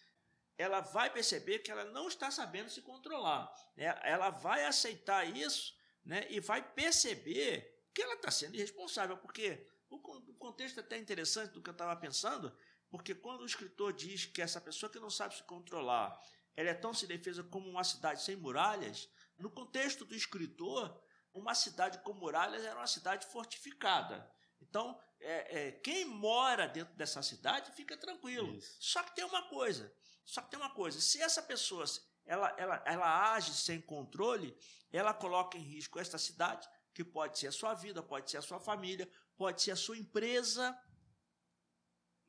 ela 0.59 0.81
vai 0.81 1.13
perceber 1.13 1.59
que 1.59 1.71
ela 1.71 1.85
não 1.85 2.09
está 2.09 2.31
sabendo 2.31 2.71
se 2.71 2.81
controlar. 2.81 3.53
Né? 3.77 3.85
Ela 4.03 4.31
vai 4.31 4.65
aceitar 4.65 5.25
isso 5.37 5.77
né? 6.05 6.27
e 6.31 6.41
vai 6.41 6.63
perceber 6.63 7.87
que 7.95 8.03
ela 8.03 8.15
está 8.15 8.31
sendo 8.31 8.55
irresponsável, 8.57 9.17
porque 9.19 9.67
o 9.89 10.35
contexto 10.39 10.79
é 10.79 10.81
até 10.81 10.99
interessante 10.99 11.53
do 11.53 11.63
que 11.63 11.69
eu 11.69 11.73
estava 11.73 11.95
pensando, 11.97 12.55
porque 12.91 13.15
quando 13.15 13.43
o 13.43 13.47
escritor 13.47 13.93
diz 13.93 14.25
que 14.25 14.43
essa 14.43 14.61
pessoa 14.61 14.91
que 14.91 14.99
não 14.99 15.11
sabe 15.11 15.37
se 15.37 15.43
controlar, 15.45 16.19
ela 16.57 16.71
é 16.71 16.75
tão 16.75 16.95
sem 16.95 17.09
defesa 17.09 17.43
como 17.45 17.69
uma 17.69 17.85
cidade 17.85 18.23
sem 18.23 18.37
muralhas, 18.37 19.09
no 19.39 19.51
contexto 19.51 20.05
do 20.05 20.15
escritor, 20.15 21.03
uma 21.33 21.55
cidade 21.55 21.99
com 21.99 22.13
muralhas 22.15 22.65
era 22.65 22.77
uma 22.77 22.87
cidade 22.87 23.27
fortificada. 23.27 24.31
Então, 24.61 24.99
é, 25.21 25.69
é, 25.69 25.73
quem 25.73 26.05
mora 26.05 26.67
dentro 26.67 26.95
dessa 26.95 27.23
cidade 27.23 27.71
fica 27.73 27.97
tranquilo. 27.97 28.55
Isso. 28.55 28.77
Só 28.81 29.03
que 29.03 29.15
tem 29.15 29.25
uma 29.25 29.43
coisa. 29.49 29.93
Só 30.25 30.41
que 30.41 30.51
tem 30.51 30.59
uma 30.59 30.71
coisa. 30.71 31.01
Se 31.01 31.21
essa 31.21 31.43
pessoa 31.43 31.85
ela, 32.25 32.55
ela, 32.59 32.83
ela 32.85 33.33
age 33.35 33.53
sem 33.55 33.81
controle, 33.81 34.57
ela 34.91 35.15
coloca 35.15 35.57
em 35.57 35.63
risco 35.63 35.99
esta 35.99 36.19
cidade, 36.19 36.69
que 36.93 37.05
pode 37.05 37.39
ser 37.39 37.49
a 37.49 37.53
sua 37.53 37.75
vida, 37.75 38.03
pode 38.03 38.31
ser 38.31 38.39
a 38.39 38.43
sua 38.43 38.59
família, 38.59 39.09
pode 39.37 39.63
ser 39.63 39.71
a 39.71 39.77
sua 39.77 39.99
empresa, 39.99 40.77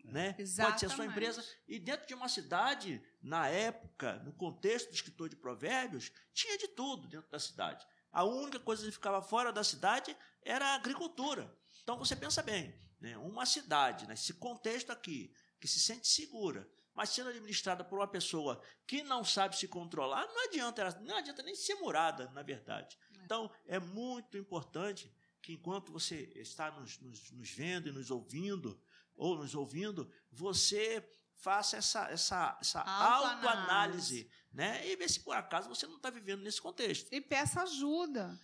né? 0.07 0.33
Pode 0.33 0.79
ser 0.79 0.85
a 0.85 0.89
sua 0.89 1.05
empresa. 1.05 1.43
E 1.67 1.79
dentro 1.79 2.07
de 2.07 2.13
uma 2.13 2.29
cidade, 2.29 3.01
na 3.21 3.47
época, 3.47 4.19
no 4.23 4.31
contexto 4.33 4.89
do 4.89 4.95
escritor 4.95 5.29
de 5.29 5.35
provérbios, 5.35 6.11
tinha 6.33 6.57
de 6.57 6.67
tudo 6.69 7.07
dentro 7.07 7.29
da 7.29 7.39
cidade. 7.39 7.85
A 8.11 8.23
única 8.23 8.59
coisa 8.59 8.85
que 8.85 8.91
ficava 8.91 9.21
fora 9.21 9.51
da 9.51 9.63
cidade 9.63 10.15
era 10.41 10.65
a 10.65 10.75
agricultura. 10.75 11.53
Então 11.83 11.97
você 11.97 12.15
pensa 12.15 12.41
bem, 12.41 12.73
né? 12.99 13.17
uma 13.17 13.45
cidade, 13.45 14.07
nesse 14.07 14.33
contexto 14.33 14.91
aqui, 14.91 15.33
que 15.59 15.67
se 15.67 15.79
sente 15.79 16.07
segura, 16.07 16.69
mas 16.93 17.09
sendo 17.09 17.29
administrada 17.29 17.83
por 17.83 17.99
uma 17.99 18.07
pessoa 18.07 18.61
que 18.85 19.03
não 19.03 19.23
sabe 19.23 19.55
se 19.55 19.67
controlar, 19.67 20.25
não 20.27 20.45
adianta, 20.45 20.99
não 21.01 21.17
adianta 21.17 21.43
nem 21.43 21.53
ser 21.53 21.75
murada, 21.75 22.29
na 22.31 22.41
verdade. 22.41 22.97
É. 23.19 23.23
Então 23.23 23.51
é 23.65 23.79
muito 23.79 24.37
importante 24.37 25.13
que 25.41 25.53
enquanto 25.53 25.91
você 25.91 26.31
está 26.35 26.71
nos, 26.71 26.99
nos, 26.99 27.31
nos 27.31 27.51
vendo 27.51 27.87
e 27.87 27.91
nos 27.91 28.09
ouvindo, 28.09 28.81
ou 29.17 29.37
nos 29.37 29.55
ouvindo, 29.55 30.09
você 30.31 31.03
faça 31.35 31.77
essa, 31.77 32.07
essa, 32.09 32.57
essa 32.61 32.81
autoanálise, 32.81 34.21
auto 34.21 34.37
né? 34.53 34.87
E 34.87 34.95
ver 34.95 35.09
se 35.09 35.19
por 35.19 35.35
acaso 35.35 35.69
você 35.69 35.85
não 35.85 35.97
está 35.97 36.09
vivendo 36.09 36.41
nesse 36.41 36.61
contexto. 36.61 37.07
E 37.11 37.21
peça 37.21 37.61
ajuda. 37.61 38.39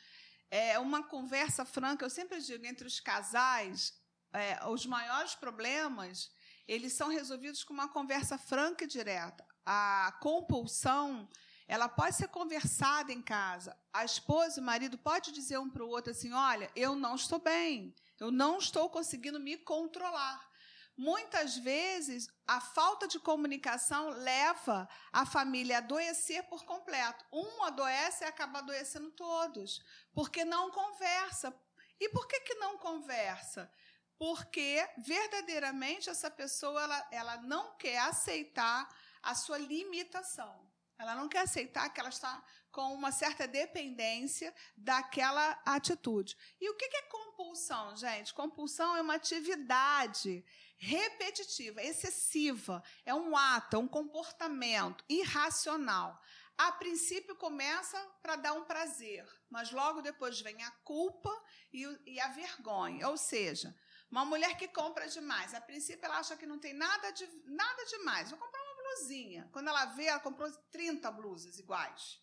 É 0.50 0.78
uma 0.78 1.04
conversa 1.04 1.66
franca, 1.66 2.06
eu 2.06 2.10
sempre 2.10 2.40
digo, 2.40 2.66
entre 2.66 2.86
os 2.86 3.00
casais, 3.00 3.94
é, 4.32 4.64
os 4.68 4.86
maiores 4.86 5.34
problemas, 5.34 6.32
eles 6.68 6.94
são 6.94 7.10
resolvidos 7.10 7.64
com 7.64 7.74
uma 7.74 7.88
conversa 7.88 8.38
franca 8.38 8.84
e 8.84 8.88
direta. 8.88 9.44
A 9.66 10.16
compulsão, 10.22 11.28
ela 11.68 11.90
pode 11.90 12.16
ser 12.16 12.28
conversada 12.28 13.12
em 13.12 13.22
casa. 13.22 13.76
A 13.92 14.06
esposa 14.06 14.60
e 14.60 14.62
o 14.62 14.66
marido 14.66 14.98
pode 14.98 15.32
dizer 15.32 15.58
um 15.58 15.70
para 15.70 15.84
o 15.84 15.90
outro 15.90 16.12
assim, 16.12 16.32
olha, 16.32 16.72
eu 16.76 16.96
não 16.96 17.16
estou 17.16 17.40
bem, 17.40 17.96
eu 18.20 18.30
não 18.30 18.60
estou 18.60 18.88
conseguindo 18.90 19.40
me 19.40 19.58
controlar. 19.58 20.53
Muitas 20.96 21.58
vezes, 21.58 22.28
a 22.46 22.62
falta 22.62 23.08
de 23.08 23.20
comunicação 23.20 24.10
leva 24.10 24.88
a 25.12 25.26
família 25.26 25.78
a 25.78 25.80
adoecer 25.80 26.44
por 26.44 26.64
completo. 26.66 27.26
Um 27.32 27.64
adoece 27.64 28.24
e 28.24 28.28
acaba 28.28 28.60
adoecendo 28.60 29.10
todos, 29.12 29.84
porque 30.14 30.46
não 30.46 30.70
conversa. 30.70 31.54
E 32.00 32.10
por 32.10 32.28
que, 32.28 32.40
que 32.42 32.56
não 32.56 32.78
conversa? 32.78 33.72
Porque 34.20 34.88
verdadeiramente 35.00 36.10
essa 36.10 36.30
pessoa 36.30 36.84
ela, 36.84 37.08
ela 37.12 37.38
não 37.38 37.76
quer 37.76 37.98
aceitar 38.00 38.88
a 39.22 39.34
sua 39.34 39.58
limitação. 39.58 40.72
Ela 41.00 41.16
não 41.16 41.28
quer 41.28 41.40
aceitar 41.40 41.90
que 41.90 42.00
ela 42.00 42.10
está 42.10 42.44
com 42.72 42.94
uma 42.94 43.12
certa 43.12 43.48
dependência 43.48 44.54
daquela 44.76 45.60
atitude. 45.66 46.36
E 46.60 46.70
o 46.70 46.76
que 46.76 46.86
é 46.86 47.02
compulsão, 47.04 47.96
gente? 47.96 48.34
Compulsão 48.34 48.96
é 48.96 49.02
uma 49.02 49.16
atividade 49.16 50.44
repetitiva, 50.78 51.82
excessiva, 51.82 52.84
é 53.06 53.14
um 53.14 53.36
ato, 53.36 53.76
é 53.76 53.80
um 53.80 53.88
comportamento 53.88 55.04
irracional. 55.08 56.22
A 56.58 56.72
princípio 56.72 57.36
começa 57.36 57.98
para 58.22 58.36
dar 58.36 58.54
um 58.54 58.66
prazer, 58.66 59.28
mas 59.50 59.72
logo 59.72 60.02
depois 60.02 60.40
vem 60.42 60.62
a 60.64 60.72
culpa 60.84 61.32
e, 61.72 61.84
e 62.06 62.20
a 62.20 62.28
vergonha. 62.28 63.10
Ou 63.10 63.18
seja, 63.18 63.76
uma 64.12 64.24
mulher 64.24 64.56
que 64.58 64.68
compra 64.68 65.08
demais, 65.08 65.56
a 65.56 65.62
princípio 65.62 66.06
ela 66.06 66.20
acha 66.20 66.38
que 66.38 66.46
não 66.46 66.60
tem 66.60 66.74
nada, 66.74 67.12
de, 67.12 67.28
nada 67.46 67.86
demais. 67.86 68.30
Vou 68.30 68.38
comprar 68.38 68.62
uma 68.62 68.84
blusinha. 68.84 69.50
Quando 69.52 69.70
ela 69.70 69.86
vê, 69.86 70.06
ela 70.06 70.20
comprou 70.20 70.52
30 70.72 71.10
blusas 71.12 71.58
iguais. 71.58 72.22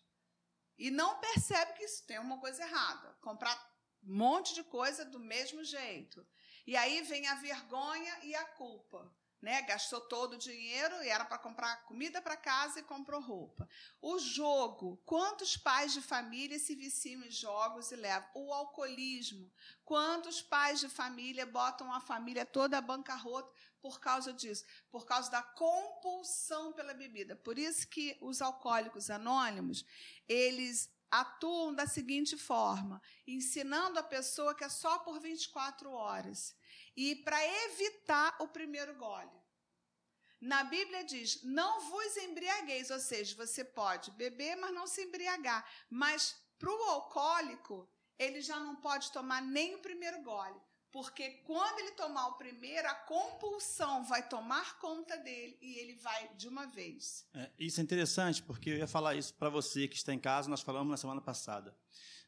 E 0.77 0.89
não 0.89 1.19
percebe 1.19 1.73
que 1.73 1.83
isso 1.83 2.05
tem 2.05 2.17
uma 2.17 2.39
coisa 2.39 2.63
errada. 2.63 3.17
Comprar 3.21 3.53
um 4.03 4.15
monte 4.15 4.53
de 4.53 4.63
coisa 4.63 5.03
do 5.03 5.19
mesmo 5.19 5.63
jeito. 5.63 6.25
E 6.65 6.75
aí 6.75 7.01
vem 7.01 7.27
a 7.27 7.35
vergonha 7.35 8.19
e 8.23 8.35
a 8.35 8.45
culpa. 8.45 9.11
Né? 9.41 9.59
Gastou 9.63 9.99
todo 10.01 10.33
o 10.33 10.37
dinheiro 10.37 11.03
e 11.03 11.09
era 11.09 11.25
para 11.25 11.39
comprar 11.39 11.83
comida 11.85 12.21
para 12.21 12.37
casa 12.37 12.79
e 12.79 12.83
comprou 12.83 13.19
roupa. 13.19 13.67
O 13.99 14.19
jogo, 14.19 15.01
quantos 15.03 15.57
pais 15.57 15.93
de 15.93 16.01
família 16.01 16.59
se 16.59 16.75
viciam 16.75 17.23
em 17.23 17.31
jogos 17.31 17.91
e 17.91 17.95
levam? 17.95 18.29
O 18.35 18.53
alcoolismo, 18.53 19.51
quantos 19.83 20.43
pais 20.43 20.79
de 20.79 20.87
família 20.87 21.43
botam 21.43 21.91
a 21.91 21.99
família 21.99 22.45
toda 22.45 22.77
à 22.77 22.81
bancarrota 22.81 23.51
por 23.81 23.99
causa 23.99 24.31
disso? 24.31 24.63
Por 24.91 25.07
causa 25.07 25.31
da 25.31 25.41
compulsão 25.41 26.71
pela 26.73 26.93
bebida. 26.93 27.35
Por 27.35 27.57
isso 27.57 27.87
que 27.87 28.15
os 28.21 28.43
alcoólicos 28.43 29.09
anônimos, 29.09 29.83
eles 30.29 30.87
atuam 31.11 31.75
da 31.75 31.85
seguinte 31.85 32.37
forma: 32.37 33.01
ensinando 33.27 33.99
a 33.99 34.03
pessoa 34.03 34.55
que 34.55 34.63
é 34.63 34.69
só 34.69 34.99
por 34.99 35.19
24 35.19 35.91
horas. 35.91 36.55
E 36.95 37.17
para 37.17 37.37
evitar 37.65 38.35
o 38.39 38.47
primeiro 38.47 38.95
gole. 38.95 39.41
Na 40.39 40.63
Bíblia 40.63 41.03
diz: 41.03 41.43
não 41.43 41.81
vos 41.81 42.17
embriagueis, 42.17 42.89
ou 42.89 42.99
seja, 42.99 43.35
você 43.35 43.63
pode 43.63 44.09
beber, 44.11 44.55
mas 44.55 44.73
não 44.73 44.87
se 44.87 45.03
embriagar. 45.03 45.63
Mas 45.89 46.35
para 46.57 46.71
o 46.71 46.83
alcoólico, 46.83 47.87
ele 48.17 48.41
já 48.41 48.59
não 48.59 48.75
pode 48.75 49.11
tomar 49.11 49.41
nem 49.41 49.75
o 49.75 49.79
primeiro 49.79 50.21
gole. 50.21 50.59
Porque 50.91 51.29
quando 51.45 51.79
ele 51.79 51.91
tomar 51.91 52.27
o 52.27 52.33
primeiro, 52.33 52.87
a 52.87 52.93
compulsão 52.93 54.03
vai 54.03 54.27
tomar 54.27 54.77
conta 54.77 55.17
dele 55.17 55.57
e 55.61 55.79
ele 55.79 55.95
vai 55.95 56.33
de 56.35 56.47
uma 56.49 56.65
vez. 56.65 57.25
É, 57.33 57.49
isso 57.57 57.79
é 57.79 57.83
interessante, 57.83 58.43
porque 58.43 58.69
eu 58.69 58.77
ia 58.77 58.87
falar 58.87 59.15
isso 59.15 59.33
para 59.35 59.49
você 59.49 59.87
que 59.87 59.95
está 59.95 60.13
em 60.13 60.19
casa, 60.19 60.49
nós 60.49 60.61
falamos 60.61 60.91
na 60.91 60.97
semana 60.97 61.21
passada. 61.21 61.75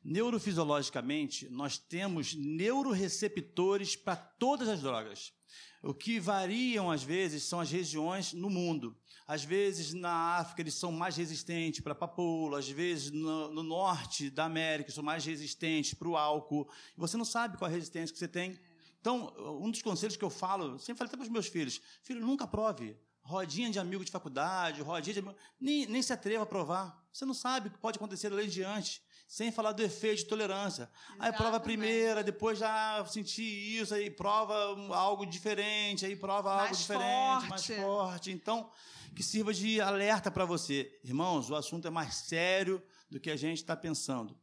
Neurofisiologicamente, 0.04 1.50
nós 1.50 1.78
temos 1.78 2.36
neuroreceptores 2.36 3.96
para 3.96 4.16
todas 4.16 4.68
as 4.68 4.82
drogas. 4.82 5.34
O 5.82 5.94
que 5.94 6.20
variam, 6.20 6.90
às 6.90 7.04
vezes, 7.04 7.44
são 7.44 7.60
as 7.60 7.70
regiões 7.70 8.32
no 8.32 8.50
mundo. 8.50 8.98
Às 9.28 9.44
vezes, 9.44 9.94
na 9.94 10.38
África, 10.38 10.62
eles 10.62 10.74
são 10.74 10.92
mais 10.92 11.16
resistentes 11.16 11.80
para 11.82 11.96
papoula, 11.96 12.60
às 12.60 12.70
vezes, 12.70 13.12
no, 13.12 13.54
no, 13.54 13.64
norte 13.64 14.30
da 14.30 14.46
América, 14.46 14.92
são 14.92 15.04
mais 15.04 15.26
resistentes 15.26 15.94
para 15.94 16.08
o 16.08 16.18
álcool. 16.18 16.70
Você 16.98 17.18
não 17.18 17.26
sabe 17.26 17.58
qual 17.58 17.70
a 17.70 17.74
resistência 17.74 18.14
que 18.14 18.20
você 18.20 18.28
tem. 18.28 18.60
Então, 19.00 19.34
um 19.62 19.70
dos 19.70 19.82
conselhos 19.82 20.16
que 20.16 20.24
eu 20.24 20.30
falo, 20.30 20.80
sempre 20.80 21.00
falei 21.00 21.10
até 21.10 21.18
para 21.18 21.24
os 21.24 21.30
meus 21.30 21.48
filhos: 21.48 21.82
filho, 22.02 22.22
nunca 22.22 22.48
prove 22.48 22.98
rodinha 23.24 23.70
de 23.70 23.80
amigo 23.80 24.04
de 24.04 24.12
faculdade, 24.12 24.82
rodinha 24.82 25.14
de 25.14 25.20
amigo, 25.20 25.36
nem, 25.60 25.86
nem 25.86 26.02
se 26.02 26.14
atreva 26.14 26.44
a 26.44 26.46
provar. 26.46 27.02
Você 27.12 27.26
não 27.26 27.34
sabe 27.34 27.68
o 27.68 27.72
que 27.72 27.78
pode 27.78 27.98
acontecer 27.98 28.30
dali 28.30 28.46
em 28.46 28.50
diante, 28.50 29.02
sem 29.28 29.52
falar 29.52 29.72
do 29.72 29.82
efeito 29.82 30.20
de 30.20 30.26
tolerância. 30.26 30.90
Aí 31.20 31.32
prova 31.34 31.58
a 31.58 31.60
primeira, 31.60 32.24
depois 32.24 32.60
já 32.60 33.04
senti 33.06 33.44
isso, 33.44 33.94
aí 33.94 34.10
prova 34.10 34.54
algo 34.96 35.26
diferente, 35.26 36.06
aí 36.06 36.16
prova 36.16 36.56
Mais 36.56 36.62
algo 36.64 36.76
diferente, 36.76 37.48
forte. 37.48 37.50
mais 37.50 37.66
forte. 37.68 38.32
Então, 38.32 38.72
que 39.16 39.24
sirva 39.24 39.54
de 39.54 39.80
alerta 39.82 40.30
para 40.30 40.46
você. 40.46 41.00
Irmãos, 41.04 41.50
o 41.50 41.56
assunto 41.56 41.88
é 41.88 41.92
mais 41.92 42.16
sério 42.16 42.82
do 43.10 43.20
que 43.20 43.30
a 43.30 43.36
gente 43.36 43.58
está 43.58 43.76
pensando. 43.76 44.38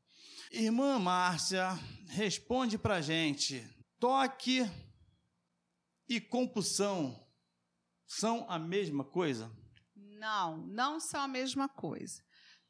Irmã 0.53 0.99
Márcia, 0.99 1.79
responde 2.09 2.77
para 2.77 2.97
a 2.97 3.01
gente. 3.01 3.65
Toque 3.99 4.69
e 6.09 6.21
compulsão 6.21 7.25
são 8.07 8.45
a 8.49 8.59
mesma 8.59 9.05
coisa? 9.05 9.51
Não, 9.95 10.57
não 10.57 10.99
são 10.99 11.21
a 11.21 11.29
mesma 11.29 11.69
coisa. 11.69 12.21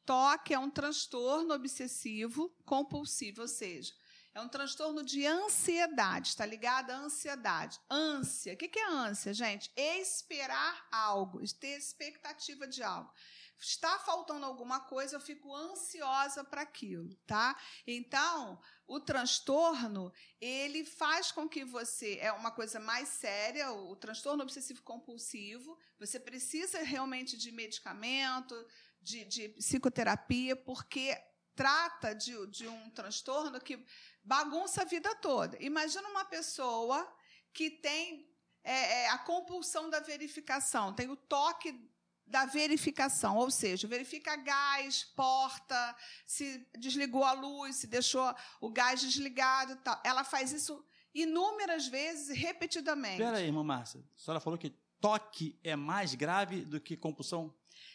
Toque 0.05 0.55
é 0.55 0.59
um 0.59 0.71
transtorno 0.71 1.55
obsessivo 1.55 2.55
compulsivo, 2.65 3.43
ou 3.43 3.49
seja, 3.49 3.93
é 4.33 4.41
um 4.41 4.49
transtorno 4.49 5.05
de 5.05 5.27
ansiedade, 5.27 6.29
está 6.29 6.47
ligado 6.47 6.91
à 6.91 6.97
ansiedade. 6.97 7.81
Ânsia, 7.91 8.55
o 8.55 8.57
que 8.57 8.79
é 8.79 8.89
ânsia, 8.89 9.35
gente? 9.35 9.71
Esperar 9.77 10.87
algo, 10.91 11.41
ter 11.59 11.77
expectativa 11.77 12.67
de 12.67 12.83
algo. 12.83 13.13
Está 13.59 13.99
faltando 13.99 14.47
alguma 14.47 14.81
coisa, 14.81 15.17
eu 15.17 15.21
fico 15.21 15.55
ansiosa 15.55 16.43
para 16.43 16.63
aquilo, 16.63 17.15
tá? 17.27 17.55
Então, 17.87 18.59
o 18.87 18.99
transtorno, 18.99 20.11
ele 20.41 20.83
faz 20.83 21.31
com 21.31 21.47
que 21.47 21.63
você, 21.63 22.17
é 22.23 22.33
uma 22.33 22.51
coisa 22.51 22.81
mais 22.81 23.09
séria, 23.11 23.71
o 23.71 23.95
transtorno 23.97 24.43
obsessivo 24.43 24.83
compulsivo, 24.83 25.79
você 25.99 26.19
precisa 26.19 26.83
realmente 26.83 27.37
de 27.37 27.53
medicamento, 27.53 28.55
de, 29.01 29.25
de 29.25 29.49
psicoterapia, 29.51 30.55
porque 30.57 31.17
trata 31.55 32.15
de, 32.15 32.47
de 32.47 32.69
um 32.69 32.91
transtorno 32.91 33.61
que 33.61 33.85
bagunça 34.23 34.83
a 34.83 34.85
vida 34.85 35.15
toda. 35.17 35.57
Imagina 35.63 36.09
uma 36.09 36.25
pessoa 36.25 37.07
que 37.53 37.71
tem 37.71 38.31
é, 38.63 38.73
é, 38.73 39.09
a 39.11 39.19
compulsão 39.19 39.91
da 39.91 40.01
verificação, 40.01 40.95
tem 40.95 41.09
o 41.11 41.17
toque 41.17 41.89
da 42.27 42.47
verificação, 42.47 43.37
ou 43.37 43.51
seja, 43.51 43.89
verifica 43.89 44.37
gás, 44.37 45.05
porta, 45.17 45.97
se 46.25 46.65
desligou 46.79 47.25
a 47.25 47.33
luz, 47.33 47.77
se 47.77 47.87
deixou 47.89 48.33
o 48.61 48.71
gás 48.71 49.01
desligado, 49.01 49.77
tal. 49.83 50.01
Ela 50.05 50.23
faz 50.23 50.53
isso 50.53 50.85
inúmeras 51.13 51.89
vezes 51.89 52.29
repetidamente. 52.37 53.21
Espera 53.21 53.39
aí, 53.39 53.47
irmã 53.47 53.65
Márcia. 53.65 54.01
A 54.17 54.19
senhora 54.19 54.41
falou 54.41 54.59
que 54.59 54.71
toque 55.01 55.59
é 55.65 55.75
mais 55.75 56.15
grave 56.15 56.65
do 56.65 56.81
que 56.81 56.97
compulsão? 56.97 57.53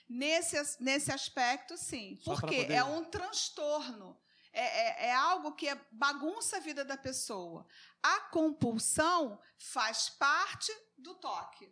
Nesse, 0.08 0.58
nesse 0.82 1.12
aspecto, 1.12 1.78
sim. 1.78 2.20
Porque 2.24 2.62
poder... 2.62 2.74
é 2.74 2.84
um 2.84 3.04
transtorno. 3.04 4.18
É, 4.54 4.62
é, 4.62 5.08
é, 5.08 5.14
algo 5.14 5.52
que 5.54 5.68
é, 5.68 5.76
bagunça 5.92 6.58
a 6.58 6.62
vida 6.62 6.86
da 6.86 6.96
pessoa. 6.96 7.68
A 8.02 8.22
compulsão 8.22 9.42
faz 9.58 10.10
parte 10.10 10.72
do 10.98 11.14
toque. 11.16 11.70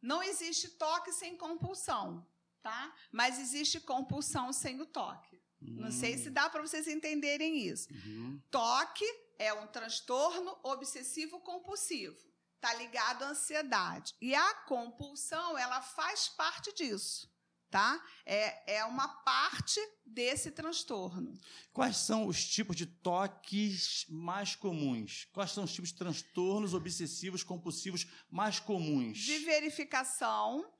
Não 0.00 0.22
existe 0.22 0.70
toque 0.70 1.12
sem 1.12 1.36
compulsão, 1.36 2.26
tá? 2.62 2.94
Mas 3.12 3.38
existe 3.38 3.78
compulsão 3.80 4.54
sem 4.54 4.80
o 4.80 4.86
toque. 4.86 5.36
Hum. 5.60 5.80
Não 5.80 5.90
sei 5.90 6.16
se 6.16 6.30
hum. 6.30 6.32
dá 6.32 6.48
para 6.48 6.62
vocês 6.62 6.86
entenderem 6.86 7.58
isso. 7.58 7.92
Uhum. 7.92 8.40
Toque 8.50 9.04
é 9.38 9.52
um 9.52 9.66
transtorno 9.66 10.58
obsessivo 10.62 11.40
compulsivo. 11.40 12.26
Está 12.54 12.72
ligado 12.74 13.24
à 13.24 13.28
ansiedade. 13.28 14.14
E 14.18 14.34
a 14.34 14.54
compulsão, 14.64 15.58
ela 15.58 15.82
faz 15.82 16.28
parte 16.28 16.72
disso 16.72 17.30
tá? 17.70 18.02
É, 18.24 18.76
é 18.78 18.84
uma 18.84 19.08
parte 19.08 19.80
desse 20.04 20.50
transtorno. 20.50 21.38
Quais 21.72 21.96
são 21.96 22.26
os 22.26 22.44
tipos 22.44 22.76
de 22.76 22.86
toques 22.86 24.06
mais 24.08 24.54
comuns? 24.54 25.26
Quais 25.32 25.52
são 25.52 25.64
os 25.64 25.72
tipos 25.72 25.90
de 25.90 25.96
transtornos 25.96 26.74
obsessivos 26.74 27.42
compulsivos 27.42 28.06
mais 28.30 28.58
comuns? 28.58 29.18
De 29.18 29.38
verificação, 29.40 30.70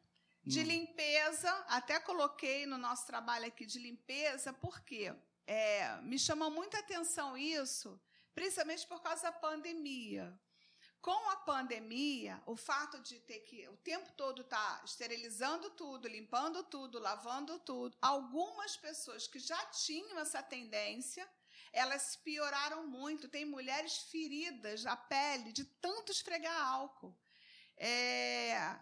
de 0.44 0.60
hum. 0.60 0.64
limpeza, 0.64 1.50
até 1.68 2.00
coloquei 2.00 2.66
no 2.66 2.78
nosso 2.78 3.06
trabalho 3.06 3.46
aqui 3.46 3.66
de 3.66 3.78
limpeza, 3.78 4.52
porque 4.52 5.14
é, 5.46 6.00
me 6.02 6.18
chama 6.18 6.48
muita 6.50 6.78
atenção 6.78 7.36
isso, 7.36 8.00
principalmente 8.34 8.86
por 8.86 9.02
causa 9.02 9.24
da 9.24 9.32
pandemia. 9.32 10.38
Com 11.00 11.30
a 11.30 11.36
pandemia, 11.36 12.42
o 12.44 12.56
fato 12.56 13.00
de 13.00 13.20
ter 13.20 13.40
que 13.40 13.68
o 13.68 13.76
tempo 13.76 14.10
todo 14.12 14.42
estar 14.42 14.78
tá 14.78 14.84
esterilizando 14.84 15.70
tudo, 15.70 16.08
limpando 16.08 16.62
tudo, 16.64 16.98
lavando 16.98 17.58
tudo, 17.60 17.96
algumas 18.02 18.76
pessoas 18.76 19.26
que 19.26 19.38
já 19.38 19.64
tinham 19.66 20.18
essa 20.18 20.42
tendência, 20.42 21.28
elas 21.72 22.16
pioraram 22.16 22.86
muito. 22.86 23.28
Tem 23.28 23.44
mulheres 23.44 23.98
feridas 24.10 24.86
a 24.86 24.96
pele 24.96 25.52
de 25.52 25.64
tanto 25.64 26.10
esfregar 26.10 26.60
álcool. 26.60 27.16
É, 27.76 28.76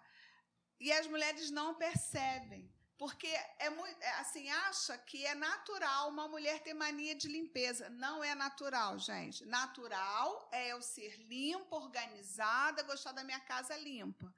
e 0.80 0.90
as 0.92 1.06
mulheres 1.06 1.50
não 1.50 1.74
percebem. 1.74 2.72
Porque 2.98 3.26
é 3.58 3.68
muito, 3.68 4.02
é, 4.02 4.12
assim, 4.20 4.48
acha 4.48 4.96
que 4.96 5.24
é 5.26 5.34
natural 5.34 6.08
uma 6.08 6.26
mulher 6.28 6.62
ter 6.62 6.72
mania 6.72 7.14
de 7.14 7.28
limpeza. 7.28 7.90
Não 7.90 8.24
é 8.24 8.34
natural, 8.34 8.98
gente. 8.98 9.44
Natural 9.44 10.48
é 10.50 10.72
eu 10.72 10.80
ser 10.80 11.20
limpa, 11.28 11.76
organizada, 11.76 12.82
gostar 12.84 13.12
da 13.12 13.22
minha 13.22 13.40
casa 13.40 13.76
limpa. 13.76 14.34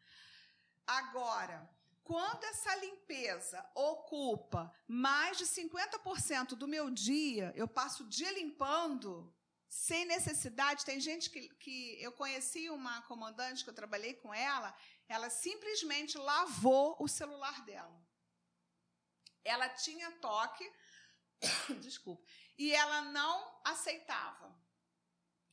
Agora, 0.85 1.71
quando 2.03 2.43
essa 2.45 2.75
limpeza 2.77 3.65
ocupa 3.75 4.75
mais 4.89 5.39
de 5.39 5.45
50% 5.45 6.57
do 6.57 6.67
meu 6.67 6.91
dia, 6.91 7.53
eu 7.55 7.69
passo 7.69 8.03
o 8.03 8.09
dia 8.09 8.33
limpando 8.33 9.33
sem 9.69 10.05
necessidade. 10.07 10.85
Tem 10.85 10.99
gente 10.99 11.31
que, 11.31 11.49
que 11.57 12.03
eu 12.03 12.11
conheci 12.11 12.71
uma 12.71 13.03
comandante 13.03 13.63
que 13.63 13.71
eu 13.71 13.75
trabalhei 13.75 14.15
com 14.15 14.33
ela, 14.35 14.75
ela 15.09 15.31
simplesmente 15.31 16.19
lavou 16.19 16.97
o 16.99 17.07
celular 17.07 17.65
dela. 17.65 18.08
Ela 19.49 19.69
tinha 19.71 20.11
toque, 20.29 20.67
desculpa, 21.81 22.25
e 22.57 22.75
ela 22.75 23.03
não 23.03 23.61
aceitava. 23.65 24.49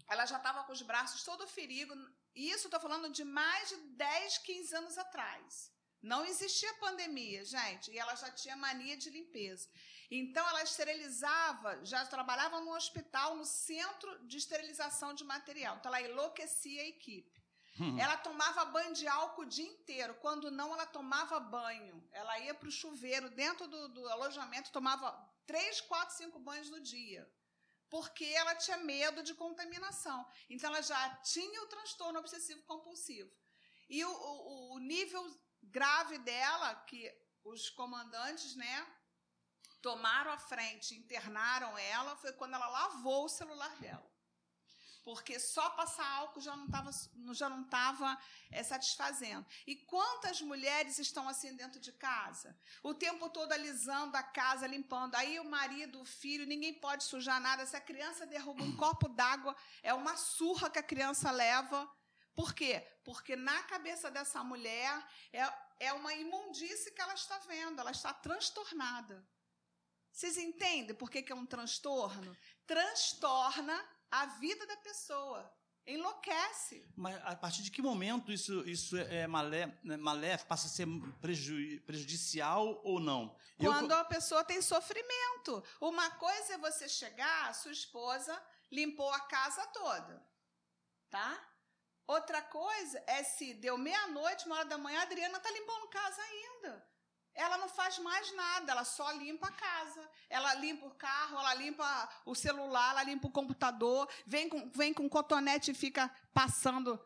Ela 0.07 0.25
já 0.25 0.37
estava 0.37 0.63
com 0.63 0.73
os 0.73 0.81
braços 0.81 1.23
todo 1.23 1.47
ferido. 1.47 1.93
E 2.35 2.49
isso 2.49 2.67
estou 2.67 2.79
falando 2.79 3.09
de 3.09 3.23
mais 3.23 3.69
de 3.69 3.77
10, 3.77 4.37
15 4.39 4.75
anos 4.75 4.97
atrás. 4.97 5.71
Não 6.01 6.23
existia 6.23 6.71
pandemia, 6.75 7.43
gente, 7.43 7.89
e 7.91 7.97
ela 7.97 8.13
já 8.15 8.29
tinha 8.29 8.55
mania 8.55 8.95
de 8.95 9.09
limpeza. 9.09 9.67
Então, 10.11 10.47
ela 10.47 10.61
esterilizava, 10.61 11.83
já 11.83 12.05
trabalhava 12.05 12.59
no 12.59 12.75
hospital, 12.75 13.35
no 13.35 13.45
centro 13.45 14.27
de 14.27 14.37
esterilização 14.37 15.15
de 15.15 15.23
material. 15.23 15.77
Então, 15.77 15.89
ela 15.89 16.07
enlouquecia 16.07 16.83
a 16.83 16.87
equipe. 16.87 17.34
Hum. 17.79 17.99
Ela 17.99 18.15
tomava 18.17 18.65
banho 18.65 18.93
de 18.93 19.07
álcool 19.07 19.41
o 19.41 19.45
dia 19.45 19.67
inteiro. 19.67 20.15
Quando 20.15 20.49
não, 20.49 20.73
ela 20.73 20.85
tomava 20.85 21.39
banho. 21.39 22.07
Ela 22.11 22.39
ia 22.39 22.53
para 22.53 22.69
o 22.69 22.71
chuveiro 22.71 23.29
dentro 23.29 23.67
do, 23.67 23.89
do 23.89 24.07
alojamento, 24.09 24.71
tomava 24.71 25.11
três, 25.45 25.81
quatro, 25.81 26.15
cinco 26.15 26.39
banhos 26.39 26.69
no 26.69 26.79
dia. 26.79 27.29
Porque 27.89 28.25
ela 28.25 28.55
tinha 28.55 28.77
medo 28.77 29.21
de 29.21 29.33
contaminação. 29.33 30.25
Então, 30.49 30.69
ela 30.69 30.81
já 30.81 31.15
tinha 31.17 31.61
o 31.63 31.67
transtorno 31.67 32.19
obsessivo 32.19 32.61
compulsivo. 32.63 33.31
E 33.89 34.03
o, 34.03 34.09
o, 34.09 34.75
o 34.75 34.79
nível 34.79 35.23
grave 35.61 36.17
dela, 36.19 36.75
que 36.87 37.13
os 37.43 37.69
comandantes, 37.69 38.55
né, 38.55 38.87
tomaram 39.81 40.31
a 40.31 40.37
frente, 40.37 40.95
internaram 40.95 41.77
ela, 41.77 42.15
foi 42.15 42.31
quando 42.33 42.55
ela 42.55 42.67
lavou 42.67 43.25
o 43.25 43.29
celular 43.29 43.75
dela 43.79 44.14
porque 45.05 45.39
só 45.39 45.69
passar 45.69 46.05
álcool 46.13 46.41
já 46.41 46.55
não 46.57 46.65
estava 46.65 46.91
já 47.31 47.47
não 47.47 47.67
é, 48.49 48.63
satisfazendo. 48.63 49.45
E 49.67 49.75
quantas 49.75 50.41
mulheres 50.41 50.97
estão 50.97 51.29
assim 51.29 51.55
dentro 51.55 51.79
de 51.79 51.91
casa? 51.91 52.57
O 52.81 52.91
tempo 52.91 53.29
todo 53.29 53.51
alisando 53.51 54.17
a 54.17 54.23
casa, 54.23 54.65
limpando. 54.65 55.13
Aí 55.13 55.39
o 55.39 55.45
marido, 55.45 56.01
o 56.01 56.05
filho, 56.05 56.47
ninguém 56.47 56.73
pode 56.73 57.03
sujar 57.03 57.39
nada. 57.39 57.67
Se 57.67 57.77
a 57.77 57.81
criança 57.81 58.25
derruba 58.25 58.63
um 58.63 58.75
copo 58.75 59.07
d'água, 59.07 59.55
é 59.83 59.93
uma 59.93 60.17
surra 60.17 60.71
que 60.71 60.79
a 60.79 60.83
criança 60.83 61.29
leva. 61.29 61.87
Por 62.33 62.55
quê? 62.55 62.85
Porque 63.03 63.35
na 63.35 63.61
cabeça 63.63 64.09
dessa 64.09 64.43
mulher 64.43 65.07
é, 65.31 65.53
é 65.79 65.93
uma 65.93 66.15
imundície 66.15 66.91
que 66.91 67.01
ela 67.01 67.13
está 67.13 67.37
vendo, 67.39 67.79
ela 67.79 67.91
está 67.91 68.11
transtornada. 68.11 69.23
Vocês 70.11 70.37
entendem 70.37 70.95
por 70.95 71.11
que, 71.11 71.21
que 71.21 71.31
é 71.31 71.35
um 71.35 71.45
transtorno? 71.45 72.35
Transtorna 72.65 73.77
a 74.11 74.25
vida 74.25 74.65
da 74.65 74.77
pessoa. 74.77 75.53
Enlouquece. 75.87 76.83
Mas 76.95 77.15
a 77.23 77.35
partir 77.35 77.61
de 77.61 77.69
que 77.69 77.81
momento 77.81 78.31
isso, 78.31 78.67
isso 78.67 78.97
é 78.97 79.27
malé, 79.27 79.67
né, 79.83 79.97
maléfico, 79.97 80.49
passa 80.49 80.65
a 80.65 80.69
ser 80.69 80.87
prejudicial 81.21 82.81
ou 82.83 82.99
não? 82.99 83.37
Quando 83.59 83.91
Eu... 83.91 83.97
a 83.97 84.05
pessoa 84.05 84.43
tem 84.43 84.61
sofrimento. 84.63 85.63
Uma 85.79 86.09
coisa 86.11 86.55
é 86.55 86.57
você 86.57 86.89
chegar, 86.89 87.53
sua 87.53 87.71
esposa 87.71 88.41
limpou 88.71 89.11
a 89.11 89.19
casa 89.19 89.63
toda, 89.67 90.25
tá? 91.09 91.51
Outra 92.07 92.41
coisa 92.41 93.03
é 93.05 93.23
se 93.23 93.53
deu 93.53 93.77
meia-noite, 93.77 94.45
uma 94.47 94.57
hora 94.57 94.65
da 94.65 94.77
manhã, 94.77 94.99
a 94.99 95.03
Adriana 95.03 95.37
está 95.37 95.51
limpando 95.51 95.87
casa 95.89 96.21
ainda. 96.21 96.94
Ela 97.35 97.57
não 97.57 97.67
faz 97.67 97.99
mais 97.99 98.31
nada, 98.33 98.71
ela 98.71 98.85
só 98.85 99.11
limpa 99.11 99.47
a 99.47 99.51
casa. 99.51 100.09
Ela 100.29 100.53
limpa 100.55 100.85
o 100.85 100.95
carro, 100.95 101.37
ela 101.37 101.53
limpa 101.53 102.09
o 102.25 102.33
celular, 102.33 102.91
ela 102.91 103.03
limpa 103.03 103.27
o 103.27 103.31
computador, 103.31 104.09
vem 104.25 104.47
com, 104.47 104.69
vem 104.71 104.93
com 104.93 105.09
cotonete 105.09 105.71
e 105.71 105.75
fica 105.75 106.09
passando. 106.33 106.99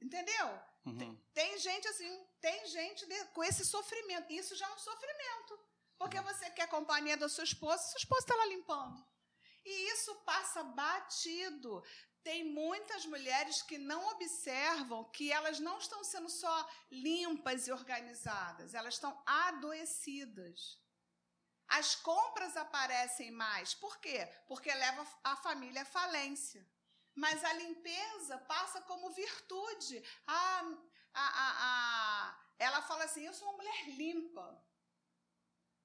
Entendeu? 0.00 0.60
Uhum. 0.84 0.98
Tem, 0.98 1.16
tem 1.32 1.58
gente 1.58 1.86
assim, 1.88 2.26
tem 2.40 2.66
gente 2.66 3.06
de, 3.06 3.24
com 3.26 3.44
esse 3.44 3.64
sofrimento. 3.64 4.32
Isso 4.32 4.56
já 4.56 4.66
é 4.66 4.74
um 4.74 4.78
sofrimento. 4.78 5.58
Porque 5.96 6.20
você 6.20 6.50
quer 6.50 6.68
companhia 6.68 7.16
da 7.16 7.28
sua 7.28 7.44
esposa, 7.44 7.82
sua 7.82 7.98
esposa 7.98 8.22
está 8.22 8.34
lá 8.34 8.46
limpando. 8.46 9.06
E 9.64 9.92
isso 9.92 10.14
passa 10.16 10.62
batido. 10.62 11.82
Tem 12.26 12.42
muitas 12.42 13.06
mulheres 13.06 13.62
que 13.62 13.78
não 13.78 14.04
observam 14.08 15.04
que 15.12 15.30
elas 15.30 15.60
não 15.60 15.78
estão 15.78 16.02
sendo 16.02 16.28
só 16.28 16.68
limpas 16.90 17.68
e 17.68 17.70
organizadas, 17.70 18.74
elas 18.74 18.94
estão 18.94 19.16
adoecidas. 19.24 20.76
As 21.68 21.94
compras 21.94 22.56
aparecem 22.56 23.30
mais. 23.30 23.74
Por 23.74 24.00
quê? 24.00 24.26
Porque 24.48 24.74
leva 24.74 25.06
a 25.22 25.36
família 25.36 25.82
à 25.82 25.84
falência. 25.84 26.68
Mas 27.14 27.44
a 27.44 27.52
limpeza 27.52 28.38
passa 28.38 28.80
como 28.80 29.12
virtude. 29.12 30.02
A, 30.26 30.60
a, 31.14 31.26
a, 31.44 31.48
a, 31.68 32.40
ela 32.58 32.82
fala 32.82 33.04
assim: 33.04 33.24
eu 33.24 33.34
sou 33.34 33.46
uma 33.50 33.58
mulher 33.58 33.88
limpa. 33.90 34.66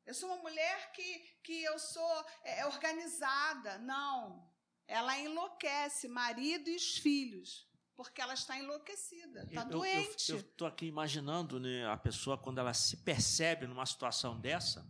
Eu 0.08 0.16
sou 0.16 0.28
uma 0.28 0.42
mulher 0.42 0.92
que, 0.92 1.20
que 1.44 1.64
eu 1.64 1.78
sou 1.78 2.26
é, 2.44 2.66
organizada. 2.66 3.78
Não. 3.78 4.51
Ela 4.92 5.18
enlouquece 5.18 6.10
marido 6.10 6.70
e 6.70 6.76
os 6.76 6.98
filhos, 6.98 7.66
porque 7.96 8.20
ela 8.20 8.34
está 8.34 8.60
enlouquecida, 8.60 9.46
está 9.46 9.64
doente. 9.64 10.30
Eu 10.30 10.40
estou 10.40 10.68
aqui 10.68 10.86
imaginando 10.86 11.62
né, 11.62 11.88
a 11.88 11.96
pessoa 11.96 12.38
quando 12.38 12.58
ela 12.58 12.74
se 12.74 12.98
percebe 12.98 13.66
numa 13.66 13.86
situação 13.86 14.38
dessa 14.38 14.86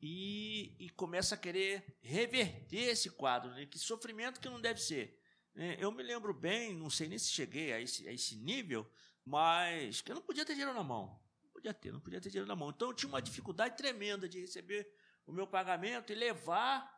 e, 0.00 0.76
e 0.78 0.90
começa 0.90 1.34
a 1.34 1.38
querer 1.38 1.98
reverter 2.00 2.90
esse 2.90 3.10
quadro, 3.10 3.50
né, 3.50 3.66
que 3.66 3.80
sofrimento 3.80 4.40
que 4.40 4.48
não 4.48 4.60
deve 4.60 4.80
ser. 4.80 5.20
É, 5.56 5.76
eu 5.84 5.90
me 5.90 6.04
lembro 6.04 6.32
bem, 6.32 6.72
não 6.72 6.88
sei 6.88 7.08
nem 7.08 7.18
se 7.18 7.32
cheguei 7.32 7.72
a 7.72 7.80
esse, 7.80 8.06
a 8.06 8.12
esse 8.12 8.36
nível, 8.36 8.88
mas 9.24 10.00
que 10.02 10.12
eu 10.12 10.14
não 10.14 10.22
podia 10.22 10.44
ter 10.44 10.52
dinheiro 10.52 10.72
na 10.72 10.84
mão. 10.84 11.20
Não 11.42 11.50
podia 11.50 11.74
ter, 11.74 11.92
não 11.92 12.00
podia 12.00 12.20
ter 12.20 12.28
dinheiro 12.28 12.46
na 12.46 12.54
mão. 12.54 12.70
Então 12.70 12.90
eu 12.90 12.94
tinha 12.94 13.08
uma 13.08 13.20
dificuldade 13.20 13.76
tremenda 13.76 14.28
de 14.28 14.38
receber 14.38 14.88
o 15.26 15.32
meu 15.32 15.48
pagamento 15.48 16.12
e 16.12 16.14
levar 16.14 16.93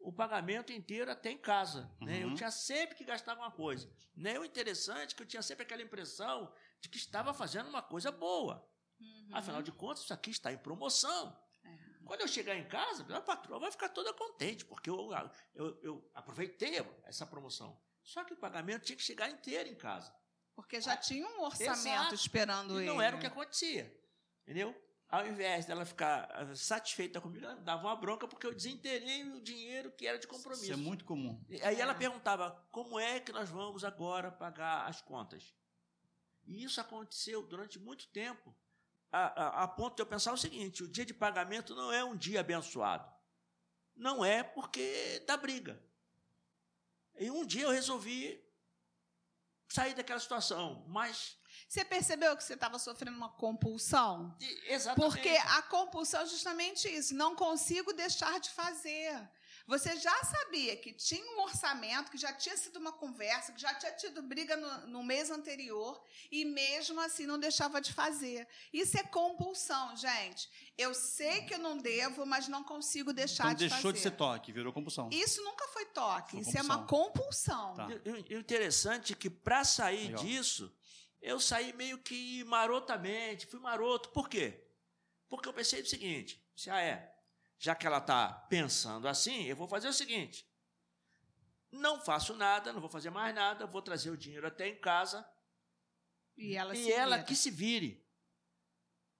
o 0.00 0.12
pagamento 0.12 0.72
inteiro 0.72 1.10
até 1.10 1.30
em 1.30 1.38
casa. 1.38 1.90
Uhum. 2.00 2.06
Né? 2.06 2.22
Eu 2.22 2.28
uhum. 2.28 2.34
tinha 2.34 2.50
sempre 2.50 2.96
que 2.96 3.04
gastar 3.04 3.32
alguma 3.32 3.50
coisa. 3.50 3.90
Né? 4.16 4.38
O 4.38 4.44
interessante 4.44 5.12
é 5.12 5.16
que 5.16 5.22
eu 5.22 5.26
tinha 5.26 5.42
sempre 5.42 5.64
aquela 5.64 5.82
impressão 5.82 6.52
de 6.80 6.88
que 6.88 6.98
estava 6.98 7.34
fazendo 7.34 7.68
uma 7.68 7.82
coisa 7.82 8.10
boa. 8.10 8.66
Uhum. 9.00 9.28
Afinal 9.32 9.62
de 9.62 9.72
contas, 9.72 10.04
isso 10.04 10.14
aqui 10.14 10.30
está 10.30 10.52
em 10.52 10.58
promoção. 10.58 11.36
É. 11.64 11.78
Quando 12.04 12.22
eu 12.22 12.28
chegar 12.28 12.56
em 12.56 12.66
casa, 12.66 13.04
a 13.14 13.20
patroa 13.20 13.60
vai 13.60 13.70
ficar 13.70 13.90
toda 13.90 14.12
contente, 14.14 14.64
porque 14.64 14.88
eu, 14.88 15.10
eu, 15.54 15.78
eu, 15.82 16.10
aproveitei 16.14 16.78
essa 17.04 17.26
promoção. 17.26 17.80
Só 18.02 18.24
que 18.24 18.32
o 18.32 18.36
pagamento 18.36 18.84
tinha 18.84 18.96
que 18.96 19.02
chegar 19.02 19.28
inteiro 19.28 19.68
em 19.68 19.74
casa. 19.74 20.14
Porque 20.54 20.80
já 20.80 20.94
ah, 20.94 20.96
tinha 20.96 21.24
um 21.24 21.42
orçamento 21.42 21.86
Exato. 21.86 22.14
esperando 22.14 22.80
e 22.80 22.84
ele. 22.84 22.86
Não 22.86 23.00
era 23.00 23.16
o 23.16 23.20
que 23.20 23.26
acontecia. 23.26 23.94
Entendeu? 24.42 24.74
Ao 25.08 25.26
invés 25.26 25.64
dela 25.64 25.86
ficar 25.86 26.28
ah, 26.30 26.54
satisfeita 26.54 27.20
comigo, 27.20 27.44
ela 27.44 27.54
dava 27.56 27.88
uma 27.88 27.96
bronca 27.96 28.28
porque 28.28 28.46
eu 28.46 28.54
desinterei 28.54 29.24
o 29.24 29.40
dinheiro 29.40 29.90
que 29.92 30.06
era 30.06 30.18
de 30.18 30.26
compromisso. 30.26 30.64
Isso 30.64 30.72
é 30.72 30.76
muito 30.76 31.04
comum. 31.04 31.42
E 31.48 31.60
aí 31.62 31.76
é. 31.76 31.80
ela 31.80 31.94
perguntava: 31.94 32.62
como 32.70 33.00
é 33.00 33.18
que 33.18 33.32
nós 33.32 33.48
vamos 33.48 33.84
agora 33.84 34.30
pagar 34.30 34.86
as 34.86 35.00
contas? 35.00 35.54
E 36.46 36.62
isso 36.62 36.80
aconteceu 36.80 37.42
durante 37.42 37.78
muito 37.78 38.06
tempo, 38.08 38.54
a, 39.10 39.60
a, 39.60 39.64
a 39.64 39.68
ponto 39.68 39.96
de 39.96 40.02
eu 40.02 40.06
pensar 40.06 40.32
o 40.32 40.38
seguinte: 40.38 40.82
o 40.82 40.88
dia 40.88 41.06
de 41.06 41.14
pagamento 41.14 41.74
não 41.74 41.90
é 41.90 42.04
um 42.04 42.16
dia 42.16 42.40
abençoado. 42.40 43.10
Não 43.96 44.22
é 44.22 44.42
porque 44.42 45.24
dá 45.26 45.36
briga. 45.36 45.82
E 47.18 47.30
um 47.30 47.46
dia 47.46 47.64
eu 47.64 47.70
resolvi 47.70 48.44
sair 49.68 49.94
daquela 49.94 50.20
situação, 50.20 50.84
mas 50.86 51.37
você 51.66 51.84
percebeu 51.84 52.36
que 52.36 52.44
você 52.44 52.54
estava 52.54 52.78
sofrendo 52.78 53.16
uma 53.16 53.30
compulsão? 53.30 54.36
Exatamente. 54.68 55.12
Porque 55.12 55.28
a 55.28 55.62
compulsão 55.62 56.22
é 56.22 56.26
justamente 56.26 56.88
isso. 56.88 57.14
Não 57.14 57.34
consigo 57.34 57.92
deixar 57.92 58.38
de 58.40 58.50
fazer. 58.50 59.28
Você 59.68 59.94
já 59.96 60.24
sabia 60.24 60.74
que 60.78 60.94
tinha 60.94 61.22
um 61.36 61.42
orçamento, 61.42 62.10
que 62.10 62.16
já 62.16 62.32
tinha 62.32 62.56
sido 62.56 62.78
uma 62.78 62.90
conversa, 62.90 63.52
que 63.52 63.60
já 63.60 63.74
tinha 63.74 63.92
tido 63.92 64.22
briga 64.22 64.56
no, 64.56 64.86
no 64.86 65.02
mês 65.02 65.30
anterior, 65.30 66.02
e 66.32 66.42
mesmo 66.42 66.98
assim 67.02 67.26
não 67.26 67.38
deixava 67.38 67.78
de 67.78 67.92
fazer. 67.92 68.48
Isso 68.72 68.98
é 68.98 69.02
compulsão, 69.02 69.94
gente. 69.94 70.48
Eu 70.78 70.94
sei 70.94 71.42
que 71.42 71.52
eu 71.52 71.58
não 71.58 71.76
devo, 71.76 72.24
mas 72.24 72.48
não 72.48 72.64
consigo 72.64 73.12
deixar 73.12 73.44
então, 73.44 73.56
de 73.56 73.58
deixou 73.58 73.76
fazer. 73.76 73.92
deixou 73.92 74.10
de 74.10 74.16
ser 74.16 74.16
toque, 74.16 74.52
virou 74.52 74.72
compulsão. 74.72 75.10
Isso 75.12 75.44
nunca 75.44 75.68
foi 75.68 75.84
toque, 75.84 76.30
foi 76.30 76.40
isso 76.40 76.50
compulsão. 76.50 76.74
é 76.74 76.78
uma 76.78 76.86
compulsão. 76.86 77.74
Tá. 77.74 77.88
E 78.26 78.36
o 78.36 78.40
interessante 78.40 79.12
é 79.12 79.16
que, 79.16 79.28
para 79.28 79.64
sair 79.64 80.06
Legal. 80.06 80.24
disso, 80.24 80.72
eu 81.20 81.40
saí 81.40 81.72
meio 81.72 81.98
que 81.98 82.44
marotamente, 82.44 83.46
fui 83.46 83.60
maroto. 83.60 84.10
Por 84.10 84.28
quê? 84.28 84.64
Porque 85.28 85.48
eu 85.48 85.52
pensei 85.52 85.82
o 85.82 85.86
seguinte: 85.86 86.42
se 86.56 86.70
ah, 86.70 86.80
é, 86.80 87.14
já 87.58 87.74
que 87.74 87.86
ela 87.86 87.98
está 87.98 88.32
pensando 88.48 89.08
assim, 89.08 89.44
eu 89.44 89.56
vou 89.56 89.68
fazer 89.68 89.88
o 89.88 89.92
seguinte: 89.92 90.48
não 91.70 92.00
faço 92.00 92.34
nada, 92.34 92.72
não 92.72 92.80
vou 92.80 92.90
fazer 92.90 93.10
mais 93.10 93.34
nada, 93.34 93.66
vou 93.66 93.82
trazer 93.82 94.10
o 94.10 94.16
dinheiro 94.16 94.46
até 94.46 94.68
em 94.68 94.80
casa 94.80 95.28
e 96.36 96.56
ela, 96.56 96.76
e 96.76 96.92
ela 96.92 97.22
que 97.22 97.34
se 97.34 97.50
vire. 97.50 98.06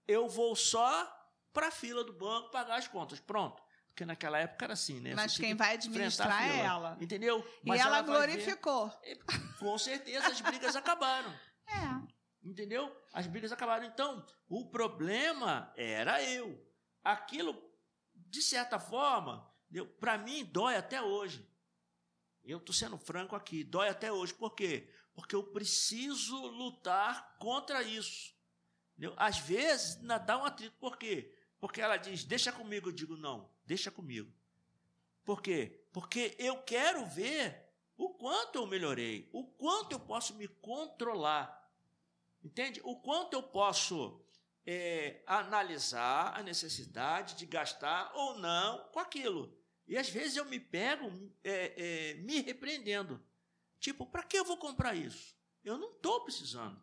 Eu 0.07 0.29
vou 0.29 0.55
só 0.55 1.13
para 1.53 1.69
a 1.69 1.71
fila 1.71 2.05
do 2.05 2.13
banco 2.13 2.51
pagar 2.51 2.77
as 2.77 2.87
contas. 2.87 3.19
Pronto. 3.19 3.61
Porque 3.89 4.07
naquela 4.07 4.39
época 4.39 4.65
era 4.65 4.75
assim, 4.75 5.01
né? 5.01 5.13
Mas 5.13 5.37
quem 5.37 5.57
vai 5.57 5.75
administrar 5.75 6.49
é 6.49 6.61
ela. 6.61 6.97
Entendeu? 7.01 7.45
Mas 7.65 7.81
e 7.81 7.83
ela, 7.83 7.99
ela 7.99 8.07
glorificou. 8.07 8.89
Ver, 9.03 9.19
com 9.59 9.77
certeza 9.77 10.29
as 10.29 10.41
brigas 10.41 10.77
acabaram. 10.77 11.35
É. 11.69 12.49
Entendeu? 12.49 12.95
As 13.13 13.27
brigas 13.27 13.53
acabaram. 13.53 13.85
Então, 13.85 14.27
o 14.49 14.71
problema 14.71 15.73
era 15.77 16.23
eu. 16.23 16.67
Aquilo, 17.05 17.57
de 18.15 18.43
certa 18.43 18.79
forma, 18.79 19.49
para 20.01 20.19
mim, 20.19 20.45
dói 20.45 20.77
até 20.77 21.03
hoje. 21.03 21.47
Eu 22.45 22.59
estou 22.59 22.75
sendo 22.75 22.97
franco 22.97 23.37
aqui, 23.37 23.63
dói 23.63 23.89
até 23.89 24.11
hoje. 24.11 24.33
Por 24.33 24.55
quê? 24.55 24.91
Porque 25.15 25.35
eu 25.35 25.43
preciso 25.43 26.37
lutar 26.47 27.37
contra 27.39 27.83
isso. 27.83 28.35
Entendeu? 28.93 29.15
Às 29.17 29.39
vezes, 29.39 29.97
dá 30.27 30.39
um 30.39 30.45
atrito. 30.45 30.77
Por 30.79 30.97
quê? 30.97 31.35
Porque 31.61 31.81
ela 31.81 31.97
diz, 31.97 32.25
deixa 32.25 32.51
comigo. 32.51 32.89
Eu 32.89 32.93
digo, 32.93 33.17
não, 33.17 33.51
deixa 33.67 33.91
comigo. 33.91 34.33
Por 35.25 35.43
quê? 35.43 35.85
Porque 35.93 36.35
eu 36.39 36.63
quero 36.63 37.05
ver 37.05 37.69
o 37.97 38.11
quanto 38.11 38.57
eu 38.57 38.67
melhorei, 38.67 39.29
o 39.33 39.45
quanto 39.45 39.93
eu 39.93 40.01
posso 40.01 40.35
me 40.35 40.49
controlar. 40.49 41.58
Entende? 42.43 42.81
O 42.85 42.97
quanto 43.01 43.35
eu 43.35 43.43
posso 43.43 44.25
é, 44.67 45.23
analisar 45.27 46.39
a 46.39 46.43
necessidade 46.43 47.35
de 47.37 47.47
gastar 47.47 48.13
ou 48.15 48.39
não 48.39 48.87
com 48.93 49.01
aquilo. 49.01 49.57
E 49.87 49.97
às 49.97 50.11
vezes 50.11 50.37
eu 50.37 50.45
me 50.45 50.61
pego 50.61 51.11
é, 51.43 52.13
é, 52.13 52.15
me 52.17 52.41
repreendendo. 52.41 53.25
Tipo, 53.81 54.05
para 54.07 54.23
que 54.23 54.39
eu 54.39 54.45
vou 54.45 54.59
comprar 54.59 54.95
isso? 54.95 55.35
Eu 55.65 55.79
não 55.79 55.93
estou 55.93 56.23
precisando. 56.23 56.81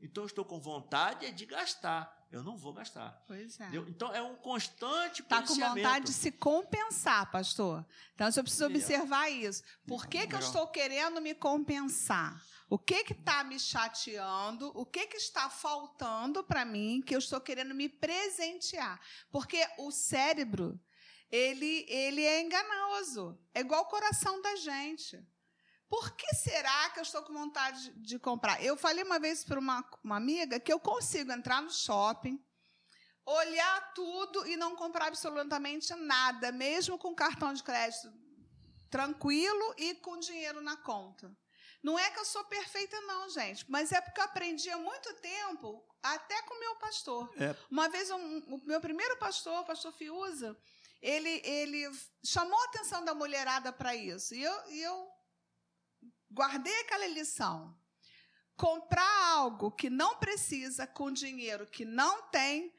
Então 0.00 0.24
estou 0.24 0.44
com 0.44 0.60
vontade 0.60 1.32
de 1.32 1.44
gastar. 1.44 2.17
Eu 2.30 2.42
não 2.42 2.56
vou 2.58 2.74
gastar. 2.74 3.24
Pois 3.26 3.58
é. 3.58 3.70
Então 3.88 4.14
é 4.14 4.20
um 4.20 4.36
constante 4.36 5.22
Está 5.22 5.42
com 5.42 5.54
vontade 5.54 6.06
de 6.06 6.12
se 6.12 6.30
compensar, 6.30 7.30
pastor. 7.30 7.86
Então 8.14 8.30
você 8.30 8.42
precisa 8.42 8.66
observar 8.66 9.30
isso. 9.30 9.62
Por 9.86 10.06
que, 10.06 10.26
que 10.26 10.34
eu 10.34 10.38
estou 10.40 10.66
querendo 10.66 11.20
me 11.22 11.34
compensar? 11.34 12.42
O 12.68 12.78
que 12.78 12.96
está 12.96 13.42
me 13.42 13.58
chateando? 13.58 14.70
O 14.74 14.84
que, 14.84 15.06
que 15.06 15.16
está 15.16 15.48
faltando 15.48 16.44
para 16.44 16.66
mim 16.66 17.00
que 17.00 17.14
eu 17.14 17.18
estou 17.18 17.40
querendo 17.40 17.74
me 17.74 17.88
presentear? 17.88 19.00
Porque 19.30 19.66
o 19.78 19.90
cérebro, 19.90 20.78
ele, 21.30 21.86
ele 21.88 22.22
é 22.22 22.42
enganoso. 22.42 23.38
É 23.54 23.60
igual 23.60 23.82
o 23.82 23.88
coração 23.88 24.42
da 24.42 24.54
gente. 24.56 25.18
Por 25.88 26.14
que 26.14 26.34
será 26.34 26.90
que 26.90 26.98
eu 26.98 27.02
estou 27.02 27.22
com 27.22 27.32
vontade 27.32 27.90
de 27.96 28.18
comprar? 28.18 28.62
Eu 28.62 28.76
falei 28.76 29.02
uma 29.02 29.18
vez 29.18 29.42
para 29.42 29.58
uma, 29.58 29.82
uma 30.04 30.16
amiga 30.16 30.60
que 30.60 30.72
eu 30.72 30.78
consigo 30.78 31.32
entrar 31.32 31.62
no 31.62 31.70
shopping, 31.70 32.38
olhar 33.24 33.94
tudo 33.94 34.46
e 34.46 34.56
não 34.56 34.76
comprar 34.76 35.06
absolutamente 35.06 35.94
nada, 35.94 36.52
mesmo 36.52 36.98
com 36.98 37.14
cartão 37.14 37.52
de 37.52 37.62
crédito 37.62 38.12
tranquilo 38.90 39.74
e 39.76 39.94
com 39.96 40.18
dinheiro 40.18 40.60
na 40.60 40.76
conta. 40.76 41.34
Não 41.82 41.98
é 41.98 42.10
que 42.10 42.18
eu 42.18 42.24
sou 42.24 42.44
perfeita, 42.44 43.00
não, 43.02 43.28
gente, 43.30 43.64
mas 43.68 43.92
é 43.92 44.00
porque 44.00 44.20
eu 44.20 44.24
aprendi 44.24 44.68
há 44.70 44.78
muito 44.78 45.12
tempo, 45.14 45.84
até 46.02 46.42
com 46.42 46.54
o 46.54 46.60
meu 46.60 46.76
pastor. 46.76 47.30
É. 47.36 47.54
Uma 47.70 47.88
vez, 47.88 48.10
um, 48.10 48.38
o 48.54 48.58
meu 48.64 48.80
primeiro 48.80 49.16
pastor, 49.16 49.60
o 49.60 49.64
pastor 49.64 49.92
Fiuza, 49.92 50.56
ele, 51.00 51.40
ele 51.44 51.88
chamou 52.24 52.60
a 52.60 52.64
atenção 52.64 53.04
da 53.04 53.14
mulherada 53.14 53.72
para 53.72 53.94
isso. 53.94 54.34
E 54.34 54.42
eu, 54.42 54.70
e 54.70 54.82
eu 54.82 55.08
guardei 56.30 56.80
aquela 56.80 57.06
lição. 57.08 57.76
comprar 58.56 59.24
algo 59.34 59.70
que 59.70 59.88
não 59.88 60.16
precisa 60.18 60.84
com 60.84 61.12
dinheiro 61.12 61.64
que 61.64 61.84
não 61.84 62.22
tem 62.28 62.74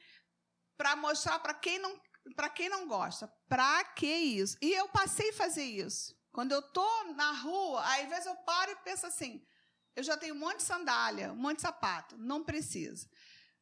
para 0.75 0.93
mostrar 0.93 1.39
para 1.39 1.53
quem 1.53 1.79
não 1.79 1.97
para 2.35 2.49
quem 2.49 2.69
não 2.69 2.87
gosta. 2.87 3.27
Para 3.47 3.83
que 3.85 4.05
isso? 4.05 4.57
E 4.61 4.71
eu 4.73 4.87
passei 4.89 5.29
a 5.29 5.33
fazer 5.33 5.63
isso. 5.63 6.15
Quando 6.31 6.51
eu 6.51 6.61
tô 6.61 7.03
na 7.15 7.31
rua, 7.31 7.85
aí, 7.87 8.03
às 8.03 8.09
vezes 8.09 8.25
eu 8.25 8.35
paro 8.37 8.71
e 8.71 8.75
penso 8.77 9.05
assim: 9.05 9.45
eu 9.95 10.03
já 10.03 10.15
tenho 10.17 10.35
um 10.35 10.39
monte 10.39 10.57
de 10.57 10.63
sandália, 10.63 11.31
um 11.31 11.35
monte 11.35 11.57
de 11.57 11.61
sapato, 11.63 12.17
não 12.17 12.43
precisa. 12.43 13.09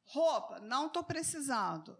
Roupa, 0.09 0.59
não 0.61 0.87
estou 0.87 1.03
precisando. 1.03 1.97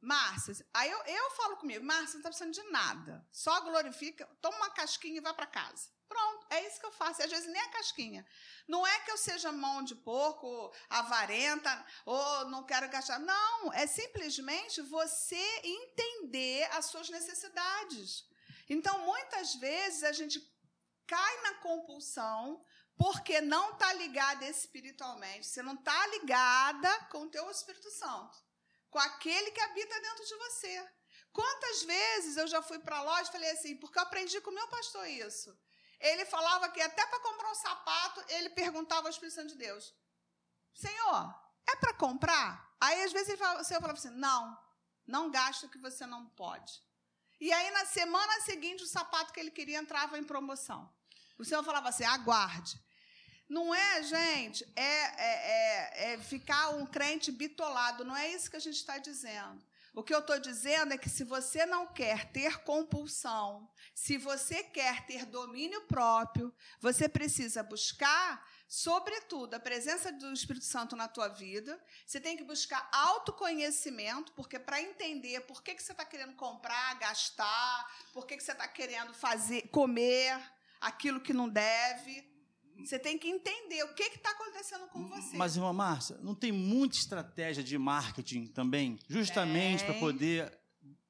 Márcia, 0.00 0.54
aí 0.72 0.88
eu, 0.88 1.02
eu 1.04 1.30
falo 1.32 1.56
comigo, 1.56 1.84
Márcia, 1.84 2.14
não 2.14 2.20
está 2.20 2.28
precisando 2.28 2.54
de 2.54 2.62
nada. 2.70 3.26
Só 3.32 3.60
glorifica, 3.62 4.24
toma 4.40 4.56
uma 4.56 4.70
casquinha 4.70 5.18
e 5.18 5.20
vai 5.20 5.34
para 5.34 5.46
casa. 5.46 5.88
Pronto, 6.08 6.46
é 6.50 6.66
isso 6.66 6.78
que 6.78 6.86
eu 6.86 6.92
faço. 6.92 7.22
Às 7.22 7.30
vezes 7.30 7.48
nem 7.48 7.60
a 7.60 7.70
casquinha. 7.70 8.26
Não 8.68 8.86
é 8.86 9.00
que 9.00 9.10
eu 9.10 9.16
seja 9.16 9.50
mão 9.50 9.82
de 9.82 9.96
porco, 9.96 10.72
avarenta, 10.88 11.86
ou 12.04 12.48
não 12.50 12.64
quero 12.64 12.88
gastar. 12.88 13.18
Não, 13.18 13.72
é 13.72 13.86
simplesmente 13.86 14.80
você 14.82 15.60
entender 15.64 16.68
as 16.72 16.86
suas 16.86 17.08
necessidades. 17.10 18.24
Então, 18.68 18.98
muitas 19.00 19.54
vezes, 19.56 20.04
a 20.04 20.12
gente 20.12 20.40
cai 21.06 21.42
na 21.42 21.54
compulsão 21.54 22.64
porque 23.00 23.40
não 23.40 23.70
está 23.70 23.94
ligada 23.94 24.44
espiritualmente. 24.46 25.46
Você 25.46 25.62
não 25.62 25.72
está 25.72 26.06
ligada 26.08 26.90
com 27.10 27.22
o 27.22 27.30
teu 27.30 27.50
Espírito 27.50 27.90
Santo, 27.92 28.36
com 28.90 28.98
aquele 28.98 29.50
que 29.52 29.60
habita 29.62 30.00
dentro 30.02 30.26
de 30.26 30.34
você. 30.36 30.92
Quantas 31.32 31.82
vezes 31.84 32.36
eu 32.36 32.46
já 32.46 32.60
fui 32.60 32.78
para 32.78 32.98
a 32.98 33.02
loja 33.02 33.30
e 33.30 33.32
falei 33.32 33.50
assim, 33.52 33.74
porque 33.78 33.98
eu 33.98 34.02
aprendi 34.02 34.38
com 34.42 34.50
o 34.50 34.54
meu 34.54 34.68
pastor 34.68 35.08
isso. 35.08 35.58
Ele 35.98 36.26
falava 36.26 36.68
que 36.68 36.82
até 36.82 37.06
para 37.06 37.20
comprar 37.20 37.50
um 37.50 37.54
sapato, 37.54 38.22
ele 38.28 38.50
perguntava 38.50 39.06
ao 39.06 39.10
Espírito 39.10 39.34
Santo 39.34 39.52
de 39.54 39.54
Deus: 39.54 39.94
Senhor, 40.74 41.34
é 41.70 41.76
para 41.76 41.94
comprar? 41.94 42.70
Aí 42.78 43.02
às 43.02 43.12
vezes 43.12 43.30
ele 43.30 43.38
falava, 43.38 43.62
o 43.62 43.64
Senhor 43.64 43.80
falava 43.80 43.98
assim: 43.98 44.10
Não, 44.10 44.58
não 45.06 45.30
gasta 45.30 45.66
o 45.66 45.70
que 45.70 45.78
você 45.78 46.04
não 46.04 46.26
pode. 46.26 46.82
E 47.40 47.50
aí 47.50 47.70
na 47.70 47.86
semana 47.86 48.42
seguinte 48.42 48.82
o 48.82 48.86
sapato 48.86 49.32
que 49.32 49.40
ele 49.40 49.50
queria 49.50 49.78
entrava 49.78 50.18
em 50.18 50.24
promoção. 50.24 50.94
O 51.38 51.46
Senhor 51.46 51.64
falava 51.64 51.88
assim: 51.88 52.04
aguarde. 52.04 52.78
Não 53.50 53.74
é, 53.74 54.02
gente, 54.04 54.64
é, 54.76 54.82
é, 54.82 56.12
é, 56.12 56.12
é 56.12 56.18
ficar 56.18 56.68
um 56.68 56.86
crente 56.86 57.32
bitolado, 57.32 58.04
não 58.04 58.16
é 58.16 58.30
isso 58.30 58.48
que 58.48 58.56
a 58.56 58.60
gente 58.60 58.76
está 58.76 58.96
dizendo. 58.96 59.60
O 59.92 60.04
que 60.04 60.14
eu 60.14 60.20
estou 60.20 60.38
dizendo 60.38 60.94
é 60.94 60.98
que 60.98 61.10
se 61.10 61.24
você 61.24 61.66
não 61.66 61.84
quer 61.84 62.30
ter 62.30 62.62
compulsão, 62.62 63.68
se 63.92 64.16
você 64.16 64.62
quer 64.62 65.04
ter 65.04 65.26
domínio 65.26 65.80
próprio, 65.88 66.54
você 66.78 67.08
precisa 67.08 67.60
buscar, 67.60 68.48
sobretudo, 68.68 69.54
a 69.54 69.60
presença 69.60 70.12
do 70.12 70.32
Espírito 70.32 70.64
Santo 70.64 70.94
na 70.94 71.08
tua 71.08 71.26
vida. 71.26 71.76
Você 72.06 72.20
tem 72.20 72.36
que 72.36 72.44
buscar 72.44 72.88
autoconhecimento, 72.92 74.32
porque 74.34 74.60
para 74.60 74.80
entender 74.80 75.40
por 75.40 75.60
que, 75.60 75.74
que 75.74 75.82
você 75.82 75.90
está 75.90 76.04
querendo 76.04 76.36
comprar, 76.36 76.96
gastar, 77.00 77.96
por 78.12 78.28
que, 78.28 78.36
que 78.36 78.44
você 78.44 78.52
está 78.52 78.68
querendo 78.68 79.12
fazer, 79.12 79.62
comer 79.70 80.40
aquilo 80.80 81.20
que 81.20 81.32
não 81.32 81.48
deve, 81.48 82.29
você 82.78 82.98
tem 82.98 83.18
que 83.18 83.28
entender 83.28 83.82
o 83.84 83.94
que 83.94 84.02
está 84.02 84.30
acontecendo 84.30 84.86
com 84.88 85.06
você. 85.08 85.36
Mas, 85.36 85.56
irmã 85.56 85.72
Márcia, 85.72 86.18
não 86.22 86.34
tem 86.34 86.50
muita 86.52 86.96
estratégia 86.96 87.62
de 87.62 87.76
marketing 87.76 88.46
também? 88.46 88.98
Justamente 89.08 89.84
para 89.84 89.94
poder 89.94 90.60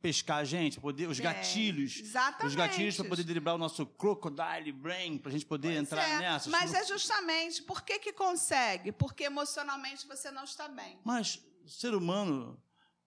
pescar 0.00 0.38
a 0.38 0.44
gente, 0.44 0.80
poder 0.80 1.08
os 1.08 1.20
gatilhos. 1.20 2.00
Exatamente. 2.00 2.46
Os 2.46 2.54
gatilhos 2.54 2.96
para 2.96 3.08
poder 3.08 3.24
driblar 3.24 3.54
o 3.54 3.58
nosso 3.58 3.84
crocodile 3.84 4.72
brain, 4.72 5.18
para 5.18 5.28
a 5.28 5.32
gente 5.32 5.46
poder 5.46 5.68
pois 5.68 5.80
entrar 5.80 6.08
é. 6.08 6.18
nessa. 6.18 6.50
Mas 6.50 6.74
é 6.74 6.84
justamente, 6.86 7.62
por 7.62 7.82
que, 7.82 7.98
que 7.98 8.12
consegue? 8.12 8.92
Porque 8.92 9.24
emocionalmente 9.24 10.06
você 10.06 10.30
não 10.30 10.44
está 10.44 10.68
bem. 10.68 10.98
Mas 11.04 11.40
o 11.64 11.68
ser 11.68 11.94
humano 11.94 12.60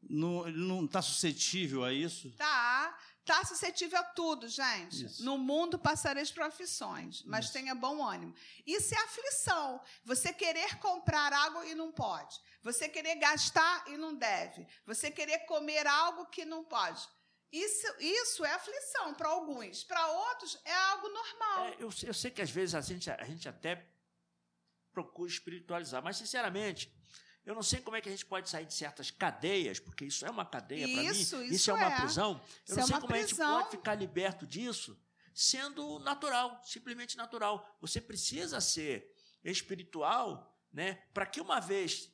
não 0.10 0.86
está 0.86 1.02
suscetível 1.02 1.84
a 1.84 1.94
isso? 1.94 2.32
Tá. 2.32 2.98
Está 3.24 3.46
suscetível 3.46 3.98
a 4.00 4.04
tudo, 4.04 4.50
gente. 4.50 5.06
Isso. 5.06 5.24
No 5.24 5.38
mundo 5.38 5.80
passareis 5.80 6.30
por 6.30 6.44
aflições, 6.44 7.24
mas 7.24 7.46
Isso. 7.46 7.54
tenha 7.54 7.74
bom 7.74 8.06
ânimo. 8.06 8.36
Isso 8.68 8.94
é 8.94 8.98
aflição. 8.98 9.82
Você 10.04 10.34
querer 10.34 10.78
comprar 10.80 11.32
algo 11.32 11.64
e 11.64 11.74
não 11.74 11.90
pode. 11.90 12.38
Você 12.62 12.90
querer 12.90 13.16
gastar 13.16 13.86
e 13.88 13.96
não 13.96 14.14
deve. 14.14 14.68
Você 14.86 15.10
querer 15.10 15.40
comer 15.46 15.88
algo 15.88 16.26
que 16.26 16.44
não 16.44 16.66
pode. 16.66 17.08
Isso, 17.50 17.88
isso 18.00 18.44
é 18.44 18.52
aflição 18.52 19.14
para 19.14 19.30
alguns. 19.30 19.86
Para 19.86 20.06
outros, 20.06 20.60
é 20.66 20.74
algo 20.74 21.08
normal. 21.08 21.66
É, 21.68 21.76
eu, 21.80 21.90
eu, 22.04 22.14
sei 22.14 22.30
que 22.30 22.42
às 22.42 22.52
vezes 22.52 22.76
a 22.76 22.82
gente, 22.82 23.10
a 23.10 23.24
gente 23.24 23.48
até 23.48 23.90
procura 24.92 25.32
espiritualizar, 25.32 26.04
mas, 26.04 26.18
sinceramente, 26.18 26.94
eu 27.46 27.54
não 27.54 27.64
sei 27.64 27.82
como 27.82 27.98
é 27.98 28.02
que 28.02 28.08
a 28.08 28.12
gente 28.12 28.26
pode 28.26 28.50
sair 28.50 28.66
de 28.66 28.74
certas 28.74 29.12
cadeias, 29.12 29.80
porque 29.80 30.06
isso 30.06 30.26
é 30.26 30.30
uma 30.30 30.46
cadeia 30.46 30.88
para 30.88 31.04
mim. 31.04 31.10
Isso, 31.10 31.42
isso 31.44 31.72
é 31.72 31.74
uma 31.74 31.92
é. 31.92 31.96
prisão. 32.00 32.32
Eu 32.32 32.62
isso 32.66 32.76
não 32.76 32.88
sei 32.88 32.96
é 32.96 33.00
como 33.00 33.14
prisão. 33.14 33.48
a 33.48 33.52
gente 33.52 33.64
pode 33.64 33.78
ficar 33.78 33.96
liberto 33.96 34.48
disso 34.48 34.98
sendo 35.34 36.00
natural, 36.00 36.62
simplesmente 36.64 37.18
natural. 37.18 37.78
Você 37.82 38.00
precisa 38.00 38.62
ser 38.62 39.14
espiritual, 39.44 40.56
né, 40.72 40.94
para 41.14 41.26
que 41.26 41.42
uma 41.42 41.60
vez 41.60 42.10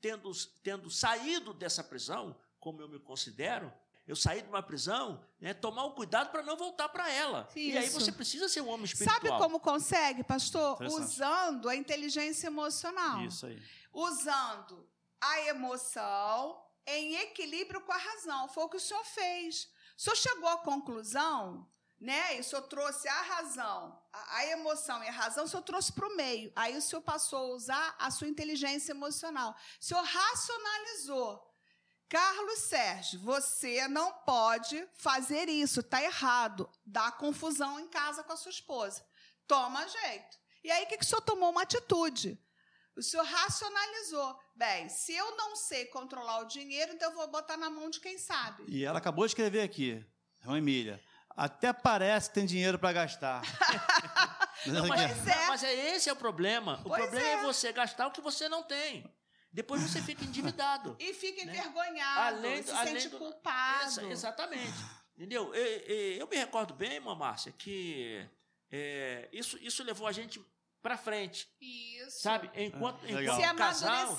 tendo, 0.00 0.30
tendo 0.62 0.90
saído 0.90 1.54
dessa 1.54 1.82
prisão, 1.82 2.38
como 2.60 2.80
eu 2.82 2.88
me 2.88 2.98
considero, 2.98 3.72
eu 4.06 4.16
saí 4.16 4.42
de 4.42 4.48
uma 4.48 4.62
prisão, 4.62 5.24
né, 5.40 5.54
tomar 5.54 5.84
o 5.84 5.94
cuidado 5.94 6.30
para 6.30 6.42
não 6.42 6.56
voltar 6.56 6.88
para 6.88 7.10
ela. 7.10 7.48
Isso. 7.50 7.58
E 7.58 7.78
aí 7.78 7.88
você 7.88 8.12
precisa 8.12 8.48
ser 8.48 8.60
um 8.60 8.68
homem 8.68 8.84
espiritual. 8.84 9.16
Sabe 9.20 9.28
como 9.42 9.58
consegue, 9.58 10.22
pastor? 10.22 10.82
Usando 10.82 11.68
a 11.68 11.76
inteligência 11.76 12.48
emocional. 12.48 13.22
Isso 13.22 13.46
aí 13.46 13.60
usando 13.94 14.86
a 15.20 15.40
emoção 15.42 16.60
em 16.86 17.14
equilíbrio 17.16 17.80
com 17.80 17.92
a 17.92 17.96
razão. 17.96 18.48
Foi 18.48 18.64
o 18.64 18.68
que 18.68 18.76
o 18.76 18.80
senhor 18.80 19.04
fez. 19.04 19.70
O 19.96 20.02
senhor 20.02 20.16
chegou 20.16 20.48
à 20.48 20.58
conclusão, 20.58 21.70
né? 22.00 22.36
E 22.36 22.40
o 22.40 22.44
senhor 22.44 22.62
trouxe 22.62 23.08
a 23.08 23.22
razão, 23.22 23.98
a, 24.12 24.38
a 24.38 24.46
emoção 24.46 25.02
e 25.04 25.08
a 25.08 25.12
razão, 25.12 25.44
o 25.44 25.48
senhor 25.48 25.62
trouxe 25.62 25.92
para 25.92 26.06
o 26.06 26.16
meio. 26.16 26.52
Aí 26.56 26.76
o 26.76 26.82
senhor 26.82 27.00
passou 27.00 27.52
a 27.52 27.54
usar 27.54 27.96
a 27.98 28.10
sua 28.10 28.28
inteligência 28.28 28.92
emocional. 28.92 29.56
O 29.80 29.84
senhor 29.84 30.02
racionalizou. 30.02 31.53
Carlos 32.08 32.60
Sérgio, 32.60 33.20
você 33.20 33.88
não 33.88 34.12
pode 34.12 34.86
fazer 34.94 35.48
isso, 35.48 35.80
está 35.80 36.02
errado. 36.02 36.70
Dá 36.84 37.10
confusão 37.10 37.80
em 37.80 37.88
casa 37.88 38.22
com 38.22 38.32
a 38.32 38.36
sua 38.36 38.50
esposa. 38.50 39.04
Toma 39.46 39.86
jeito. 39.88 40.38
E 40.62 40.70
aí, 40.70 40.84
o 40.84 40.86
que, 40.86 40.98
que 40.98 41.04
o 41.04 41.06
senhor 41.06 41.22
tomou 41.22 41.50
uma 41.50 41.62
atitude? 41.62 42.38
O 42.96 43.02
senhor 43.02 43.24
racionalizou. 43.24 44.38
Bem, 44.54 44.88
se 44.88 45.12
eu 45.12 45.36
não 45.36 45.56
sei 45.56 45.86
controlar 45.86 46.40
o 46.40 46.46
dinheiro, 46.46 46.92
então 46.92 47.10
eu 47.10 47.16
vou 47.16 47.26
botar 47.28 47.56
na 47.56 47.68
mão 47.68 47.90
de 47.90 48.00
quem 48.00 48.18
sabe. 48.18 48.64
E 48.68 48.84
ela 48.84 48.98
acabou 48.98 49.24
de 49.24 49.30
escrever 49.30 49.62
aqui, 49.62 50.04
João 50.40 50.56
Emília. 50.56 51.02
Até 51.36 51.72
parece 51.72 52.28
que 52.28 52.36
tem 52.36 52.46
dinheiro 52.46 52.78
para 52.78 52.92
gastar. 52.92 53.42
não, 54.66 54.86
mas, 54.86 55.00
é. 55.26 55.46
mas 55.48 55.64
é 55.64 55.96
esse 55.96 56.08
é 56.08 56.12
o 56.12 56.16
problema. 56.16 56.80
O 56.84 56.88
pois 56.88 57.02
problema 57.02 57.28
é. 57.28 57.32
é. 57.32 57.42
você 57.42 57.72
gastar 57.72 58.06
o 58.06 58.12
que 58.12 58.20
você 58.20 58.48
não 58.48 58.62
tem. 58.62 59.12
Depois 59.54 59.80
você 59.80 60.02
fica 60.02 60.24
endividado. 60.24 60.96
e 61.00 61.14
fica 61.14 61.44
né? 61.44 61.52
envergonhado, 61.52 62.36
além, 62.38 62.62
se 62.62 62.72
além 62.72 62.94
sente 62.94 63.08
do, 63.08 63.18
culpado. 63.18 64.10
exatamente. 64.10 64.74
Entendeu? 65.16 65.54
Eu, 65.54 65.64
eu, 65.64 66.16
eu, 66.16 66.26
me 66.26 66.36
recordo 66.36 66.74
bem, 66.74 66.94
irmã 66.94 67.14
Márcia, 67.14 67.52
que 67.52 68.28
é, 68.68 69.28
isso, 69.32 69.56
isso 69.62 69.84
levou 69.84 70.08
a 70.08 70.12
gente 70.12 70.44
para 70.82 70.98
frente. 70.98 71.48
Isso. 71.60 72.20
Sabe? 72.20 72.50
Enquanto, 72.52 73.04
ah, 73.04 73.10
enquanto 73.12 73.40
Esse 73.40 73.54
casal 73.54 74.18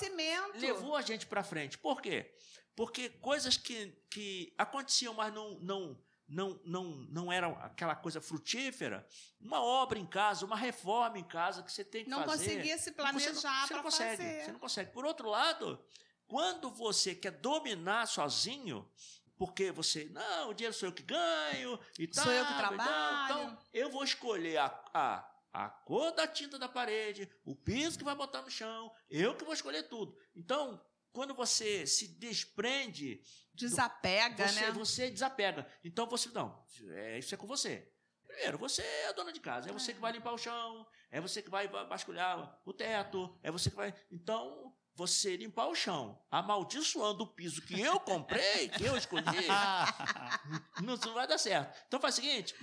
levou 0.56 0.96
a 0.96 1.02
gente 1.02 1.26
para 1.28 1.44
frente. 1.44 1.78
Por 1.78 2.02
quê? 2.02 2.34
Porque 2.74 3.10
coisas 3.10 3.58
que, 3.58 3.94
que 4.10 4.54
aconteciam, 4.58 5.14
mas 5.14 5.34
não, 5.34 5.60
não, 5.60 6.02
não, 6.28 6.60
não, 6.64 6.84
não 7.10 7.32
era 7.32 7.48
aquela 7.66 7.96
coisa 7.96 8.20
frutífera, 8.20 9.08
uma 9.40 9.62
obra 9.62 10.00
em 10.00 10.06
casa, 10.06 10.46
uma 10.46 10.56
reforma 10.56 11.20
em 11.20 11.24
casa 11.24 11.62
que 11.64 11.72
você 11.72 11.84
tem 11.84 12.04
que 12.04 12.10
não 12.10 12.24
fazer. 12.26 12.48
Não 12.48 12.54
conseguia 12.56 12.78
se 12.78 12.92
planejar 12.92 13.68
para 13.68 13.84
fazer. 13.84 14.44
Você 14.44 14.52
não 14.52 14.60
consegue. 14.60 14.92
Por 14.92 15.06
outro 15.06 15.30
lado, 15.30 15.80
quando 16.28 16.70
você 16.72 17.14
quer 17.14 17.32
dominar 17.32 18.08
sozinho, 18.08 18.90
porque 19.38 19.72
você, 19.72 20.06
não, 20.06 20.50
o 20.50 20.54
dinheiro 20.54 20.76
sou 20.76 20.90
eu 20.90 20.94
que 20.94 21.04
ganho 21.04 21.80
e 22.00 22.08
tal. 22.08 22.24
Sou 22.24 22.34
eu 22.34 22.46
que 22.46 22.54
trabalho. 22.56 23.26
Então, 23.26 23.58
eu 23.74 23.90
vou 23.90 24.04
escolher 24.04 24.58
a, 24.58 24.66
a 24.94 25.32
a 25.56 25.70
cor 25.70 26.12
da 26.12 26.28
tinta 26.28 26.60
da 26.60 26.68
parede, 26.68 27.30
o 27.46 27.56
piso 27.56 27.98
que 27.98 28.04
vai 28.04 28.14
botar 28.14 28.42
no 28.42 28.52
chão, 28.52 28.92
eu 29.10 29.34
que 29.34 29.46
vou 29.46 29.54
escolher 29.54 29.84
tudo. 29.84 30.18
Então, 30.36 30.82
quando 31.16 31.34
você 31.34 31.88
se 31.88 32.08
desprende. 32.10 33.22
Desapega, 33.54 34.48
você, 34.48 34.60
né? 34.60 34.72
Você 34.72 35.10
desapega. 35.10 35.66
Então 35.84 36.06
você. 36.08 36.30
Não, 36.30 36.64
é, 36.92 37.18
isso 37.18 37.34
é 37.34 37.38
com 37.38 37.48
você. 37.48 37.90
Primeiro, 38.28 38.58
você 38.58 38.82
é 38.82 39.08
a 39.08 39.12
dona 39.14 39.32
de 39.32 39.40
casa, 39.40 39.70
é 39.70 39.72
você 39.72 39.94
que 39.94 40.00
vai 40.02 40.12
limpar 40.12 40.34
o 40.34 40.38
chão, 40.38 40.86
é 41.10 41.22
você 41.22 41.42
que 41.42 41.50
vai 41.50 41.70
vasculhar 41.70 42.60
o 42.66 42.74
teto, 42.74 43.40
é 43.42 43.50
você 43.50 43.70
que 43.70 43.78
vai. 43.78 43.96
Então, 44.12 44.76
você 44.94 45.38
limpar 45.38 45.68
o 45.68 45.76
chão, 45.76 46.22
amaldiçoando 46.30 47.24
o 47.24 47.28
piso 47.34 47.62
que 47.62 47.80
eu 47.80 47.98
comprei, 47.98 48.68
que 48.68 48.84
eu 48.84 48.98
escolhi, 48.98 49.24
não, 50.84 50.98
não 50.98 51.14
vai 51.14 51.26
dar 51.26 51.38
certo. 51.38 51.82
Então 51.88 52.00
faz 52.00 52.16
o 52.18 52.22
seguinte. 52.22 52.54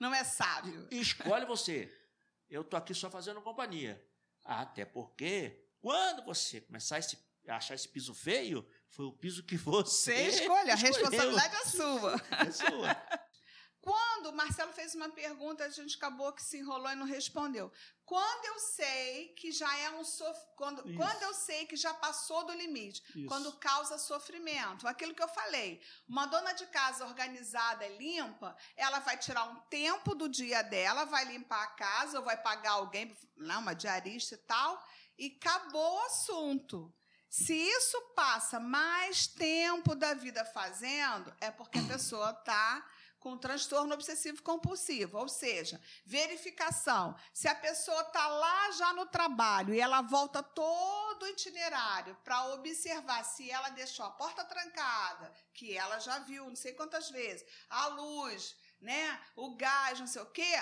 Não 0.00 0.12
é 0.12 0.24
sábio. 0.24 0.88
Escolhe 0.90 1.44
você. 1.46 1.92
Eu 2.48 2.64
tô 2.64 2.76
aqui 2.76 2.92
só 2.94 3.08
fazendo 3.08 3.40
companhia. 3.40 4.04
Até 4.44 4.84
porque, 4.84 5.68
quando 5.80 6.24
você 6.24 6.60
começar 6.62 6.98
esse- 6.98 7.18
achar 7.48 7.74
esse 7.74 7.88
piso 7.88 8.14
feio, 8.14 8.66
foi 8.88 9.06
o 9.06 9.12
piso 9.12 9.44
que 9.44 9.56
você. 9.56 10.30
Você 10.30 10.42
escolhe, 10.42 10.70
a 10.70 10.74
responsabilidade 10.74 11.54
é 11.54 11.64
sua. 11.66 12.14
É 12.46 12.50
sua. 12.50 13.20
Quando 13.80 14.26
o 14.26 14.32
Marcelo 14.36 14.72
fez 14.74 14.94
uma 14.94 15.08
pergunta, 15.08 15.64
a 15.64 15.70
gente 15.70 15.96
acabou 15.96 16.32
que 16.34 16.42
se 16.42 16.58
enrolou 16.58 16.90
e 16.90 16.94
não 16.94 17.06
respondeu. 17.06 17.72
Quando 18.04 18.44
eu 18.44 18.58
sei 18.58 19.28
que 19.28 19.50
já 19.50 19.74
é 19.78 19.90
um 19.92 20.04
sof... 20.04 20.38
quando, 20.54 20.86
Isso. 20.86 20.98
quando 20.98 21.22
eu 21.22 21.32
sei 21.32 21.64
que 21.64 21.76
já 21.76 21.94
passou 21.94 22.44
do 22.44 22.52
limite, 22.52 23.02
Isso. 23.16 23.26
quando 23.26 23.56
causa 23.58 23.96
sofrimento, 23.96 24.86
aquilo 24.86 25.14
que 25.14 25.22
eu 25.22 25.28
falei. 25.28 25.80
Uma 26.06 26.26
dona 26.26 26.52
de 26.52 26.66
casa 26.66 27.06
organizada 27.06 27.86
e 27.86 27.96
limpa, 27.96 28.54
ela 28.76 28.98
vai 28.98 29.16
tirar 29.16 29.44
um 29.44 29.60
tempo 29.70 30.14
do 30.14 30.28
dia 30.28 30.60
dela, 30.62 31.04
vai 31.06 31.24
limpar 31.24 31.62
a 31.62 31.68
casa, 31.68 32.18
ou 32.18 32.24
vai 32.24 32.36
pagar 32.36 32.72
alguém, 32.72 33.16
não, 33.34 33.60
uma 33.60 33.74
diarista 33.74 34.34
e 34.34 34.38
tal, 34.38 34.86
e 35.16 35.38
acabou 35.40 35.96
o 35.96 36.04
assunto. 36.04 36.94
Se 37.30 37.54
isso 37.54 38.00
passa 38.16 38.58
mais 38.58 39.28
tempo 39.28 39.94
da 39.94 40.14
vida 40.14 40.44
fazendo, 40.44 41.32
é 41.40 41.48
porque 41.48 41.78
a 41.78 41.84
pessoa 41.84 42.30
está 42.30 42.84
com 43.20 43.38
transtorno 43.38 43.94
obsessivo 43.94 44.42
compulsivo, 44.42 45.16
ou 45.16 45.28
seja, 45.28 45.80
verificação. 46.04 47.14
Se 47.32 47.46
a 47.46 47.54
pessoa 47.54 48.00
está 48.00 48.26
lá 48.26 48.72
já 48.72 48.92
no 48.94 49.06
trabalho 49.06 49.72
e 49.72 49.80
ela 49.80 50.02
volta 50.02 50.42
todo 50.42 51.22
o 51.22 51.28
itinerário 51.28 52.16
para 52.24 52.46
observar 52.54 53.22
se 53.24 53.48
ela 53.48 53.68
deixou 53.68 54.06
a 54.06 54.10
porta 54.10 54.42
trancada, 54.44 55.32
que 55.52 55.76
ela 55.76 56.00
já 56.00 56.18
viu 56.18 56.46
não 56.46 56.56
sei 56.56 56.72
quantas 56.72 57.10
vezes, 57.10 57.46
a 57.68 57.86
luz, 57.88 58.56
né, 58.80 59.20
o 59.36 59.54
gás, 59.54 60.00
não 60.00 60.06
sei 60.08 60.22
o 60.22 60.26
quê, 60.26 60.58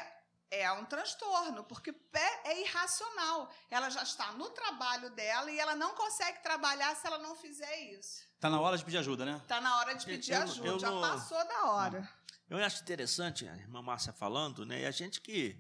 é 0.51 0.71
um 0.73 0.85
transtorno, 0.85 1.65
porque 1.65 1.91
é, 2.13 2.51
é 2.53 2.61
irracional. 2.63 3.53
Ela 3.71 3.91
já 3.91 4.03
está 4.03 4.33
no 4.33 4.49
trabalho 4.51 5.11
dela 5.11 5.51
e 5.51 5.59
ela 5.59 5.75
não 5.77 5.95
consegue 5.95 6.43
trabalhar 6.43 6.95
se 6.97 7.07
ela 7.07 7.19
não 7.19 7.35
fizer 7.37 7.77
isso. 7.93 8.23
Tá 8.41 8.49
na 8.49 8.61
hora 8.61 8.77
de 8.79 8.85
pedir 8.85 8.99
ajuda, 8.99 9.25
né? 9.25 9.39
Está 9.43 9.61
na 9.61 9.79
hora 9.79 9.95
de 9.95 10.05
pedir 10.07 10.33
Eu- 10.33 10.43
ajuda, 10.43 10.69
eu 10.69 10.79
já 10.79 10.91
não- 10.91 11.01
passou 11.01 11.39
da 11.49 11.65
hora. 11.73 12.09
Eu 12.49 12.57
acho 12.65 12.83
interessante 12.83 13.47
a 13.47 13.55
irmã 13.57 13.83
Márcia 13.83 14.13
falando, 14.13 14.65
né? 14.65 14.81
E 14.83 14.87
a 14.87 14.91
gente 14.91 15.21
que 15.21 15.59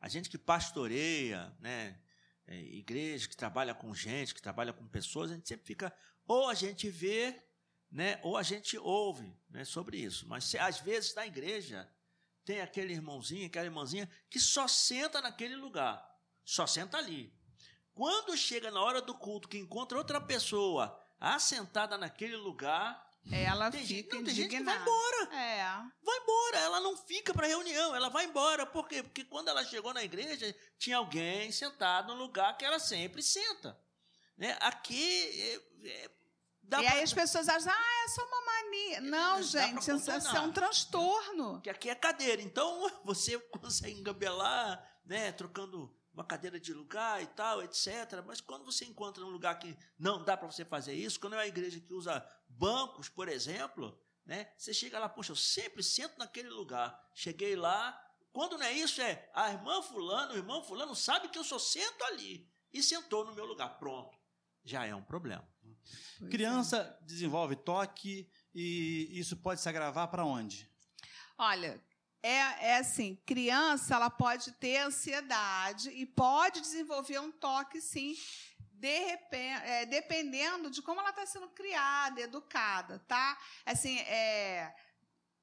a 0.00 0.08
gente 0.08 0.28
que 0.28 0.36
pastoreia, 0.38 1.54
né? 1.60 1.98
é, 2.48 2.54
igreja 2.60 3.26
que 3.28 3.36
trabalha 3.36 3.74
com 3.74 3.92
gente, 3.92 4.32
que 4.32 4.40
trabalha 4.40 4.72
com 4.72 4.86
pessoas, 4.86 5.32
a 5.32 5.34
gente 5.34 5.48
sempre 5.48 5.66
fica 5.66 5.92
ou 6.28 6.48
a 6.48 6.54
gente 6.54 6.88
vê, 6.88 7.42
né? 7.90 8.20
Ou 8.22 8.36
a 8.36 8.42
gente 8.44 8.78
ouve, 8.78 9.36
né? 9.50 9.64
Sobre 9.64 9.96
isso. 9.98 10.28
Mas 10.28 10.44
se, 10.44 10.56
às 10.58 10.78
vezes 10.78 11.12
na 11.14 11.26
igreja 11.26 11.90
tem 12.46 12.60
aquele 12.60 12.92
irmãozinho, 12.92 13.48
aquela 13.48 13.66
irmãzinha 13.66 14.08
que 14.30 14.38
só 14.38 14.68
senta 14.68 15.20
naquele 15.20 15.56
lugar, 15.56 16.00
só 16.44 16.64
senta 16.64 16.96
ali. 16.96 17.34
Quando 17.92 18.36
chega 18.36 18.70
na 18.70 18.80
hora 18.80 19.02
do 19.02 19.14
culto 19.14 19.48
que 19.48 19.58
encontra 19.58 19.98
outra 19.98 20.20
pessoa 20.20 20.96
assentada 21.18 21.98
naquele 21.98 22.36
lugar, 22.36 23.04
Ela 23.32 23.68
tem 23.72 23.84
gente, 23.84 24.04
fica 24.04 24.16
não, 24.16 24.24
tem 24.24 24.34
gente 24.34 24.56
que 24.56 24.62
vai 24.62 24.80
embora 24.80 25.34
É. 25.34 25.64
vai 26.00 26.18
embora, 26.18 26.58
ela 26.58 26.80
não 26.80 26.96
fica 26.96 27.34
para 27.34 27.48
reunião, 27.48 27.96
ela 27.96 28.08
vai 28.08 28.24
embora. 28.26 28.64
Por 28.64 28.86
quê? 28.86 29.02
Porque 29.02 29.24
quando 29.24 29.48
ela 29.48 29.64
chegou 29.64 29.92
na 29.92 30.04
igreja, 30.04 30.54
tinha 30.78 30.98
alguém 30.98 31.50
sentado 31.50 32.14
no 32.14 32.14
lugar 32.14 32.56
que 32.56 32.64
ela 32.64 32.78
sempre 32.78 33.20
senta. 33.24 33.76
Né? 34.38 34.56
Aqui 34.60 35.60
é, 35.82 35.88
é, 35.88 36.10
dá 36.66 36.80
e 36.80 36.84
pra- 36.84 36.94
aí 36.94 37.02
as 37.02 37.12
pessoas 37.12 37.48
acham, 37.48 37.72
ah, 37.72 38.04
é 38.04 38.08
só 38.08 38.24
uma 38.24 38.44
mania. 38.44 39.00
Não, 39.00 39.36
dá 39.36 39.42
gente, 39.42 39.78
isso, 39.80 39.90
é 40.36 40.40
um 40.40 40.52
transtorno. 40.52 41.60
que 41.62 41.70
aqui 41.70 41.88
é 41.90 41.94
cadeira. 41.94 42.42
Então 42.42 42.90
você 43.04 43.38
consegue 43.38 43.98
engabelar, 43.98 45.00
né, 45.04 45.32
trocando 45.32 45.94
uma 46.12 46.24
cadeira 46.24 46.58
de 46.58 46.72
lugar 46.72 47.22
e 47.22 47.26
tal, 47.26 47.62
etc. 47.62 48.22
Mas 48.26 48.40
quando 48.40 48.64
você 48.64 48.84
encontra 48.86 49.22
um 49.24 49.28
lugar 49.28 49.58
que 49.58 49.76
não 49.98 50.24
dá 50.24 50.36
para 50.36 50.50
você 50.50 50.64
fazer 50.64 50.94
isso, 50.94 51.20
quando 51.20 51.34
é 51.34 51.38
uma 51.38 51.46
igreja 51.46 51.78
que 51.78 51.92
usa 51.92 52.26
bancos, 52.48 53.08
por 53.08 53.28
exemplo, 53.28 53.98
né, 54.24 54.50
você 54.56 54.72
chega 54.72 54.98
lá, 54.98 55.08
poxa, 55.08 55.32
eu 55.32 55.36
sempre 55.36 55.82
sento 55.82 56.18
naquele 56.18 56.48
lugar. 56.48 56.98
Cheguei 57.14 57.54
lá, 57.54 58.00
quando 58.32 58.56
não 58.56 58.64
é 58.64 58.72
isso, 58.72 59.00
é 59.02 59.30
a 59.34 59.50
irmã 59.50 59.82
fulano, 59.82 60.32
o 60.32 60.36
irmão 60.36 60.62
fulano 60.64 60.94
sabe 60.96 61.28
que 61.28 61.38
eu 61.38 61.44
só 61.44 61.58
sento 61.58 62.02
ali 62.04 62.50
e 62.72 62.82
sentou 62.82 63.24
no 63.24 63.34
meu 63.34 63.44
lugar. 63.44 63.78
Pronto. 63.78 64.18
Já 64.64 64.84
é 64.86 64.94
um 64.94 65.02
problema. 65.02 65.46
Pois 66.18 66.30
Criança 66.30 66.98
desenvolve 67.02 67.56
toque 67.56 68.28
e 68.54 69.08
isso 69.12 69.36
pode 69.36 69.60
se 69.60 69.68
agravar 69.68 70.08
para 70.08 70.24
onde? 70.24 70.68
é. 71.38 71.42
Olha, 71.42 71.80
é, 72.22 72.70
é 72.70 72.76
assim, 72.78 73.16
criança 73.26 73.94
ela 73.94 74.10
pode 74.10 74.52
ter 74.52 74.78
ansiedade 74.78 75.90
e 75.90 76.06
pode 76.06 76.60
desenvolver 76.60 77.20
um 77.20 77.30
toque, 77.30 77.80
sim, 77.80 78.16
de 78.72 78.98
repente, 79.06 79.62
é, 79.64 79.86
dependendo 79.86 80.70
de 80.70 80.82
como 80.82 81.00
ela 81.00 81.10
está 81.10 81.24
sendo 81.24 81.48
criada, 81.48 82.20
educada, 82.20 82.98
tá? 83.06 83.38
Assim, 83.64 83.98
é, 84.00 84.74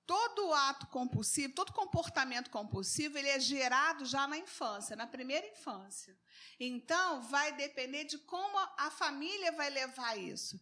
todo 0.05 0.53
ato 0.53 0.87
compulsivo, 0.87 1.53
todo 1.53 1.71
comportamento 1.71 2.49
compulsivo, 2.49 3.17
ele 3.17 3.29
é 3.29 3.39
gerado 3.39 4.05
já 4.05 4.27
na 4.27 4.37
infância, 4.37 4.95
na 4.95 5.07
primeira 5.07 5.47
infância. 5.47 6.17
Então, 6.59 7.21
vai 7.23 7.53
depender 7.53 8.03
de 8.05 8.17
como 8.19 8.57
a 8.77 8.91
família 8.91 9.51
vai 9.51 9.69
levar 9.69 10.17
isso. 10.17 10.59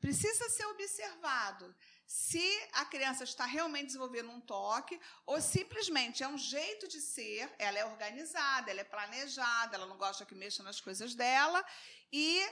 Precisa 0.00 0.48
ser 0.48 0.66
observado 0.66 1.74
se 2.06 2.42
a 2.72 2.86
criança 2.86 3.24
está 3.24 3.44
realmente 3.44 3.88
desenvolvendo 3.88 4.30
um 4.30 4.40
toque 4.40 4.98
ou 5.26 5.40
simplesmente 5.42 6.22
é 6.22 6.28
um 6.28 6.38
jeito 6.38 6.88
de 6.88 7.00
ser, 7.00 7.52
ela 7.58 7.78
é 7.78 7.84
organizada, 7.84 8.70
ela 8.70 8.80
é 8.80 8.84
planejada, 8.84 9.76
ela 9.76 9.86
não 9.86 9.98
gosta 9.98 10.24
que 10.24 10.34
mexa 10.34 10.62
nas 10.62 10.80
coisas 10.80 11.14
dela 11.14 11.62
e 12.10 12.42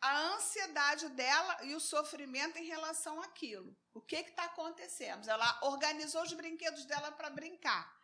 a 0.00 0.18
ansiedade 0.34 1.08
dela 1.10 1.58
e 1.64 1.74
o 1.74 1.80
sofrimento 1.80 2.58
em 2.58 2.64
relação 2.64 3.20
àquilo. 3.20 3.76
O 3.92 4.00
que 4.00 4.16
está 4.16 4.44
acontecendo? 4.44 5.28
Ela 5.28 5.58
organizou 5.62 6.22
os 6.22 6.32
brinquedos 6.32 6.84
dela 6.86 7.12
para 7.12 7.28
brincar. 7.30 8.00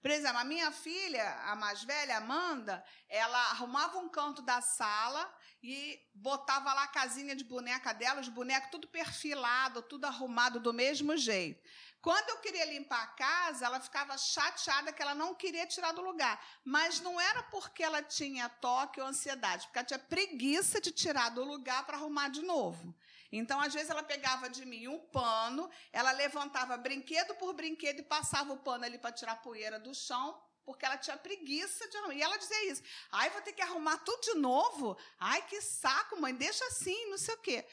Por 0.00 0.10
exemplo, 0.12 0.38
a 0.38 0.44
minha 0.44 0.70
filha, 0.70 1.28
a 1.44 1.56
mais 1.56 1.82
velha, 1.82 2.18
Amanda, 2.18 2.84
ela 3.08 3.38
arrumava 3.50 3.98
um 3.98 4.08
canto 4.08 4.40
da 4.42 4.60
sala 4.60 5.28
e 5.60 6.00
botava 6.14 6.72
lá 6.72 6.84
a 6.84 6.88
casinha 6.88 7.34
de 7.34 7.42
boneca 7.42 7.92
dela, 7.92 8.20
os 8.20 8.28
bonecos 8.28 8.70
tudo 8.70 8.86
perfilado, 8.86 9.82
tudo 9.82 10.04
arrumado 10.04 10.60
do 10.60 10.72
mesmo 10.72 11.16
jeito. 11.16 11.60
Quando 12.00 12.28
eu 12.30 12.38
queria 12.38 12.64
limpar 12.64 13.02
a 13.02 13.06
casa, 13.08 13.66
ela 13.66 13.80
ficava 13.80 14.16
chateada 14.16 14.92
que 14.92 15.02
ela 15.02 15.14
não 15.14 15.34
queria 15.34 15.66
tirar 15.66 15.92
do 15.92 16.00
lugar. 16.00 16.40
Mas 16.64 17.00
não 17.00 17.20
era 17.20 17.42
porque 17.44 17.82
ela 17.82 18.02
tinha 18.02 18.48
toque 18.48 19.00
ou 19.00 19.06
ansiedade, 19.06 19.66
porque 19.66 19.78
ela 19.78 19.86
tinha 19.86 19.98
preguiça 19.98 20.80
de 20.80 20.92
tirar 20.92 21.30
do 21.30 21.42
lugar 21.42 21.84
para 21.84 21.96
arrumar 21.96 22.28
de 22.28 22.42
novo. 22.42 22.94
Então, 23.32 23.60
às 23.60 23.74
vezes, 23.74 23.90
ela 23.90 24.02
pegava 24.02 24.48
de 24.48 24.64
mim 24.64 24.86
um 24.88 24.98
pano, 24.98 25.68
ela 25.92 26.12
levantava 26.12 26.76
brinquedo 26.76 27.34
por 27.34 27.52
brinquedo 27.52 27.98
e 28.00 28.04
passava 28.04 28.52
o 28.52 28.58
pano 28.58 28.84
ali 28.84 28.96
para 28.96 29.12
tirar 29.12 29.32
a 29.32 29.36
poeira 29.36 29.78
do 29.78 29.92
chão, 29.94 30.40
porque 30.64 30.86
ela 30.86 30.96
tinha 30.96 31.16
preguiça 31.16 31.88
de 31.88 31.96
arrumar. 31.96 32.14
E 32.14 32.22
ela 32.22 32.36
dizia 32.38 32.70
isso. 32.70 32.82
Ai, 33.10 33.28
vou 33.30 33.42
ter 33.42 33.52
que 33.52 33.62
arrumar 33.62 33.98
tudo 33.98 34.20
de 34.22 34.34
novo? 34.34 34.96
Ai, 35.18 35.42
que 35.42 35.60
saco, 35.60 36.20
mãe, 36.20 36.34
deixa 36.34 36.64
assim, 36.66 37.10
não 37.10 37.18
sei 37.18 37.34
o 37.34 37.38
quê. 37.38 37.66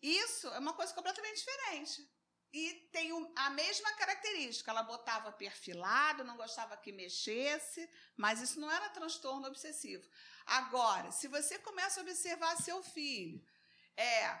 Isso 0.00 0.48
é 0.48 0.58
uma 0.58 0.72
coisa 0.72 0.94
completamente 0.94 1.36
diferente. 1.36 2.08
E 2.52 2.74
tem 2.92 3.10
a 3.36 3.50
mesma 3.50 3.92
característica. 3.94 4.70
Ela 4.70 4.82
botava 4.82 5.32
perfilado, 5.32 6.24
não 6.24 6.36
gostava 6.36 6.76
que 6.76 6.92
mexesse, 6.92 7.88
mas 8.16 8.42
isso 8.42 8.60
não 8.60 8.70
era 8.70 8.90
transtorno 8.90 9.46
obsessivo. 9.46 10.06
Agora, 10.44 11.10
se 11.10 11.28
você 11.28 11.58
começa 11.58 12.00
a 12.00 12.02
observar 12.02 12.56
seu 12.56 12.82
filho, 12.82 13.42
é, 13.96 14.38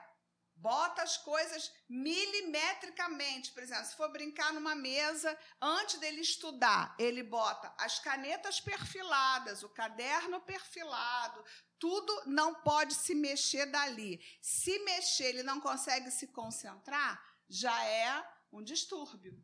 bota 0.54 1.02
as 1.02 1.16
coisas 1.16 1.72
milimetricamente, 1.88 3.50
por 3.52 3.62
exemplo, 3.62 3.84
se 3.86 3.96
for 3.96 4.10
brincar 4.10 4.52
numa 4.52 4.74
mesa, 4.74 5.36
antes 5.60 5.98
dele 5.98 6.20
estudar, 6.20 6.94
ele 6.98 7.22
bota 7.22 7.74
as 7.78 7.98
canetas 7.98 8.60
perfiladas, 8.60 9.62
o 9.62 9.68
caderno 9.70 10.40
perfilado, 10.40 11.44
tudo 11.78 12.22
não 12.26 12.54
pode 12.56 12.94
se 12.94 13.14
mexer 13.14 13.66
dali. 13.66 14.24
Se 14.40 14.78
mexer, 14.80 15.24
ele 15.24 15.42
não 15.42 15.60
consegue 15.60 16.10
se 16.10 16.28
concentrar, 16.28 17.20
já 17.52 17.84
é 17.84 18.26
um 18.50 18.62
distúrbio, 18.62 19.38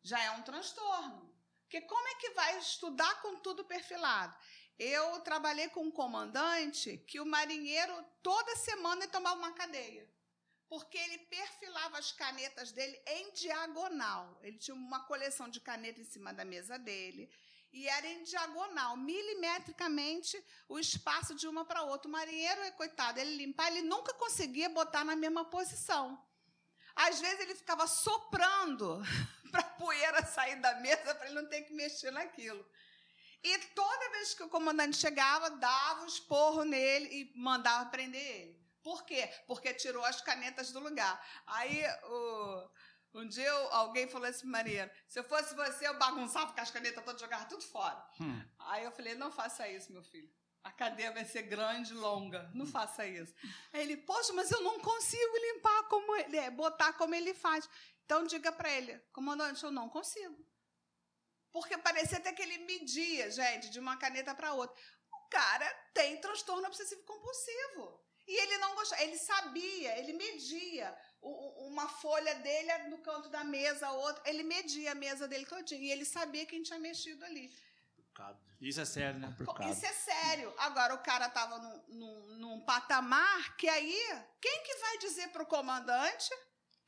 já 0.00 0.22
é 0.22 0.30
um 0.30 0.42
transtorno. 0.42 1.34
Porque 1.62 1.80
como 1.80 2.06
é 2.06 2.14
que 2.14 2.30
vai 2.30 2.56
estudar 2.58 3.20
com 3.20 3.40
tudo 3.40 3.64
perfilado? 3.64 4.36
Eu 4.78 5.20
trabalhei 5.22 5.68
com 5.70 5.82
um 5.82 5.90
comandante 5.90 6.98
que 6.98 7.18
o 7.18 7.26
marinheiro 7.26 7.92
toda 8.22 8.54
semana 8.54 9.08
tomava 9.08 9.40
uma 9.40 9.50
cadeia. 9.52 10.08
Porque 10.68 10.96
ele 10.96 11.18
perfilava 11.18 11.98
as 11.98 12.12
canetas 12.12 12.70
dele 12.70 12.96
em 13.08 13.32
diagonal. 13.32 14.38
Ele 14.42 14.58
tinha 14.58 14.76
uma 14.76 15.04
coleção 15.06 15.48
de 15.48 15.60
caneta 15.60 16.00
em 16.00 16.04
cima 16.04 16.32
da 16.32 16.44
mesa 16.44 16.78
dele. 16.78 17.28
E 17.72 17.88
era 17.88 18.06
em 18.06 18.22
diagonal, 18.22 18.96
milimetricamente, 18.96 20.40
o 20.68 20.78
espaço 20.78 21.34
de 21.34 21.48
uma 21.48 21.64
para 21.64 21.82
outra. 21.82 22.08
O 22.08 22.12
marinheiro, 22.12 22.72
coitado, 22.74 23.18
ele 23.18 23.36
limpar, 23.36 23.72
ele 23.72 23.82
nunca 23.82 24.14
conseguia 24.14 24.68
botar 24.68 25.04
na 25.04 25.16
mesma 25.16 25.44
posição. 25.44 26.24
Às 26.96 27.20
vezes 27.20 27.40
ele 27.40 27.54
ficava 27.54 27.86
soprando 27.86 29.02
para 29.52 29.60
a 29.60 29.70
poeira 29.70 30.24
sair 30.24 30.56
da 30.56 30.74
mesa 30.80 31.14
para 31.14 31.26
ele 31.26 31.34
não 31.34 31.46
ter 31.48 31.62
que 31.62 31.74
mexer 31.74 32.10
naquilo. 32.10 32.66
E 33.42 33.58
toda 33.74 34.10
vez 34.10 34.34
que 34.34 34.42
o 34.42 34.48
comandante 34.48 34.96
chegava, 34.96 35.50
dava 35.50 36.02
um 36.02 36.06
esporro 36.06 36.64
nele 36.64 37.08
e 37.12 37.38
mandava 37.38 37.90
prender 37.90 38.20
ele. 38.20 38.66
Por 38.82 39.04
quê? 39.04 39.28
Porque 39.46 39.74
tirou 39.74 40.04
as 40.04 40.20
canetas 40.20 40.72
do 40.72 40.80
lugar. 40.80 41.24
Aí 41.46 41.84
o, 42.04 42.70
um 43.14 43.28
dia 43.28 43.46
eu, 43.46 43.72
alguém 43.72 44.08
falou 44.08 44.28
assim, 44.28 44.46
maneiro, 44.46 44.90
se 45.06 45.18
eu 45.18 45.24
fosse 45.24 45.54
você, 45.54 45.86
eu 45.86 45.98
bagunçava 45.98 46.52
com 46.52 46.60
as 46.60 46.70
canetas 46.70 47.04
todas, 47.04 47.20
jogava 47.20 47.44
tudo 47.44 47.62
fora. 47.62 48.04
Hum. 48.20 48.42
Aí 48.58 48.84
eu 48.84 48.92
falei, 48.92 49.14
não 49.14 49.30
faça 49.30 49.68
isso, 49.68 49.92
meu 49.92 50.02
filho. 50.02 50.32
A 50.66 50.72
cadeia 50.72 51.12
vai 51.12 51.24
ser 51.24 51.42
grande, 51.42 51.94
longa. 51.94 52.50
Não 52.52 52.64
hum. 52.64 52.68
faça 52.68 53.06
isso. 53.06 53.32
Aí 53.72 53.82
ele, 53.82 53.96
poxa, 53.98 54.32
mas 54.32 54.50
eu 54.50 54.60
não 54.62 54.80
consigo 54.80 55.36
limpar 55.36 55.84
como 55.84 56.16
ele, 56.16 56.36
é, 56.36 56.50
botar 56.50 56.92
como 56.94 57.14
ele 57.14 57.32
faz. 57.32 57.68
Então 58.04 58.26
diga 58.26 58.50
para 58.50 58.68
ele, 58.72 58.98
comandante, 59.12 59.62
eu 59.62 59.70
não 59.70 59.88
consigo. 59.88 60.44
Porque 61.52 61.78
parecia 61.78 62.18
até 62.18 62.32
que 62.32 62.42
ele 62.42 62.58
media, 62.58 63.30
gente, 63.30 63.70
de 63.70 63.78
uma 63.78 63.96
caneta 63.96 64.34
para 64.34 64.54
outra. 64.54 64.76
O 65.12 65.28
cara 65.28 65.68
tem 65.94 66.20
transtorno 66.20 66.66
obsessivo 66.66 67.04
compulsivo. 67.04 68.04
E 68.26 68.34
ele 68.34 68.58
não 68.58 68.74
gostava, 68.74 69.04
ele 69.04 69.18
sabia, 69.18 69.96
ele 70.00 70.14
media 70.14 70.98
uma 71.22 71.88
folha 71.88 72.34
dele 72.36 72.76
no 72.88 72.98
canto 72.98 73.28
da 73.28 73.44
mesa, 73.44 73.90
outra, 73.92 74.28
ele 74.28 74.42
media 74.42 74.92
a 74.92 74.94
mesa 74.96 75.28
dele 75.28 75.46
todinho. 75.46 75.82
E 75.82 75.92
ele 75.92 76.04
sabia 76.04 76.44
quem 76.44 76.64
tinha 76.64 76.78
mexido 76.80 77.24
ali. 77.24 77.54
Isso 78.60 78.80
é 78.80 78.84
sério, 78.84 79.20
né? 79.20 79.34
Isso 79.70 79.84
é 79.84 79.92
sério. 79.92 80.54
Agora, 80.58 80.94
o 80.94 80.98
cara 80.98 81.26
estava 81.26 81.58
num, 81.58 81.82
num, 81.88 82.36
num, 82.38 82.60
patamar 82.64 83.56
que 83.56 83.68
aí, 83.68 84.24
quem 84.40 84.62
que 84.62 84.74
vai 84.76 84.98
dizer 84.98 85.28
para 85.28 85.42
o 85.42 85.46
comandante 85.46 86.30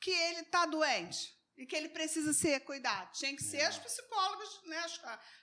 que 0.00 0.10
ele 0.10 0.40
está 0.40 0.64
doente? 0.64 1.38
e 1.58 1.66
que 1.66 1.74
ele 1.74 1.88
precisa 1.88 2.32
ser 2.32 2.60
cuidado. 2.60 3.12
Tinha 3.12 3.34
que 3.34 3.42
ser 3.42 3.58
é. 3.58 3.68
os 3.68 3.78
psicólogos, 3.78 4.62
né, 4.64 4.78
as, 4.78 5.00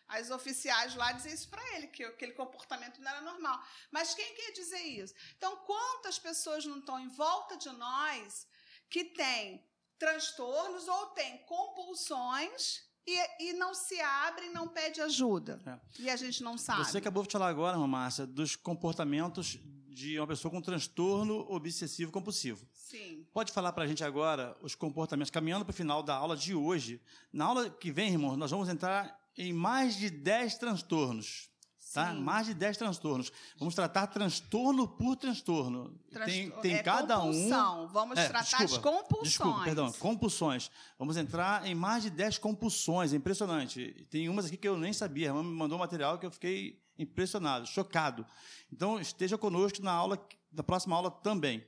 as 0.07 0.31
oficiais 0.31 0.95
lá 0.95 1.11
dizer 1.11 1.33
isso 1.33 1.49
para 1.49 1.61
ele, 1.75 1.88
que 1.88 2.05
aquele 2.05 2.31
comportamento 2.31 3.01
não 3.01 3.11
era 3.11 3.21
normal. 3.21 3.61
Mas 3.91 4.15
quem 4.15 4.33
quer 4.33 4.51
dizer 4.53 4.79
isso? 4.79 5.13
Então, 5.36 5.57
quantas 5.57 6.17
pessoas 6.17 6.65
não 6.65 6.79
estão 6.79 6.97
em 6.97 7.09
volta 7.09 7.57
de 7.57 7.69
nós 7.71 8.47
que 8.89 9.03
têm 9.03 9.69
transtornos 9.99 10.88
ou 10.88 11.07
têm 11.07 11.38
compulsões 11.39 12.81
e, 13.08 13.49
e 13.49 13.53
não 13.53 13.74
se 13.74 13.99
abrem, 13.99 14.51
não 14.51 14.68
pede 14.68 15.01
ajuda? 15.01 15.62
É. 15.66 16.03
E 16.03 16.10
a 16.10 16.16
gente 16.16 16.43
não 16.43 16.58
sabe. 16.58 16.86
Você 16.86 16.97
acabou 16.97 17.24
de 17.24 17.32
falar 17.32 17.49
agora, 17.49 17.78
Márcia, 17.78 18.26
dos 18.26 18.56
comportamentos 18.56 19.60
de 19.95 20.20
uma 20.20 20.28
pessoa 20.28 20.51
com 20.51 20.62
transtorno 20.62 21.39
obsessivo 21.49 22.12
compulsivo. 22.12 22.68
Sim. 22.74 23.26
Pode 23.34 23.51
falar 23.51 23.72
para 23.72 23.86
a 23.86 23.88
gente 23.88 24.03
agora 24.03 24.56
os 24.62 24.76
comportamentos, 24.76 25.32
caminhando 25.32 25.64
para 25.64 25.72
o 25.72 25.76
final 25.76 26.03
da 26.03 26.16
aula 26.16 26.36
de 26.36 26.53
hoje. 26.53 27.01
Na 27.32 27.45
aula 27.45 27.70
que 27.70 27.91
vem, 27.91 28.12
irmão, 28.12 28.36
nós 28.36 28.51
vamos 28.51 28.68
entrar 28.68 29.18
em 29.38 29.53
mais 29.53 29.95
de 29.95 30.10
10 30.10 30.58
transtornos. 30.58 31.49
Tá? 31.96 32.14
Mais 32.14 32.46
de 32.46 32.54
10 32.54 32.76
transtornos. 32.76 33.32
Vamos 33.58 33.74
tratar 33.74 34.08
transtorno 34.08 34.86
por 34.86 35.16
transtorno. 35.16 35.98
tem 36.26 36.52
tem 36.52 36.76
é 36.76 36.84
cada 36.84 37.16
compulsão. 37.16 37.86
um. 37.86 37.88
Vamos 37.88 38.18
é, 38.18 38.28
tratar 38.28 38.66
desculpa, 38.66 38.66
as 38.66 38.78
compulsões. 38.78 39.30
Desculpa, 39.30 39.64
perdão, 39.64 39.91
compulsões. 39.93 40.72
Vamos 41.00 41.16
entrar 41.16 41.66
em 41.66 41.74
mais 41.74 42.04
de 42.04 42.10
10 42.10 42.38
compulsões. 42.39 43.14
É 43.14 43.16
impressionante. 43.16 44.06
Tem 44.10 44.28
umas 44.28 44.46
aqui 44.46 44.58
que 44.58 44.68
eu 44.68 44.78
nem 44.78 44.91
sabia. 44.91 45.28
A 45.28 45.30
irmã 45.30 45.41
me 45.41 45.56
mandou 45.56 45.78
um 45.78 45.80
material 45.80 46.20
que 46.20 46.26
eu 46.26 46.32
fiquei 46.32 46.84
impressionado, 47.00 47.66
chocado. 47.66 48.26
Então, 48.70 49.00
esteja 49.00 49.38
conosco 49.38 49.82
na 49.82 49.93
aula, 49.93 50.22
da 50.52 50.64
próxima 50.64 50.98
aula 50.98 51.10
também. 51.10 51.66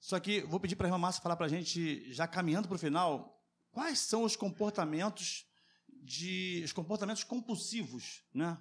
Só 0.00 0.18
que 0.18 0.40
vou 0.40 0.58
pedir 0.58 0.74
para 0.74 0.86
a 0.86 0.88
irmã 0.88 0.98
Márcia 0.98 1.22
falar 1.22 1.36
para 1.36 1.44
a 1.44 1.50
gente, 1.50 2.10
já 2.10 2.26
caminhando 2.26 2.66
para 2.66 2.76
o 2.76 2.78
final, 2.78 3.42
quais 3.70 3.98
são 3.98 4.22
os 4.22 4.36
comportamentos 4.36 5.44
de 6.02 6.62
os 6.64 6.72
comportamentos 6.72 7.24
compulsivos, 7.24 8.22
né? 8.32 8.56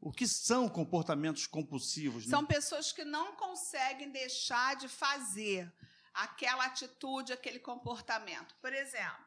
O 0.00 0.12
que 0.12 0.26
são 0.26 0.68
comportamentos 0.68 1.46
compulsivos? 1.46 2.24
Né? 2.24 2.30
São 2.30 2.44
pessoas 2.44 2.92
que 2.92 3.04
não 3.04 3.34
conseguem 3.34 4.10
deixar 4.10 4.76
de 4.76 4.88
fazer 4.88 5.72
aquela 6.14 6.66
atitude, 6.66 7.32
aquele 7.32 7.58
comportamento. 7.58 8.54
Por 8.60 8.72
exemplo, 8.72 9.24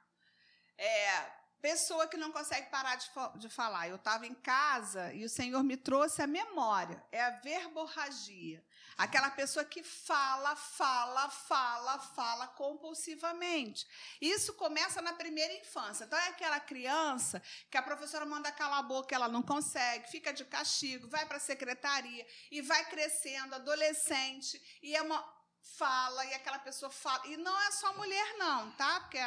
é, 0.78 1.41
Pessoa 1.61 2.07
que 2.07 2.17
não 2.17 2.32
consegue 2.32 2.72
parar 2.72 2.95
de, 2.95 3.07
de 3.38 3.47
falar. 3.47 3.88
Eu 3.88 3.97
estava 3.97 4.26
em 4.26 4.34
casa 4.34 5.13
e 5.13 5.24
o 5.24 5.30
Senhor 5.30 5.63
me 5.63 5.78
trouxe 5.78 6.19
a 6.24 6.28
memória. 6.28 7.01
É 7.11 7.22
a 7.22 7.30
verborragia. 7.30 8.63
Aquela 9.02 9.32
pessoa 9.32 9.66
que 9.66 9.82
fala, 9.82 10.56
fala, 10.56 11.28
fala, 11.28 11.97
fala 11.97 12.47
compulsivamente. 12.49 13.88
Isso 14.22 14.54
começa 14.54 15.02
na 15.02 15.12
primeira 15.14 15.52
infância. 15.56 16.04
Então, 16.04 16.20
é 16.20 16.28
aquela 16.28 16.60
criança 16.60 17.41
que 17.72 17.78
a 17.78 17.82
professora 17.82 18.28
manda 18.28 18.52
calar 18.52 18.78
a 18.78 18.84
boca, 18.84 19.16
ela 19.16 19.28
não 19.28 19.41
consegue, 19.41 20.08
fica 20.12 20.32
de 20.32 20.45
castigo, 20.45 21.08
vai 21.08 21.26
para 21.26 21.38
a 21.38 21.39
secretaria 21.39 22.24
e 22.52 22.62
vai 22.62 22.86
crescendo, 22.91 23.56
adolescente, 23.56 24.62
e 24.84 24.95
é 24.95 25.02
uma 25.02 25.41
fala 25.62 26.26
e 26.26 26.34
aquela 26.34 26.59
pessoa 26.59 26.91
fala. 26.91 27.26
E 27.28 27.38
não 27.38 27.59
é 27.62 27.72
só 27.72 27.93
mulher, 27.93 28.38
não, 28.38 28.72
tá? 28.72 28.99
Porque 29.01 29.20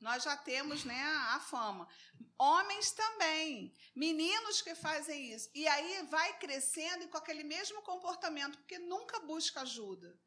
nós 0.00 0.22
já 0.22 0.36
temos 0.36 0.84
né, 0.84 1.02
a 1.30 1.40
fama. 1.40 1.88
Homens 2.38 2.92
também. 2.92 3.74
Meninos 3.94 4.62
que 4.62 4.74
fazem 4.74 5.32
isso. 5.32 5.50
E 5.54 5.66
aí 5.68 6.02
vai 6.10 6.38
crescendo 6.38 7.04
e 7.04 7.08
com 7.08 7.18
aquele 7.18 7.44
mesmo 7.44 7.82
comportamento, 7.82 8.58
porque 8.58 8.78
nunca 8.78 9.20
busca 9.20 9.62
ajuda. 9.62 10.18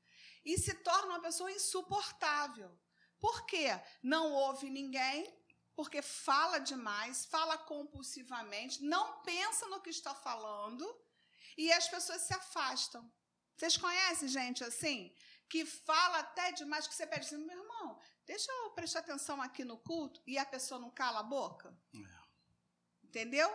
E 0.44 0.58
se 0.58 0.74
torna 0.76 1.14
uma 1.14 1.22
pessoa 1.22 1.52
insuportável. 1.52 2.78
Por 3.20 3.46
quê? 3.46 3.68
Não 4.04 4.32
ouve 4.32 4.70
ninguém, 4.70 5.34
porque 5.76 6.02
fala 6.02 6.60
demais, 6.60 7.26
fala 7.26 7.58
compulsivamente, 7.58 8.84
não 8.84 9.22
pensa 9.24 9.68
no 9.68 9.82
que 9.82 9.90
está 9.90 10.14
falando 10.14 10.86
e 11.58 11.72
as 11.72 11.88
pessoas 11.88 12.22
se 12.22 12.34
afastam. 12.34 13.12
Vocês 13.58 13.78
conhecem 13.78 14.28
gente 14.28 14.64
assim? 14.64 15.14
Que 15.50 15.66
fala 15.66 16.20
até 16.20 16.52
demais, 16.52 16.88
que 16.88 16.96
você 16.96 17.06
pede 17.06 17.26
assim, 17.26 17.38
meu 17.38 17.58
irmão, 17.58 18.00
deixa 18.26 18.52
eu 18.52 18.72
prestar 18.72 19.00
atenção 19.00 19.42
aqui 19.42 19.64
no 19.64 19.78
culto, 19.78 20.22
e 20.26 20.38
a 20.38 20.46
pessoa 20.46 20.80
não 20.80 20.90
cala 20.90 21.20
a 21.20 21.24
boca. 21.24 21.78
É. 21.94 22.26
Entendeu? 23.04 23.50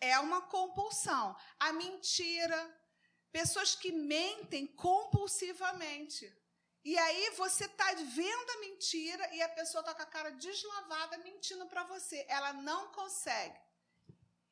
É 0.00 0.18
uma 0.18 0.42
compulsão. 0.42 1.36
A 1.58 1.72
mentira, 1.72 2.58
pessoas 3.30 3.74
que 3.74 3.92
mentem 3.92 4.66
compulsivamente. 4.66 6.34
E 6.84 6.96
aí 6.96 7.30
você 7.30 7.66
está 7.66 7.92
vendo 7.94 8.50
a 8.50 8.60
mentira 8.60 9.34
e 9.34 9.42
a 9.42 9.48
pessoa 9.48 9.80
está 9.80 9.94
com 9.94 10.02
a 10.02 10.06
cara 10.06 10.30
deslavada 10.30 11.18
mentindo 11.18 11.66
para 11.66 11.84
você. 11.84 12.24
Ela 12.28 12.52
não 12.52 12.92
consegue. 12.92 13.60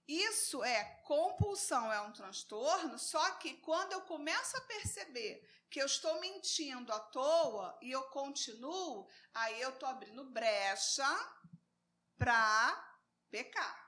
Isso 0.09 0.63
é 0.63 0.85
compulsão, 1.05 1.93
é 1.93 2.01
um 2.01 2.13
transtorno, 2.13 2.99
só 2.99 3.33
que 3.33 3.55
quando 3.55 3.93
eu 3.93 4.03
começo 4.03 4.57
a 4.57 4.61
perceber 4.61 5.45
que 5.69 5.81
eu 5.81 5.87
estou 5.87 6.21
mentindo 6.21 6.93
à 6.93 7.01
toa 7.01 7.77
e 7.83 7.91
eu 7.91 8.03
continuo, 8.05 9.09
aí 9.35 9.61
eu 9.61 9.71
estou 9.71 9.89
abrindo 9.89 10.25
brecha 10.31 11.05
para 12.17 13.01
pecar. 13.31 13.87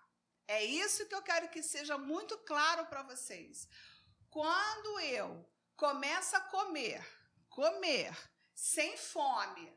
É 0.49 0.65
isso 0.65 1.07
que 1.07 1.15
eu 1.15 1.23
quero 1.23 1.51
que 1.51 1.63
seja 1.63 1.97
muito 1.97 2.37
claro 2.39 2.87
para 2.87 3.03
vocês. 3.03 3.69
Quando 4.29 4.99
eu 5.01 5.49
começo 5.77 6.35
a 6.37 6.41
comer, 6.41 7.07
comer 7.49 8.17
sem 8.55 8.97
fome 8.97 9.73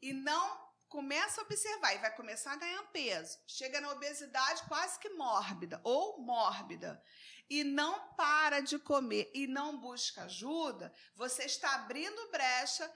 e 0.00 0.12
não 0.12 0.61
começa 0.92 1.40
a 1.40 1.44
observar 1.44 1.94
e 1.94 1.98
vai 2.00 2.14
começar 2.14 2.52
a 2.52 2.56
ganhar 2.56 2.82
peso, 2.92 3.38
chega 3.46 3.80
na 3.80 3.90
obesidade 3.92 4.62
quase 4.68 4.98
que 4.98 5.08
mórbida 5.08 5.80
ou 5.82 6.20
mórbida 6.20 7.02
e 7.48 7.64
não 7.64 8.14
para 8.14 8.60
de 8.60 8.78
comer 8.78 9.30
e 9.32 9.46
não 9.46 9.80
busca 9.80 10.24
ajuda, 10.24 10.92
você 11.16 11.44
está 11.44 11.76
abrindo 11.76 12.30
brecha 12.30 12.92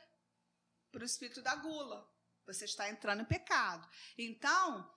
para 0.92 1.00
o 1.00 1.06
espírito 1.06 1.40
da 1.40 1.54
gula. 1.54 2.06
Você 2.46 2.66
está 2.66 2.88
entrando 2.90 3.22
em 3.22 3.24
pecado. 3.24 3.88
Então, 4.16 4.88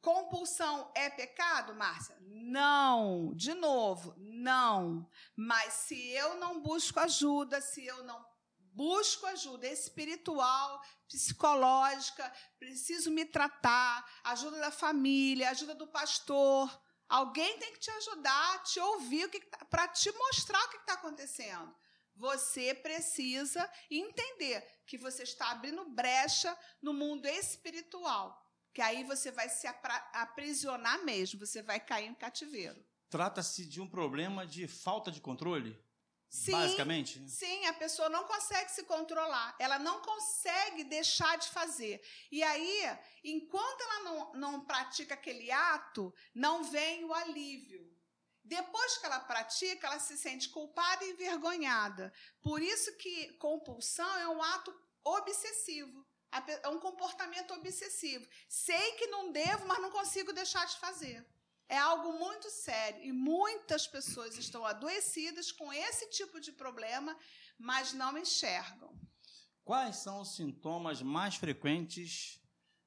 compulsão 0.00 0.90
é 0.94 1.10
pecado, 1.10 1.74
Márcia? 1.74 2.16
Não. 2.22 3.34
De 3.34 3.52
novo, 3.52 4.14
não. 4.16 5.06
Mas 5.36 5.74
se 5.74 6.08
eu 6.08 6.36
não 6.36 6.62
busco 6.62 6.98
ajuda, 7.00 7.60
se 7.60 7.84
eu 7.84 8.02
não 8.02 8.33
busco 8.74 9.26
ajuda 9.26 9.66
espiritual, 9.66 10.82
psicológica, 11.08 12.30
preciso 12.58 13.10
me 13.10 13.24
tratar, 13.24 14.04
ajuda 14.24 14.58
da 14.58 14.70
família, 14.70 15.50
ajuda 15.50 15.74
do 15.74 15.86
pastor, 15.86 16.68
Alguém 17.08 17.58
tem 17.58 17.72
que 17.72 17.80
te 17.80 17.90
ajudar, 17.90 18.62
te 18.64 18.80
ouvir, 18.80 19.28
tá, 19.50 19.64
para 19.66 19.88
te 19.88 20.10
mostrar 20.12 20.62
o 20.64 20.68
que 20.70 20.78
está 20.78 20.94
acontecendo. 20.94 21.74
Você 22.16 22.74
precisa 22.74 23.68
entender 23.90 24.64
que 24.86 24.96
você 24.96 25.24
está 25.24 25.50
abrindo 25.50 25.88
brecha 25.90 26.56
no 26.80 26.92
mundo 26.92 27.26
espiritual. 27.26 28.40
Que 28.72 28.80
aí 28.80 29.04
você 29.04 29.30
vai 29.30 29.48
se 29.48 29.66
aprisionar 30.12 31.04
mesmo, 31.04 31.38
você 31.38 31.62
vai 31.62 31.78
cair 31.78 32.06
em 32.06 32.14
cativeiro. 32.14 32.84
Trata-se 33.08 33.64
de 33.64 33.80
um 33.80 33.88
problema 33.88 34.46
de 34.46 34.66
falta 34.66 35.10
de 35.10 35.20
controle? 35.20 35.78
Sim, 36.34 36.50
basicamente? 36.50 37.30
Sim, 37.30 37.64
a 37.66 37.72
pessoa 37.74 38.08
não 38.08 38.24
consegue 38.24 38.68
se 38.72 38.82
controlar, 38.82 39.54
ela 39.56 39.78
não 39.78 40.00
consegue 40.00 40.82
deixar 40.82 41.38
de 41.38 41.48
fazer. 41.48 42.02
E 42.30 42.42
aí, 42.42 42.98
enquanto 43.22 43.80
ela 43.82 44.00
não, 44.00 44.34
não 44.34 44.64
pratica 44.64 45.14
aquele 45.14 45.52
ato, 45.52 46.12
não 46.34 46.64
vem 46.64 47.04
o 47.04 47.14
alívio. 47.14 47.88
Depois 48.42 48.98
que 48.98 49.06
ela 49.06 49.20
pratica, 49.20 49.86
ela 49.86 50.00
se 50.00 50.18
sente 50.18 50.48
culpada 50.48 51.04
e 51.04 51.12
envergonhada. 51.12 52.12
Por 52.42 52.60
isso 52.60 52.96
que 52.96 53.32
compulsão 53.34 54.18
é 54.18 54.28
um 54.28 54.42
ato 54.42 54.74
obsessivo. 55.04 56.04
É 56.64 56.68
um 56.68 56.80
comportamento 56.80 57.54
obsessivo. 57.54 58.28
Sei 58.48 58.92
que 58.92 59.06
não 59.06 59.30
devo, 59.30 59.68
mas 59.68 59.80
não 59.80 59.90
consigo 59.92 60.32
deixar 60.32 60.66
de 60.66 60.76
fazer. 60.78 61.24
É 61.68 61.78
algo 61.78 62.12
muito 62.18 62.50
sério 62.50 63.02
e 63.02 63.12
muitas 63.12 63.86
pessoas 63.86 64.36
estão 64.36 64.64
adoecidas 64.64 65.50
com 65.50 65.72
esse 65.72 66.10
tipo 66.10 66.38
de 66.38 66.52
problema, 66.52 67.16
mas 67.58 67.92
não 67.92 68.16
enxergam. 68.18 68.94
Quais 69.64 69.96
são 69.96 70.20
os 70.20 70.36
sintomas 70.36 71.00
mais 71.00 71.36
frequentes 71.36 72.38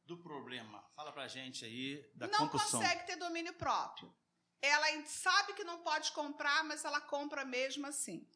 do 0.06 0.18
problema? 0.18 0.84
Fala 0.96 1.12
pra 1.12 1.28
gente 1.28 1.66
aí 1.66 2.08
da 2.14 2.28
não 2.28 2.40
compulsão. 2.40 2.80
Não 2.80 2.88
consegue 2.88 3.08
ter 3.08 3.16
domínio 3.16 3.54
próprio. 3.54 4.16
Ela 4.62 4.88
sabe 5.06 5.54
que 5.54 5.64
não 5.64 5.82
pode 5.82 6.12
comprar, 6.12 6.64
mas 6.64 6.86
ela 6.86 7.02
compra 7.02 7.44
mesmo 7.44 7.88
assim. 7.88 8.28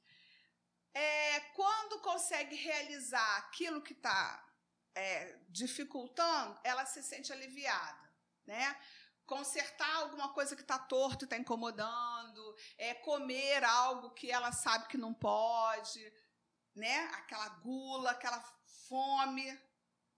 É, 0.93 1.39
quando 1.55 2.01
consegue 2.01 2.55
realizar 2.55 3.37
aquilo 3.37 3.81
que 3.81 3.93
está 3.93 4.45
é, 4.93 5.37
dificultando, 5.49 6.59
ela 6.63 6.85
se 6.85 7.01
sente 7.01 7.31
aliviada, 7.31 8.11
né? 8.45 8.75
Consertar 9.31 9.95
alguma 9.95 10.33
coisa 10.33 10.57
que 10.57 10.61
está 10.61 10.77
torto 10.77 11.23
e 11.23 11.25
está 11.25 11.37
incomodando, 11.37 12.55
é 12.77 12.93
comer 12.95 13.63
algo 13.63 14.09
que 14.09 14.29
ela 14.29 14.51
sabe 14.51 14.89
que 14.89 14.97
não 14.97 15.13
pode, 15.13 16.01
né? 16.75 17.05
Aquela 17.13 17.47
gula, 17.47 18.11
aquela 18.11 18.41
fome. 18.89 19.57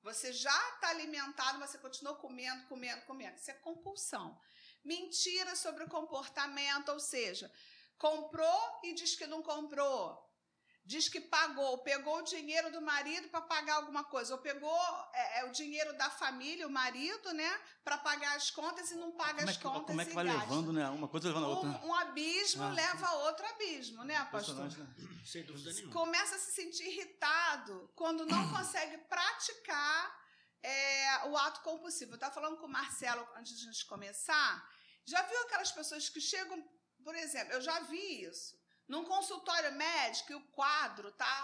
Você 0.02 0.34
já 0.34 0.70
está 0.72 0.90
alimentado, 0.90 1.60
mas 1.60 1.70
você 1.70 1.78
continua 1.78 2.16
comendo, 2.16 2.66
comendo, 2.66 3.06
comendo. 3.06 3.38
Isso 3.38 3.52
é 3.52 3.54
compulsão. 3.54 4.36
Mentira 4.84 5.56
sobre 5.56 5.84
o 5.84 5.90
comportamento, 5.90 6.90
ou 6.90 7.00
seja, 7.00 7.54
comprou 8.00 8.80
e 8.84 8.96
diz 8.96 9.16
que 9.16 9.28
não 9.28 9.44
comprou. 9.44 10.23
Diz 10.86 11.08
que 11.08 11.22
pagou, 11.22 11.78
pegou 11.78 12.18
o 12.18 12.24
dinheiro 12.24 12.70
do 12.70 12.82
marido 12.82 13.30
para 13.30 13.40
pagar 13.40 13.76
alguma 13.76 14.04
coisa, 14.04 14.34
ou 14.34 14.42
pegou 14.42 14.78
é, 15.14 15.40
é, 15.40 15.46
o 15.46 15.52
dinheiro 15.52 15.98
da 15.98 16.10
família, 16.10 16.68
o 16.68 16.70
marido, 16.70 17.34
né, 17.34 17.62
para 17.86 17.98
pagar 17.98 18.36
as 18.36 18.52
contas 18.52 18.92
e 18.92 18.96
não 18.96 19.14
paga 19.14 19.38
como 19.38 19.50
as 19.50 19.56
é 19.56 19.60
que, 19.60 19.64
contas. 19.64 19.86
Como 19.86 20.02
é 20.02 20.06
que 20.06 20.14
vai 20.14 20.26
gasta. 20.26 20.42
levando, 20.42 20.74
né? 20.74 20.90
Uma 20.90 21.08
coisa 21.08 21.30
levando 21.30 21.46
a 21.46 21.48
outra. 21.48 21.70
Um, 21.70 21.88
um 21.88 21.94
abismo 21.96 22.64
ah, 22.64 22.74
leva 22.74 23.08
a 23.08 23.14
outro 23.26 23.46
abismo, 23.46 24.04
né, 24.04 24.28
pastor? 24.30 24.56
Né? 24.56 24.88
Sem 25.26 25.46
dúvida 25.46 25.72
nenhuma. 25.72 25.94
Começa 25.94 26.36
a 26.36 26.40
se 26.40 26.52
sentir 26.52 26.86
irritado 26.86 27.90
quando 27.96 28.26
não 28.26 28.52
consegue 28.52 28.98
praticar 28.98 30.24
é, 30.62 31.28
o 31.28 31.38
ato 31.38 31.62
compulsivo. 31.62 32.12
Eu 32.12 32.16
estava 32.16 32.34
falando 32.34 32.58
com 32.58 32.66
o 32.66 32.70
Marcelo 32.70 33.26
antes 33.38 33.58
de 33.58 33.68
a 33.68 33.72
gente 33.72 33.86
começar. 33.86 34.70
Já 35.06 35.22
viu 35.22 35.42
aquelas 35.44 35.72
pessoas 35.72 36.10
que 36.10 36.20
chegam, 36.20 36.62
por 37.02 37.16
exemplo, 37.16 37.54
eu 37.54 37.62
já 37.62 37.80
vi 37.82 38.24
isso. 38.24 38.62
Num 38.94 39.06
consultório 39.06 39.72
médico 39.72 40.34
e 40.34 40.36
o 40.36 40.48
quadro 40.50 41.12
tá 41.14 41.36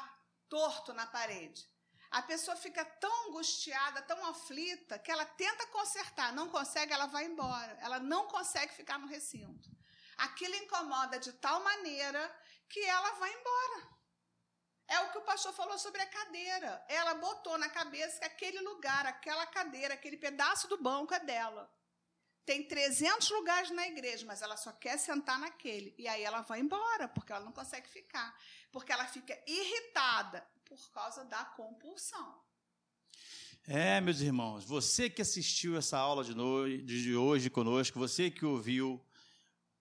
torto 0.47 0.93
na 0.93 1.08
parede. 1.08 1.68
A 2.12 2.22
pessoa 2.22 2.56
fica 2.56 2.86
tão 2.86 3.28
angustiada, 3.28 4.04
tão 4.04 4.24
aflita, 4.28 5.00
que 5.00 5.12
ela 5.12 5.26
tenta 5.26 5.66
consertar, 5.78 6.32
não 6.32 6.47
consegue, 6.50 6.93
ela 6.93 7.08
vai 7.08 7.26
embora. 7.26 7.76
Ela 7.82 8.00
não 8.00 8.28
consegue 8.28 8.76
ficar 8.76 9.00
no 9.00 9.08
recinto. 9.08 9.68
Aquilo 10.16 10.54
incomoda 10.58 11.18
de 11.18 11.34
tal 11.34 11.64
maneira 11.64 12.22
que 12.70 12.82
ela 12.86 13.14
vai 13.14 13.34
embora. 13.34 13.80
É 14.88 15.00
o 15.00 15.12
que 15.12 15.18
o 15.18 15.24
pastor 15.32 15.52
falou 15.52 15.80
sobre 15.80 16.04
a 16.04 16.12
cadeira. 16.18 16.86
Ela 16.88 17.16
botou 17.16 17.58
na 17.58 17.70
cabeça 17.70 18.20
que 18.20 18.26
aquele 18.26 18.60
lugar, 18.60 19.08
aquela 19.08 19.47
cadeira, 19.47 19.95
aquele 19.95 20.18
pedaço 20.18 20.68
do 20.68 20.78
banco 20.78 21.16
é 21.16 21.20
dela. 21.20 21.68
Tem 22.46 22.68
300 22.68 23.30
lugares 23.30 23.70
na 23.72 23.88
igreja, 23.88 24.26
mas 24.26 24.42
ela 24.42 24.58
só 24.58 24.72
quer 24.72 24.98
sentar 24.98 25.40
naquele. 25.40 25.94
E 25.98 26.08
aí 26.08 26.24
ela 26.24 26.42
vai 26.42 26.60
embora, 26.60 27.08
porque 27.08 27.32
ela 27.32 27.46
não 27.46 27.52
consegue 27.52 27.88
ficar. 27.88 28.36
Porque 28.72 28.92
ela 28.92 29.06
fica 29.06 29.38
irritada 29.46 30.46
por 30.66 30.92
causa 30.92 31.24
da 31.26 31.46
compulsão. 31.46 32.42
É, 33.68 34.02
meus 34.02 34.20
irmãos, 34.22 34.66
você 34.66 35.10
que 35.10 35.22
assistiu 35.22 35.78
essa 35.78 35.98
aula 35.98 36.24
de, 36.24 36.34
de 36.82 37.16
hoje 37.16 37.50
conosco, 37.50 38.00
você 38.00 38.32
que 38.32 38.46
ouviu, 38.46 39.00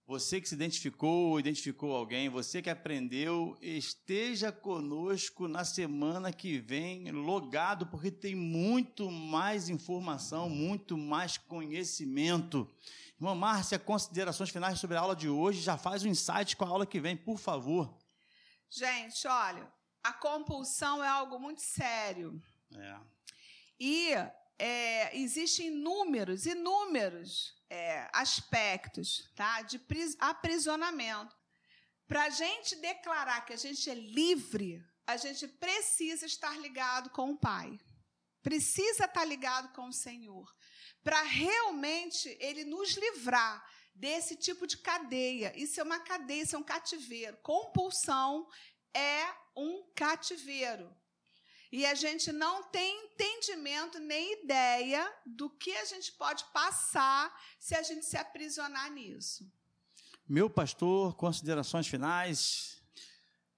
você 0.09 0.41
que 0.41 0.49
se 0.49 0.55
identificou, 0.55 1.39
identificou 1.39 1.95
alguém, 1.95 2.31
você 2.31 2.63
que 2.63 2.71
aprendeu, 2.71 3.59
esteja 3.61 4.51
conosco 4.51 5.47
na 5.47 5.67
semana 5.67 6.33
que 6.33 6.59
vem, 6.59 7.11
logado, 7.11 7.87
porque 7.89 8.11
tem 8.11 8.35
muito 8.35 9.11
mais 9.11 9.69
informação, 9.69 10.49
muito 10.49 10.97
mais 10.97 11.37
conhecimento. 11.37 12.67
Irmã 13.21 13.35
Márcia, 13.35 13.79
considerações 13.79 14.49
finais 14.49 14.79
sobre 14.79 14.97
a 14.97 15.01
aula 15.01 15.15
de 15.15 15.29
hoje, 15.29 15.61
já 15.61 15.77
faz 15.77 16.03
um 16.03 16.09
insight 16.09 16.57
com 16.57 16.65
a 16.65 16.69
aula 16.69 16.87
que 16.87 16.99
vem, 16.99 17.15
por 17.15 17.37
favor. 17.37 17.95
Gente, 18.71 19.29
olha, 19.29 19.71
a 20.03 20.15
compulsão 20.15 21.05
é 21.05 21.09
algo 21.09 21.39
muito 21.39 21.61
sério. 21.61 22.43
É. 22.75 22.97
E 23.79 24.15
é, 24.59 25.17
existem 25.17 25.69
inúmeros, 25.69 26.47
inúmeros 26.47 27.55
é, 27.71 28.09
aspectos 28.13 29.31
tá, 29.37 29.63
de 29.63 29.81
aprisionamento. 30.19 31.37
Para 32.07 32.25
a 32.25 32.31
gente 32.31 32.75
declarar 32.77 33.43
que 33.43 33.53
a 33.53 33.57
gente 33.57 33.89
é 33.89 33.95
livre, 33.95 34.83
a 35.07 35.17
gente 35.17 35.47
precisa 35.47 36.27
estar 36.27 36.59
ligado 36.59 37.11
com 37.11 37.31
o 37.31 37.39
Pai. 37.39 37.79
Precisa 38.43 39.05
estar 39.05 39.25
ligado 39.25 39.73
com 39.75 39.89
o 39.89 39.93
Senhor. 39.93 40.53
Para 41.05 41.23
realmente 41.23 42.37
Ele 42.41 42.65
nos 42.65 42.97
livrar 42.97 43.65
desse 43.95 44.37
tipo 44.37 44.67
de 44.67 44.79
cadeia. 44.79 45.53
Isso 45.57 45.81
é 45.81 45.83
uma 45.83 46.01
cadeia, 46.01 46.43
isso 46.43 46.57
é 46.57 46.59
um 46.59 46.65
cativeiro. 46.65 47.37
Compulsão 47.43 48.49
é 48.95 49.27
um 49.57 49.91
cativeiro. 49.95 50.95
E 51.71 51.85
a 51.85 51.95
gente 51.95 52.33
não 52.33 52.63
tem 52.65 53.05
entendimento 53.05 53.99
nem 53.99 54.43
ideia 54.43 55.13
do 55.27 55.51
que 55.51 55.71
a 55.77 55.85
gente 55.85 56.13
pode 56.13 56.45
passar 56.47 57.35
se 57.59 57.75
a 57.75 57.83
gente 57.83 58.07
se 58.07 58.17
aprisionar 58.17 58.91
nisso. 58.91 59.51
Meu 60.27 60.49
pastor, 60.49 61.15
considerações 61.15 61.87
finais. 61.87 62.83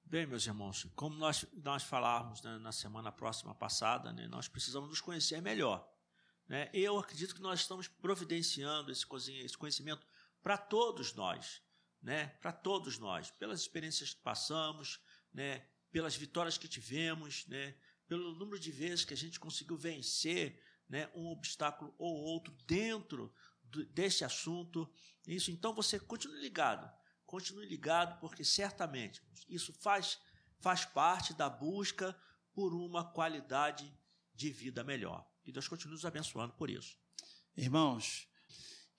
Bem, 0.04 0.26
meus 0.26 0.44
irmãos, 0.44 0.88
como 0.96 1.14
nós, 1.16 1.46
nós 1.52 1.84
falávamos 1.84 2.42
né, 2.42 2.58
na 2.58 2.72
semana 2.72 3.12
próxima 3.12 3.54
passada, 3.54 4.12
né, 4.12 4.26
nós 4.26 4.48
precisamos 4.48 4.88
nos 4.88 5.00
conhecer 5.00 5.40
melhor. 5.40 5.88
Né? 6.48 6.68
Eu 6.72 6.98
acredito 6.98 7.32
que 7.32 7.40
nós 7.40 7.60
estamos 7.60 7.86
providenciando 7.86 8.90
esse, 8.90 9.06
esse 9.38 9.56
conhecimento 9.56 10.04
para 10.42 10.58
todos 10.58 11.14
nós, 11.14 11.62
né? 12.02 12.26
para 12.40 12.50
todos 12.50 12.98
nós, 12.98 13.30
pelas 13.30 13.60
experiências 13.60 14.14
que 14.14 14.20
passamos, 14.20 15.00
né? 15.32 15.64
pelas 15.92 16.16
vitórias 16.16 16.58
que 16.58 16.66
tivemos, 16.66 17.46
né? 17.46 17.74
Pelo 18.10 18.34
número 18.34 18.58
de 18.58 18.72
vezes 18.72 19.04
que 19.04 19.14
a 19.14 19.16
gente 19.16 19.38
conseguiu 19.38 19.76
vencer 19.76 20.60
né, 20.88 21.08
um 21.14 21.28
obstáculo 21.28 21.94
ou 21.96 22.12
outro 22.12 22.52
dentro 22.66 23.32
do, 23.62 23.84
desse 23.86 24.24
assunto. 24.24 24.92
Isso, 25.24 25.52
então 25.52 25.72
você 25.72 26.00
continue 26.00 26.40
ligado, 26.40 26.90
continue 27.24 27.64
ligado, 27.64 28.18
porque 28.18 28.42
certamente 28.42 29.22
isso 29.48 29.72
faz, 29.72 30.18
faz 30.58 30.84
parte 30.84 31.32
da 31.34 31.48
busca 31.48 32.20
por 32.52 32.74
uma 32.74 33.04
qualidade 33.12 33.96
de 34.34 34.50
vida 34.50 34.82
melhor. 34.82 35.24
Que 35.44 35.52
Deus 35.52 35.68
continue 35.68 35.94
nos 35.94 36.04
abençoando 36.04 36.52
por 36.54 36.68
isso. 36.68 36.98
Irmãos, 37.56 38.28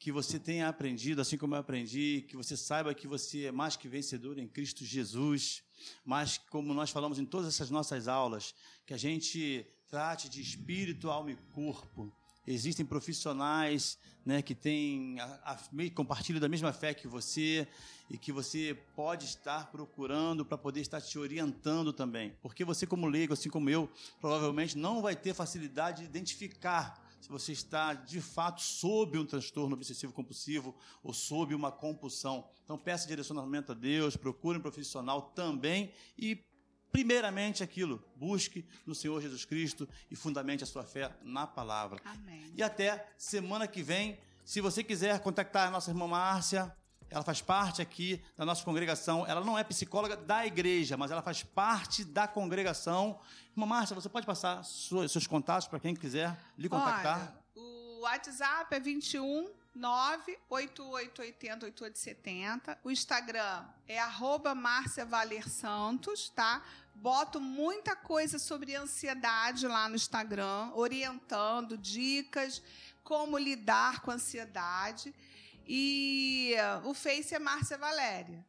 que 0.02 0.12
você 0.12 0.38
tenha 0.40 0.68
aprendido, 0.68 1.22
assim 1.22 1.38
como 1.38 1.56
eu 1.56 1.60
aprendi, 1.60 2.26
que 2.28 2.36
você 2.36 2.58
saiba 2.58 2.94
que 2.94 3.08
você 3.08 3.46
é 3.46 3.52
mais 3.52 3.76
que 3.76 3.88
vencedor 3.88 4.38
em 4.38 4.48
Cristo 4.48 4.84
Jesus 4.84 5.64
mas 6.06 6.38
como 6.38 6.74
nós 6.74 6.90
falamos 6.90 7.20
em 7.20 7.26
todas 7.26 7.48
essas 7.48 7.70
nossas 7.70 8.08
aulas, 8.08 8.54
que 8.86 8.94
a 8.94 8.98
gente 8.98 9.66
trate 9.90 10.30
de 10.30 10.42
espírito, 10.42 11.10
alma 11.10 11.32
e 11.32 11.36
corpo. 11.54 12.12
Existem 12.48 12.86
profissionais 12.86 14.00
né, 14.26 14.42
que 14.42 14.56
têm 14.56 15.20
a, 15.20 15.54
a, 15.54 15.60
compartilham 15.94 16.40
da 16.40 16.50
mesma 16.50 16.74
fé 16.74 16.94
que 16.94 17.08
você 17.08 17.68
e 18.10 18.18
que 18.18 18.32
você 18.32 18.78
pode 18.96 19.26
estar 19.26 19.72
procurando 19.72 20.44
para 20.44 20.58
poder 20.58 20.82
estar 20.82 21.00
te 21.02 21.20
orientando 21.20 21.94
também. 21.94 22.36
Porque 22.42 22.66
você, 22.66 22.88
como 22.88 23.08
leigo, 23.08 23.34
assim 23.34 23.50
como 23.50 23.70
eu, 23.70 23.90
provavelmente 24.20 24.78
não 24.78 25.02
vai 25.02 25.16
ter 25.16 25.34
facilidade 25.34 26.02
de 26.02 26.10
identificar 26.10 27.01
se 27.22 27.30
você 27.30 27.52
está 27.52 27.94
de 27.94 28.20
fato 28.20 28.62
sob 28.62 29.18
um 29.18 29.26
transtorno 29.26 29.76
obsessivo 29.76 30.12
compulsivo 30.12 30.76
ou 31.04 31.14
sob 31.14 31.54
uma 31.54 31.72
compulsão. 31.72 32.50
Então 32.64 32.78
peça 32.78 33.08
direcionamento 33.08 33.72
a 33.72 33.76
Deus, 33.76 34.18
procure 34.18 34.58
um 34.58 34.62
profissional 34.62 35.22
também 35.22 35.94
e 36.18 36.44
primeiramente 36.92 37.64
aquilo, 37.64 38.04
busque 38.16 38.66
no 38.86 38.94
Senhor 38.94 39.22
Jesus 39.22 39.46
Cristo 39.46 39.88
e 40.10 40.16
fundamente 40.16 40.64
a 40.64 40.68
sua 40.68 40.84
fé 40.84 41.16
na 41.22 41.48
palavra. 41.48 42.02
Amém. 42.04 42.52
E 42.56 42.62
até 42.62 43.08
semana 43.18 43.68
que 43.68 43.82
vem, 43.82 44.20
se 44.44 44.60
você 44.60 44.84
quiser 44.84 45.20
contactar 45.22 45.68
a 45.68 45.72
nossa 45.72 45.92
irmã 45.92 46.08
Márcia, 46.08 46.76
ela 47.12 47.24
faz 47.24 47.42
parte 47.42 47.82
aqui 47.82 48.22
da 48.38 48.46
nossa 48.46 48.64
congregação. 48.64 49.28
Ela 49.28 49.42
não 49.42 49.60
é 49.60 49.64
psicóloga 49.64 50.16
da 50.16 50.46
igreja, 50.46 50.96
mas 50.96 51.12
ela 51.12 51.22
faz 51.22 51.44
parte 51.44 52.06
da 52.06 52.28
congregação. 52.28 53.20
Irmã 53.52 53.66
Márcia, 53.66 53.94
você 53.94 54.08
pode 54.08 54.26
passar 54.26 54.64
seus 54.64 55.28
contatos 55.28 55.68
para 55.68 55.80
quem 55.80 55.94
quiser 55.94 56.36
lhe 56.58 56.70
contactar? 56.70 57.36
Olha, 57.56 57.64
o 57.64 58.00
WhatsApp 58.02 58.74
é 58.74 58.80
21 58.80 59.62
988808870. 59.78 62.78
O 62.84 62.92
Instagram 62.92 63.64
é 63.88 63.98
arroba 64.00 64.54
Márcia 64.54 65.06
Valer 65.06 65.48
Santos, 65.48 66.28
tá? 66.30 66.62
Boto 66.94 67.40
muita 67.40 67.96
coisa 67.96 68.38
sobre 68.38 68.76
ansiedade 68.76 69.66
lá 69.68 69.88
no 69.88 69.96
Instagram, 69.96 70.72
orientando 70.74 71.78
dicas, 71.78 72.62
como 73.04 73.38
lidar 73.38 74.02
com 74.02 74.12
a 74.12 74.16
ansiedade. 74.16 75.16
E 75.74 76.54
o 76.84 76.94
Face 76.94 77.34
é 77.34 77.40
Márcia 77.40 77.78
Valéria. 77.78 78.46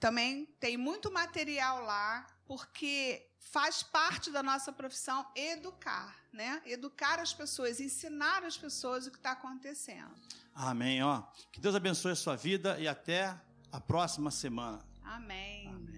Também 0.00 0.44
tem 0.58 0.76
muito 0.76 1.08
material 1.08 1.84
lá, 1.84 2.26
porque 2.48 3.30
faz 3.38 3.80
parte 3.84 4.28
da 4.32 4.42
nossa 4.42 4.72
profissão 4.72 5.24
educar, 5.36 6.16
né? 6.32 6.60
Educar 6.66 7.20
as 7.20 7.32
pessoas, 7.32 7.78
ensinar 7.78 8.42
as 8.42 8.58
pessoas 8.58 9.06
o 9.06 9.12
que 9.12 9.18
está 9.18 9.30
acontecendo. 9.30 10.12
Amém. 10.52 11.00
Ó, 11.00 11.22
que 11.52 11.60
Deus 11.60 11.76
abençoe 11.76 12.10
a 12.10 12.16
sua 12.16 12.34
vida 12.34 12.76
e 12.80 12.88
até 12.88 13.32
a 13.70 13.80
próxima 13.80 14.32
semana. 14.32 14.84
Amém. 15.04 15.68
Amém. 15.68 15.93